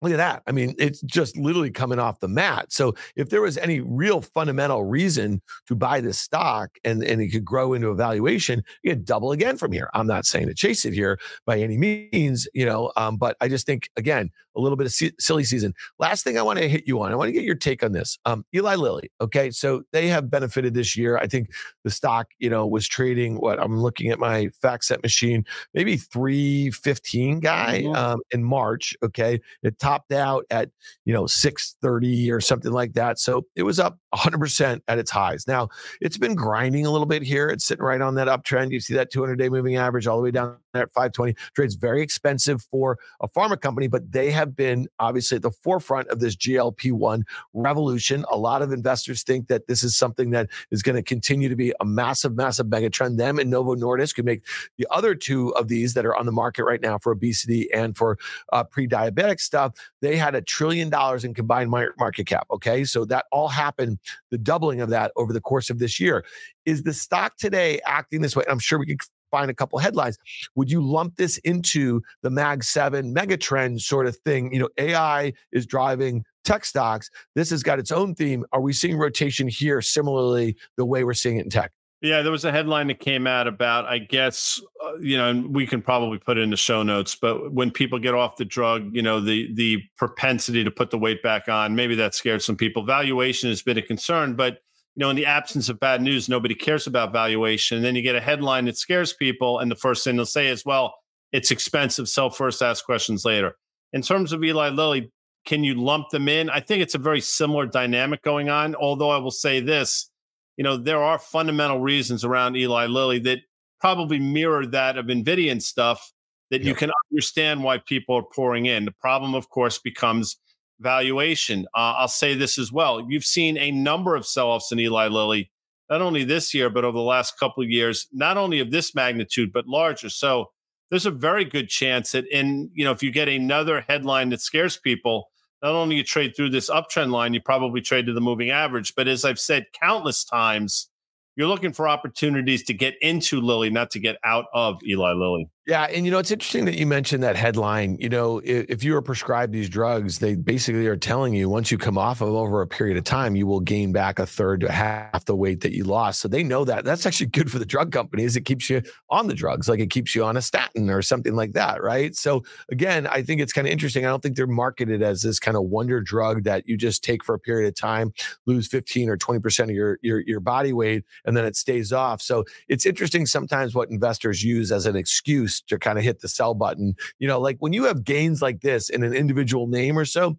Look 0.03 0.11
at 0.11 0.17
that. 0.17 0.43
I 0.45 0.51
mean, 0.51 0.75
it's 0.77 0.99
just 1.01 1.37
literally 1.37 1.71
coming 1.71 1.97
off 1.97 2.19
the 2.19 2.27
mat. 2.27 2.73
So 2.73 2.93
if 3.15 3.29
there 3.29 3.41
was 3.41 3.57
any 3.57 3.79
real 3.79 4.19
fundamental 4.19 4.83
reason 4.83 5.41
to 5.67 5.75
buy 5.75 6.01
this 6.01 6.19
stock 6.19 6.71
and, 6.83 7.01
and 7.01 7.21
it 7.21 7.29
could 7.29 7.45
grow 7.45 7.71
into 7.71 7.87
a 7.87 7.95
valuation, 7.95 8.63
you 8.83 8.91
could 8.91 9.05
double 9.05 9.31
again 9.31 9.55
from 9.55 9.71
here. 9.71 9.89
I'm 9.93 10.05
not 10.05 10.25
saying 10.25 10.47
to 10.47 10.53
chase 10.53 10.83
it 10.83 10.93
here 10.93 11.17
by 11.45 11.57
any 11.59 11.77
means, 11.77 12.49
you 12.53 12.65
know, 12.65 12.91
um, 12.97 13.15
but 13.15 13.37
I 13.39 13.47
just 13.47 13.65
think, 13.65 13.89
again, 13.95 14.29
a 14.55 14.61
little 14.61 14.75
bit 14.75 14.85
of 14.85 15.13
silly 15.19 15.43
season. 15.43 15.73
Last 15.99 16.23
thing 16.23 16.37
I 16.37 16.41
want 16.41 16.59
to 16.59 16.67
hit 16.67 16.87
you 16.87 17.01
on, 17.01 17.11
I 17.11 17.15
want 17.15 17.29
to 17.29 17.31
get 17.31 17.43
your 17.43 17.55
take 17.55 17.83
on 17.83 17.91
this. 17.91 18.17
Um, 18.25 18.45
Eli 18.53 18.75
Lilly. 18.75 19.09
Okay. 19.21 19.51
So 19.51 19.83
they 19.91 20.07
have 20.07 20.29
benefited 20.29 20.73
this 20.73 20.95
year. 20.95 21.17
I 21.17 21.27
think 21.27 21.49
the 21.83 21.91
stock, 21.91 22.27
you 22.39 22.49
know, 22.49 22.67
was 22.67 22.87
trading 22.87 23.37
what 23.37 23.59
I'm 23.59 23.79
looking 23.79 24.11
at 24.11 24.19
my 24.19 24.49
FactSet 24.63 25.01
machine, 25.01 25.45
maybe 25.73 25.97
315 25.97 27.39
guy 27.39 27.83
mm-hmm. 27.83 27.95
um, 27.95 28.21
in 28.31 28.43
March. 28.43 28.95
Okay. 29.03 29.41
It 29.63 29.79
topped 29.93 30.11
out 30.11 30.45
at, 30.49 30.69
you 31.05 31.13
know, 31.13 31.27
630 31.27 32.31
or 32.31 32.41
something 32.41 32.71
like 32.71 32.93
that. 32.93 33.19
So 33.19 33.45
it 33.55 33.63
was 33.63 33.79
up 33.79 33.97
100% 34.13 34.81
at 34.87 34.99
its 34.99 35.11
highs. 35.11 35.47
Now, 35.47 35.69
it's 36.01 36.17
been 36.17 36.35
grinding 36.35 36.85
a 36.85 36.91
little 36.91 37.05
bit 37.05 37.21
here. 37.21 37.49
It's 37.49 37.65
sitting 37.65 37.83
right 37.83 38.01
on 38.01 38.15
that 38.15 38.27
uptrend. 38.27 38.71
You 38.71 38.79
see 38.79 38.95
that 38.95 39.11
200 39.11 39.35
day 39.35 39.49
moving 39.49 39.75
average 39.75 40.07
all 40.07 40.17
the 40.17 40.23
way 40.23 40.31
down 40.31 40.57
at 40.81 40.91
520. 40.91 41.35
Trades 41.55 41.75
very 41.75 42.01
expensive 42.01 42.61
for 42.61 42.97
a 43.21 43.27
pharma 43.27 43.59
company, 43.59 43.87
but 43.87 44.11
they 44.11 44.31
have 44.31 44.55
been 44.55 44.87
obviously 44.99 45.35
at 45.35 45.41
the 45.41 45.51
forefront 45.51 46.07
of 46.09 46.19
this 46.19 46.35
GLP 46.35 46.91
1 46.91 47.23
revolution. 47.53 48.25
A 48.31 48.37
lot 48.37 48.61
of 48.61 48.71
investors 48.71 49.23
think 49.23 49.47
that 49.47 49.67
this 49.67 49.83
is 49.83 49.95
something 49.95 50.31
that 50.31 50.49
is 50.71 50.81
going 50.81 50.95
to 50.95 51.03
continue 51.03 51.49
to 51.49 51.55
be 51.55 51.73
a 51.79 51.85
massive, 51.85 52.35
massive 52.35 52.67
mega 52.67 52.89
trend. 52.89 53.19
Them 53.19 53.39
and 53.39 53.49
Novo 53.49 53.75
Nordisk 53.75 54.15
could 54.15 54.25
make 54.25 54.43
the 54.77 54.87
other 54.91 55.15
two 55.15 55.55
of 55.55 55.67
these 55.67 55.93
that 55.93 56.05
are 56.05 56.15
on 56.15 56.25
the 56.25 56.31
market 56.31 56.63
right 56.63 56.81
now 56.81 56.97
for 56.97 57.11
obesity 57.11 57.71
and 57.73 57.95
for 57.95 58.17
uh, 58.51 58.63
pre 58.63 58.87
diabetic 58.87 59.39
stuff. 59.39 59.73
They 60.01 60.17
had 60.17 60.35
a 60.35 60.41
trillion 60.41 60.89
dollars 60.89 61.23
in 61.23 61.33
combined 61.33 61.69
market 61.69 62.25
cap. 62.25 62.47
Okay. 62.51 62.83
So 62.85 63.05
that 63.05 63.25
all 63.31 63.47
happened 63.47 63.99
the 64.31 64.37
doubling 64.37 64.81
of 64.81 64.89
that 64.89 65.11
over 65.15 65.33
the 65.33 65.41
course 65.41 65.69
of 65.69 65.79
this 65.79 65.99
year. 65.99 66.25
Is 66.65 66.83
the 66.83 66.93
stock 66.93 67.37
today 67.37 67.79
acting 67.85 68.21
this 68.21 68.35
way? 68.35 68.45
I'm 68.49 68.59
sure 68.59 68.79
we 68.79 68.85
could 68.85 69.01
find 69.33 69.49
a 69.49 69.53
couple 69.53 69.79
headlines. 69.79 70.19
Would 70.55 70.69
you 70.69 70.79
lump 70.79 71.15
this 71.15 71.39
into 71.39 72.01
the 72.21 72.29
Mag 72.29 72.63
7 72.63 73.13
megatrend 73.13 73.81
sort 73.81 74.05
of 74.05 74.15
thing? 74.17 74.53
You 74.53 74.59
know, 74.59 74.69
AI 74.77 75.33
is 75.51 75.65
driving 75.65 76.23
tech 76.43 76.65
stocks. 76.65 77.09
This 77.33 77.49
has 77.49 77.63
got 77.63 77.79
its 77.79 77.91
own 77.91 78.13
theme. 78.13 78.45
Are 78.51 78.61
we 78.61 78.73
seeing 78.73 78.95
rotation 78.95 79.47
here 79.47 79.81
similarly 79.81 80.55
the 80.77 80.85
way 80.85 81.03
we're 81.03 81.15
seeing 81.15 81.37
it 81.37 81.45
in 81.45 81.49
tech? 81.49 81.71
Yeah, 82.01 82.21
there 82.21 82.33
was 82.33 82.43
a 82.43 82.51
headline 82.51 82.87
that 82.87 82.99
came 82.99 83.25
out 83.25 83.47
about, 83.47 83.85
I 83.85 83.97
guess, 83.97 84.61
uh, 84.85 84.97
you 84.99 85.17
know, 85.17 85.29
and 85.29 85.55
we 85.55 85.65
can 85.65 85.81
probably 85.81 86.19
put 86.19 86.37
it 86.37 86.41
in 86.41 86.49
the 86.49 86.57
show 86.57 86.83
notes, 86.83 87.15
but 87.15 87.53
when 87.53 87.71
people 87.71 87.97
get 87.97 88.13
off 88.13 88.35
the 88.35 88.43
drug, 88.43 88.93
you 88.93 89.01
know, 89.01 89.21
the 89.21 89.51
the 89.53 89.81
propensity 89.97 90.65
to 90.65 90.69
put 90.69 90.91
the 90.91 90.97
weight 90.97 91.23
back 91.23 91.47
on, 91.47 91.77
maybe 91.77 91.95
that 91.95 92.13
scared 92.13 92.41
some 92.41 92.57
people. 92.57 92.83
Valuation 92.83 93.49
has 93.49 93.61
been 93.61 93.77
a 93.77 93.81
concern, 93.81 94.35
but 94.35 94.59
you 94.95 95.01
know, 95.01 95.09
in 95.09 95.15
the 95.15 95.25
absence 95.25 95.69
of 95.69 95.79
bad 95.79 96.01
news, 96.01 96.29
nobody 96.29 96.55
cares 96.55 96.87
about 96.87 97.11
valuation. 97.11 97.77
And 97.77 97.85
then 97.85 97.95
you 97.95 98.01
get 98.01 98.15
a 98.15 98.21
headline 98.21 98.65
that 98.65 98.77
scares 98.77 99.13
people, 99.13 99.59
and 99.59 99.69
the 99.69 99.75
first 99.75 100.03
thing 100.03 100.15
they'll 100.15 100.25
say 100.25 100.47
is, 100.47 100.65
"Well, 100.65 100.95
it's 101.31 101.51
expensive. 101.51 102.07
Sell 102.07 102.29
first, 102.29 102.61
ask 102.61 102.85
questions 102.85 103.25
later." 103.25 103.57
In 103.91 104.01
terms 104.01 104.33
of 104.33 104.43
Eli 104.43 104.69
Lilly, 104.69 105.11
can 105.45 105.63
you 105.63 105.75
lump 105.75 106.09
them 106.09 106.27
in? 106.27 106.49
I 106.49 106.59
think 106.59 106.81
it's 106.81 106.95
a 106.95 106.99
very 106.99 107.21
similar 107.21 107.65
dynamic 107.65 108.21
going 108.21 108.49
on. 108.49 108.75
Although 108.75 109.09
I 109.09 109.17
will 109.17 109.31
say 109.31 109.59
this 109.59 110.09
you 110.57 110.63
know, 110.63 110.77
there 110.77 111.01
are 111.01 111.17
fundamental 111.17 111.79
reasons 111.79 112.23
around 112.23 112.55
Eli 112.55 112.85
Lilly 112.85 113.19
that 113.19 113.39
probably 113.79 114.19
mirror 114.19 114.65
that 114.67 114.97
of 114.97 115.07
NVIDIA 115.07 115.51
and 115.51 115.61
stuff 115.61 116.11
that 116.51 116.61
you 116.61 116.75
can 116.75 116.91
understand 117.11 117.63
why 117.63 117.79
people 117.79 118.15
are 118.15 118.23
pouring 118.23 118.67
in. 118.67 118.85
The 118.85 118.91
problem, 118.91 119.33
of 119.33 119.49
course, 119.49 119.79
becomes 119.79 120.37
valuation. 120.83 121.65
Uh, 121.73 121.95
I'll 121.97 122.07
say 122.07 122.35
this 122.35 122.59
as 122.59 122.71
well. 122.71 123.05
You've 123.09 123.25
seen 123.25 123.57
a 123.57 123.71
number 123.71 124.15
of 124.15 124.27
sell 124.27 124.49
offs 124.49 124.71
in 124.71 124.79
Eli 124.79 125.07
Lilly, 125.07 125.49
not 125.89 126.01
only 126.01 126.23
this 126.23 126.53
year, 126.53 126.69
but 126.69 126.85
over 126.85 126.97
the 126.97 127.03
last 127.03 127.39
couple 127.39 127.63
of 127.63 127.69
years, 127.69 128.07
not 128.11 128.37
only 128.37 128.59
of 128.59 128.69
this 128.69 128.93
magnitude, 128.93 129.51
but 129.51 129.67
larger. 129.67 130.09
So 130.09 130.51
there's 130.91 131.05
a 131.07 131.11
very 131.11 131.45
good 131.45 131.69
chance 131.69 132.11
that 132.11 132.25
in, 132.27 132.69
you 132.73 132.85
know, 132.85 132.91
if 132.91 133.01
you 133.01 133.09
get 133.09 133.27
another 133.27 133.83
headline 133.87 134.29
that 134.29 134.41
scares 134.41 134.77
people, 134.77 135.29
not 135.63 135.71
only 135.73 135.95
you 135.95 136.03
trade 136.03 136.35
through 136.35 136.49
this 136.49 136.69
uptrend 136.69 137.11
line, 137.11 137.33
you 137.33 137.41
probably 137.41 137.81
trade 137.81 138.05
to 138.05 138.13
the 138.13 138.21
moving 138.21 138.51
average. 138.51 138.93
But 138.95 139.07
as 139.07 139.25
I've 139.25 139.39
said 139.39 139.65
countless 139.73 140.23
times, 140.23 140.89
you're 141.35 141.47
looking 141.47 141.73
for 141.73 141.87
opportunities 141.87 142.63
to 142.65 142.73
get 142.73 142.95
into 143.01 143.41
Lilly, 143.41 143.69
not 143.69 143.89
to 143.91 143.99
get 143.99 144.17
out 144.23 144.45
of 144.53 144.83
Eli 144.83 145.13
Lilly. 145.13 145.49
Yeah, 145.65 145.83
and 145.83 146.03
you 146.03 146.11
know 146.11 146.19
it's 146.19 146.29
interesting 146.29 146.65
that 146.65 146.77
you 146.77 146.85
mentioned 146.85 147.23
that 147.23 147.37
headline. 147.37 147.95
You 147.97 148.09
know, 148.09 148.39
if, 148.39 148.65
if, 148.69 148.83
you 148.83 148.97
are 148.97 149.01
prescribed 149.01 149.53
these 149.53 149.69
drugs, 149.69 150.19
they 150.19 150.35
basically 150.35 150.85
are 150.87 150.97
telling 150.97 151.33
you 151.33 151.47
once 151.47 151.71
you 151.71 151.77
come 151.77 151.97
off 151.97 152.19
of 152.19 152.27
over 152.27 152.61
a 152.61 152.67
period 152.67 152.97
of 152.97 153.05
time, 153.05 153.37
you 153.37 153.47
will 153.47 153.61
gain 153.61 153.93
back 153.93 154.19
a 154.19 154.25
third 154.25 154.59
to 154.59 154.69
half 154.69 155.23
the 155.23 155.37
weight 155.37 155.61
that 155.61 155.71
you 155.71 155.85
lost. 155.85 156.19
So 156.19 156.27
they 156.27 156.43
know 156.43 156.65
that. 156.65 156.83
That's 156.83 157.05
actually 157.05 157.27
good 157.27 157.49
for 157.49 157.59
the 157.59 157.65
drug 157.65 157.93
companies. 157.93 158.35
It 158.35 158.41
keeps 158.41 158.69
you 158.69 158.81
on 159.09 159.27
the 159.27 159.33
drugs, 159.33 159.69
like 159.69 159.79
it 159.79 159.89
keeps 159.89 160.13
you 160.13 160.25
on 160.25 160.35
a 160.35 160.41
statin 160.41 160.89
or 160.89 161.01
something 161.01 161.33
like 161.33 161.53
that, 161.53 161.81
right? 161.81 162.13
So 162.13 162.43
again, 162.69 163.07
I 163.07 163.21
think 163.21 163.39
it's 163.39 163.53
kind 163.53 163.65
of 163.65 163.71
interesting. 163.71 164.05
I 164.05 164.09
don't 164.09 164.21
think 164.21 164.35
they're 164.35 164.47
marketed 164.47 165.01
as 165.01 165.21
this 165.21 165.39
kind 165.39 165.55
of 165.55 165.63
wonder 165.63 166.01
drug 166.01 166.43
that 166.43 166.67
you 166.67 166.75
just 166.75 167.05
take 167.05 167.23
for 167.23 167.35
a 167.35 167.39
period 167.39 167.69
of 167.69 167.75
time, 167.75 168.11
lose 168.45 168.67
15 168.67 169.07
or 169.07 169.15
20 169.15 169.39
percent 169.39 169.69
of 169.69 169.77
your 169.77 169.97
your 170.01 170.19
your 170.19 170.41
body 170.41 170.73
weight, 170.73 171.05
and 171.23 171.37
then 171.37 171.45
it 171.45 171.55
stays 171.55 171.93
off. 171.93 172.21
So 172.21 172.43
it's 172.67 172.85
interesting 172.85 173.25
sometimes 173.25 173.73
what 173.73 173.89
investors 173.89 174.43
use 174.43 174.69
as 174.69 174.85
an 174.85 174.97
excuse 174.97 175.52
to 175.61 175.77
kind 175.79 175.97
of 175.97 176.03
hit 176.03 176.21
the 176.21 176.27
sell 176.27 176.53
button. 176.53 176.95
You 177.19 177.27
know, 177.27 177.39
like 177.39 177.57
when 177.59 177.73
you 177.73 177.83
have 177.85 178.03
gains 178.03 178.41
like 178.41 178.61
this 178.61 178.89
in 178.89 179.03
an 179.03 179.13
individual 179.13 179.67
name 179.67 179.97
or 179.97 180.05
so, 180.05 180.37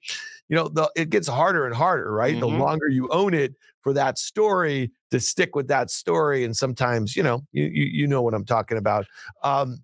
you 0.49 0.57
know, 0.57 0.69
the, 0.69 0.91
it 0.97 1.11
gets 1.11 1.29
harder 1.29 1.67
and 1.67 1.75
harder, 1.75 2.13
right? 2.13 2.33
Mm-hmm. 2.37 2.41
The 2.41 2.59
longer 2.59 2.89
you 2.89 3.09
own 3.09 3.35
it 3.35 3.55
for 3.81 3.93
that 3.93 4.19
story 4.19 4.91
to 5.11 5.21
stick 5.21 5.55
with 5.55 5.69
that 5.69 5.91
story. 5.91 6.45
And 6.45 6.57
sometimes, 6.57 7.17
you 7.17 7.23
know, 7.23 7.45
you 7.53 7.65
you, 7.65 7.85
you 7.85 8.07
know 8.07 8.23
what 8.23 8.35
I'm 8.35 8.45
talking 8.45 8.79
about. 8.79 9.07
Um, 9.43 9.83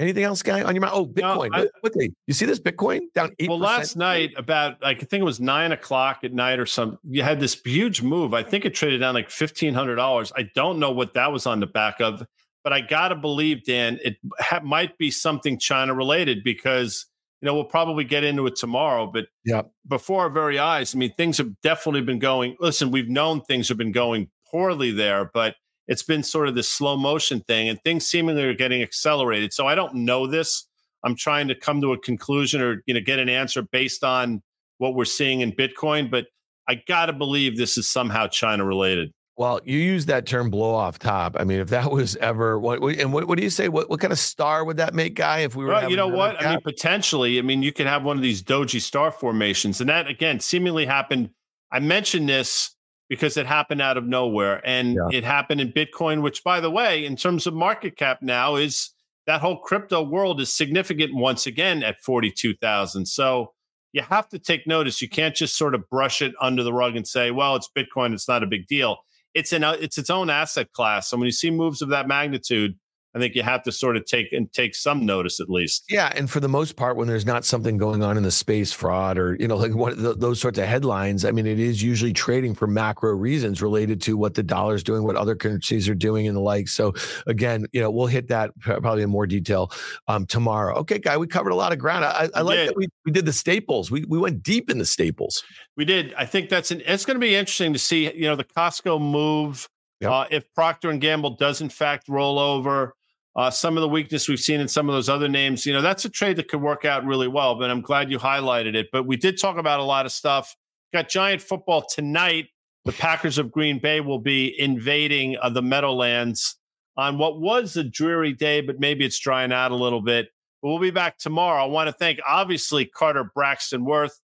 Anything 0.00 0.22
else, 0.22 0.42
guy, 0.42 0.62
on 0.62 0.76
your 0.76 0.82
mind? 0.82 0.92
Oh, 0.94 1.04
Bitcoin. 1.04 1.50
No, 1.50 1.64
I, 1.64 1.66
what 1.80 1.92
You 1.96 2.32
see 2.32 2.46
this 2.46 2.60
Bitcoin 2.60 3.12
down 3.14 3.32
eight. 3.40 3.48
Well, 3.48 3.58
last 3.58 3.96
night, 3.96 4.30
about 4.36 4.80
like, 4.80 4.98
I 4.98 5.00
think 5.00 5.22
it 5.22 5.24
was 5.24 5.40
nine 5.40 5.72
o'clock 5.72 6.20
at 6.22 6.32
night 6.32 6.60
or 6.60 6.66
some. 6.66 7.00
You 7.02 7.24
had 7.24 7.40
this 7.40 7.60
huge 7.64 8.00
move. 8.00 8.32
I 8.32 8.44
think 8.44 8.64
it 8.64 8.76
traded 8.76 9.00
down 9.00 9.14
like 9.14 9.28
fifteen 9.28 9.74
hundred 9.74 9.96
dollars. 9.96 10.30
I 10.36 10.48
don't 10.54 10.78
know 10.78 10.92
what 10.92 11.14
that 11.14 11.32
was 11.32 11.46
on 11.46 11.58
the 11.58 11.66
back 11.66 12.00
of 12.00 12.24
but 12.68 12.74
I 12.74 12.82
got 12.82 13.08
to 13.08 13.14
believe, 13.14 13.64
Dan, 13.64 13.98
it 14.04 14.18
ha- 14.38 14.60
might 14.62 14.98
be 14.98 15.10
something 15.10 15.58
China 15.58 15.94
related 15.94 16.44
because, 16.44 17.06
you 17.40 17.46
know, 17.46 17.54
we'll 17.54 17.64
probably 17.64 18.04
get 18.04 18.24
into 18.24 18.46
it 18.46 18.56
tomorrow. 18.56 19.06
But 19.06 19.28
yeah, 19.42 19.62
before 19.86 20.24
our 20.24 20.28
very 20.28 20.58
eyes, 20.58 20.94
I 20.94 20.98
mean, 20.98 21.14
things 21.16 21.38
have 21.38 21.58
definitely 21.62 22.02
been 22.02 22.18
going. 22.18 22.56
Listen, 22.60 22.90
we've 22.90 23.08
known 23.08 23.40
things 23.40 23.70
have 23.70 23.78
been 23.78 23.90
going 23.90 24.28
poorly 24.50 24.90
there, 24.90 25.30
but 25.32 25.54
it's 25.86 26.02
been 26.02 26.22
sort 26.22 26.46
of 26.46 26.54
this 26.54 26.68
slow 26.68 26.98
motion 26.98 27.40
thing 27.40 27.70
and 27.70 27.82
things 27.84 28.06
seemingly 28.06 28.44
are 28.44 28.52
getting 28.52 28.82
accelerated. 28.82 29.54
So 29.54 29.66
I 29.66 29.74
don't 29.74 29.94
know 29.94 30.26
this. 30.26 30.66
I'm 31.04 31.16
trying 31.16 31.48
to 31.48 31.54
come 31.54 31.80
to 31.80 31.94
a 31.94 31.98
conclusion 31.98 32.60
or 32.60 32.82
you 32.84 32.92
know 32.92 33.00
get 33.00 33.18
an 33.18 33.30
answer 33.30 33.62
based 33.62 34.04
on 34.04 34.42
what 34.76 34.94
we're 34.94 35.06
seeing 35.06 35.40
in 35.40 35.52
Bitcoin, 35.52 36.10
but 36.10 36.26
I 36.68 36.82
got 36.86 37.06
to 37.06 37.14
believe 37.14 37.56
this 37.56 37.78
is 37.78 37.88
somehow 37.88 38.26
China 38.26 38.66
related. 38.66 39.14
Well, 39.38 39.60
you 39.64 39.78
use 39.78 40.06
that 40.06 40.26
term 40.26 40.50
blow 40.50 40.74
off 40.74 40.98
top. 40.98 41.36
I 41.38 41.44
mean, 41.44 41.60
if 41.60 41.68
that 41.68 41.92
was 41.92 42.16
ever 42.16 42.58
what, 42.58 42.82
and 42.82 43.12
what, 43.12 43.28
what 43.28 43.38
do 43.38 43.44
you 43.44 43.50
say? 43.50 43.68
What, 43.68 43.88
what 43.88 44.00
kind 44.00 44.12
of 44.12 44.18
star 44.18 44.64
would 44.64 44.78
that 44.78 44.94
make, 44.94 45.14
guy? 45.14 45.38
If 45.38 45.54
we 45.54 45.64
were, 45.64 45.70
well, 45.70 45.88
you 45.88 45.96
know 45.96 46.08
what? 46.08 46.44
I 46.44 46.50
mean, 46.50 46.60
potentially. 46.60 47.38
I 47.38 47.42
mean, 47.42 47.62
you 47.62 47.72
could 47.72 47.86
have 47.86 48.04
one 48.04 48.16
of 48.16 48.22
these 48.22 48.42
doji 48.42 48.80
star 48.80 49.12
formations, 49.12 49.80
and 49.80 49.88
that 49.88 50.08
again 50.08 50.40
seemingly 50.40 50.86
happened. 50.86 51.30
I 51.70 51.78
mentioned 51.78 52.28
this 52.28 52.74
because 53.08 53.36
it 53.36 53.46
happened 53.46 53.80
out 53.80 53.96
of 53.96 54.04
nowhere, 54.04 54.60
and 54.66 54.94
yeah. 54.94 55.18
it 55.18 55.22
happened 55.22 55.60
in 55.60 55.72
Bitcoin, 55.72 56.20
which, 56.20 56.42
by 56.42 56.58
the 56.58 56.70
way, 56.70 57.04
in 57.04 57.14
terms 57.14 57.46
of 57.46 57.54
market 57.54 57.96
cap 57.96 58.18
now, 58.20 58.56
is 58.56 58.90
that 59.28 59.40
whole 59.40 59.58
crypto 59.58 60.02
world 60.02 60.40
is 60.40 60.52
significant 60.52 61.14
once 61.14 61.46
again 61.46 61.84
at 61.84 62.02
forty 62.02 62.32
two 62.32 62.56
thousand. 62.56 63.06
So 63.06 63.52
you 63.92 64.02
have 64.02 64.28
to 64.30 64.40
take 64.40 64.66
notice. 64.66 65.00
You 65.00 65.08
can't 65.08 65.36
just 65.36 65.56
sort 65.56 65.76
of 65.76 65.88
brush 65.88 66.22
it 66.22 66.34
under 66.40 66.64
the 66.64 66.72
rug 66.72 66.96
and 66.96 67.06
say, 67.06 67.30
"Well, 67.30 67.54
it's 67.54 67.70
Bitcoin; 67.72 68.14
it's 68.14 68.26
not 68.26 68.42
a 68.42 68.46
big 68.48 68.66
deal." 68.66 68.98
It's 69.38 69.52
an 69.52 69.64
uh, 69.64 69.76
it's 69.80 69.98
its 69.98 70.10
own 70.10 70.30
asset 70.30 70.72
class. 70.72 71.08
So 71.08 71.16
when 71.16 71.26
you 71.26 71.32
see 71.32 71.50
moves 71.50 71.80
of 71.80 71.90
that 71.90 72.08
magnitude, 72.08 72.76
I 73.14 73.18
think 73.18 73.34
you 73.34 73.42
have 73.42 73.62
to 73.62 73.72
sort 73.72 73.96
of 73.96 74.04
take 74.04 74.32
and 74.32 74.52
take 74.52 74.74
some 74.74 75.06
notice 75.06 75.40
at 75.40 75.48
least. 75.48 75.84
Yeah, 75.88 76.12
and 76.14 76.30
for 76.30 76.40
the 76.40 76.48
most 76.48 76.76
part, 76.76 76.96
when 76.96 77.08
there's 77.08 77.24
not 77.24 77.44
something 77.44 77.78
going 77.78 78.02
on 78.02 78.16
in 78.16 78.22
the 78.22 78.30
space 78.30 78.72
fraud 78.72 79.16
or 79.18 79.34
you 79.40 79.48
know 79.48 79.56
like 79.56 79.74
what 79.74 79.94
those 80.20 80.40
sorts 80.40 80.58
of 80.58 80.66
headlines, 80.66 81.24
I 81.24 81.30
mean, 81.30 81.46
it 81.46 81.58
is 81.58 81.82
usually 81.82 82.12
trading 82.12 82.54
for 82.54 82.66
macro 82.66 83.12
reasons 83.12 83.62
related 83.62 84.02
to 84.02 84.16
what 84.16 84.34
the 84.34 84.42
dollar's 84.42 84.82
doing, 84.82 85.04
what 85.04 85.16
other 85.16 85.34
currencies 85.34 85.88
are 85.88 85.94
doing, 85.94 86.28
and 86.28 86.36
the 86.36 86.40
like. 86.40 86.68
So 86.68 86.92
again, 87.26 87.66
you 87.72 87.80
know, 87.80 87.90
we'll 87.90 88.06
hit 88.06 88.28
that 88.28 88.50
probably 88.60 89.02
in 89.02 89.10
more 89.10 89.26
detail 89.26 89.72
um, 90.06 90.26
tomorrow. 90.26 90.76
Okay, 90.78 90.98
guy, 90.98 91.16
we 91.16 91.26
covered 91.26 91.50
a 91.50 91.56
lot 91.56 91.72
of 91.72 91.78
ground. 91.78 92.04
I, 92.04 92.28
I 92.34 92.42
like 92.42 92.66
that 92.66 92.76
we, 92.76 92.88
we 93.06 93.12
did 93.12 93.24
the 93.24 93.32
staples. 93.32 93.90
We 93.90 94.04
we 94.04 94.18
went 94.18 94.42
deep 94.42 94.70
in 94.70 94.78
the 94.78 94.86
staples. 94.86 95.42
We 95.76 95.86
did. 95.86 96.12
I 96.14 96.26
think 96.26 96.50
that's 96.50 96.70
an. 96.70 96.82
It's 96.84 97.06
going 97.06 97.16
to 97.16 97.20
be 97.20 97.34
interesting 97.34 97.72
to 97.72 97.78
see. 97.78 98.12
You 98.12 98.28
know, 98.28 98.36
the 98.36 98.44
Costco 98.44 99.00
move. 99.00 99.68
Yep. 100.00 100.10
Uh, 100.12 100.24
if 100.30 100.54
Procter 100.54 100.90
and 100.90 101.00
Gamble 101.00 101.30
does 101.30 101.60
in 101.60 101.68
fact 101.68 102.08
roll 102.08 102.38
over, 102.38 102.94
uh, 103.36 103.50
some 103.50 103.76
of 103.76 103.82
the 103.82 103.88
weakness 103.88 104.28
we've 104.28 104.40
seen 104.40 104.60
in 104.60 104.68
some 104.68 104.88
of 104.88 104.94
those 104.94 105.08
other 105.08 105.28
names, 105.28 105.64
you 105.64 105.72
know, 105.72 105.80
that's 105.82 106.04
a 106.04 106.08
trade 106.08 106.36
that 106.36 106.48
could 106.48 106.60
work 106.60 106.84
out 106.84 107.04
really 107.04 107.28
well. 107.28 107.54
But 107.54 107.70
I'm 107.70 107.80
glad 107.80 108.10
you 108.10 108.18
highlighted 108.18 108.74
it. 108.74 108.88
But 108.92 109.06
we 109.06 109.16
did 109.16 109.38
talk 109.38 109.58
about 109.58 109.80
a 109.80 109.84
lot 109.84 110.06
of 110.06 110.12
stuff. 110.12 110.56
Got 110.92 111.08
giant 111.08 111.42
football 111.42 111.82
tonight. 111.82 112.46
The 112.84 112.92
Packers 112.92 113.38
of 113.38 113.52
Green 113.52 113.78
Bay 113.78 114.00
will 114.00 114.18
be 114.18 114.58
invading 114.58 115.36
uh, 115.40 115.50
the 115.50 115.62
Meadowlands 115.62 116.56
on 116.96 117.18
what 117.18 117.40
was 117.40 117.76
a 117.76 117.84
dreary 117.84 118.32
day, 118.32 118.60
but 118.60 118.80
maybe 118.80 119.04
it's 119.04 119.18
drying 119.18 119.52
out 119.52 119.70
a 119.70 119.76
little 119.76 120.00
bit. 120.00 120.28
But 120.62 120.70
we'll 120.70 120.78
be 120.80 120.90
back 120.90 121.18
tomorrow. 121.18 121.62
I 121.62 121.66
want 121.66 121.88
to 121.88 121.92
thank, 121.92 122.18
obviously, 122.26 122.86
Carter 122.86 123.30
Braxton 123.34 123.84
Worth, 123.84 124.18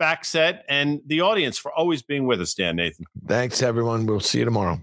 FactSet, 0.00 0.62
and 0.68 1.00
the 1.06 1.20
audience 1.20 1.58
for 1.58 1.72
always 1.72 2.02
being 2.02 2.26
with 2.26 2.40
us, 2.40 2.54
Dan 2.54 2.76
Nathan. 2.76 3.04
Thanks, 3.26 3.62
everyone. 3.62 4.06
We'll 4.06 4.20
see 4.20 4.40
you 4.40 4.44
tomorrow. 4.44 4.80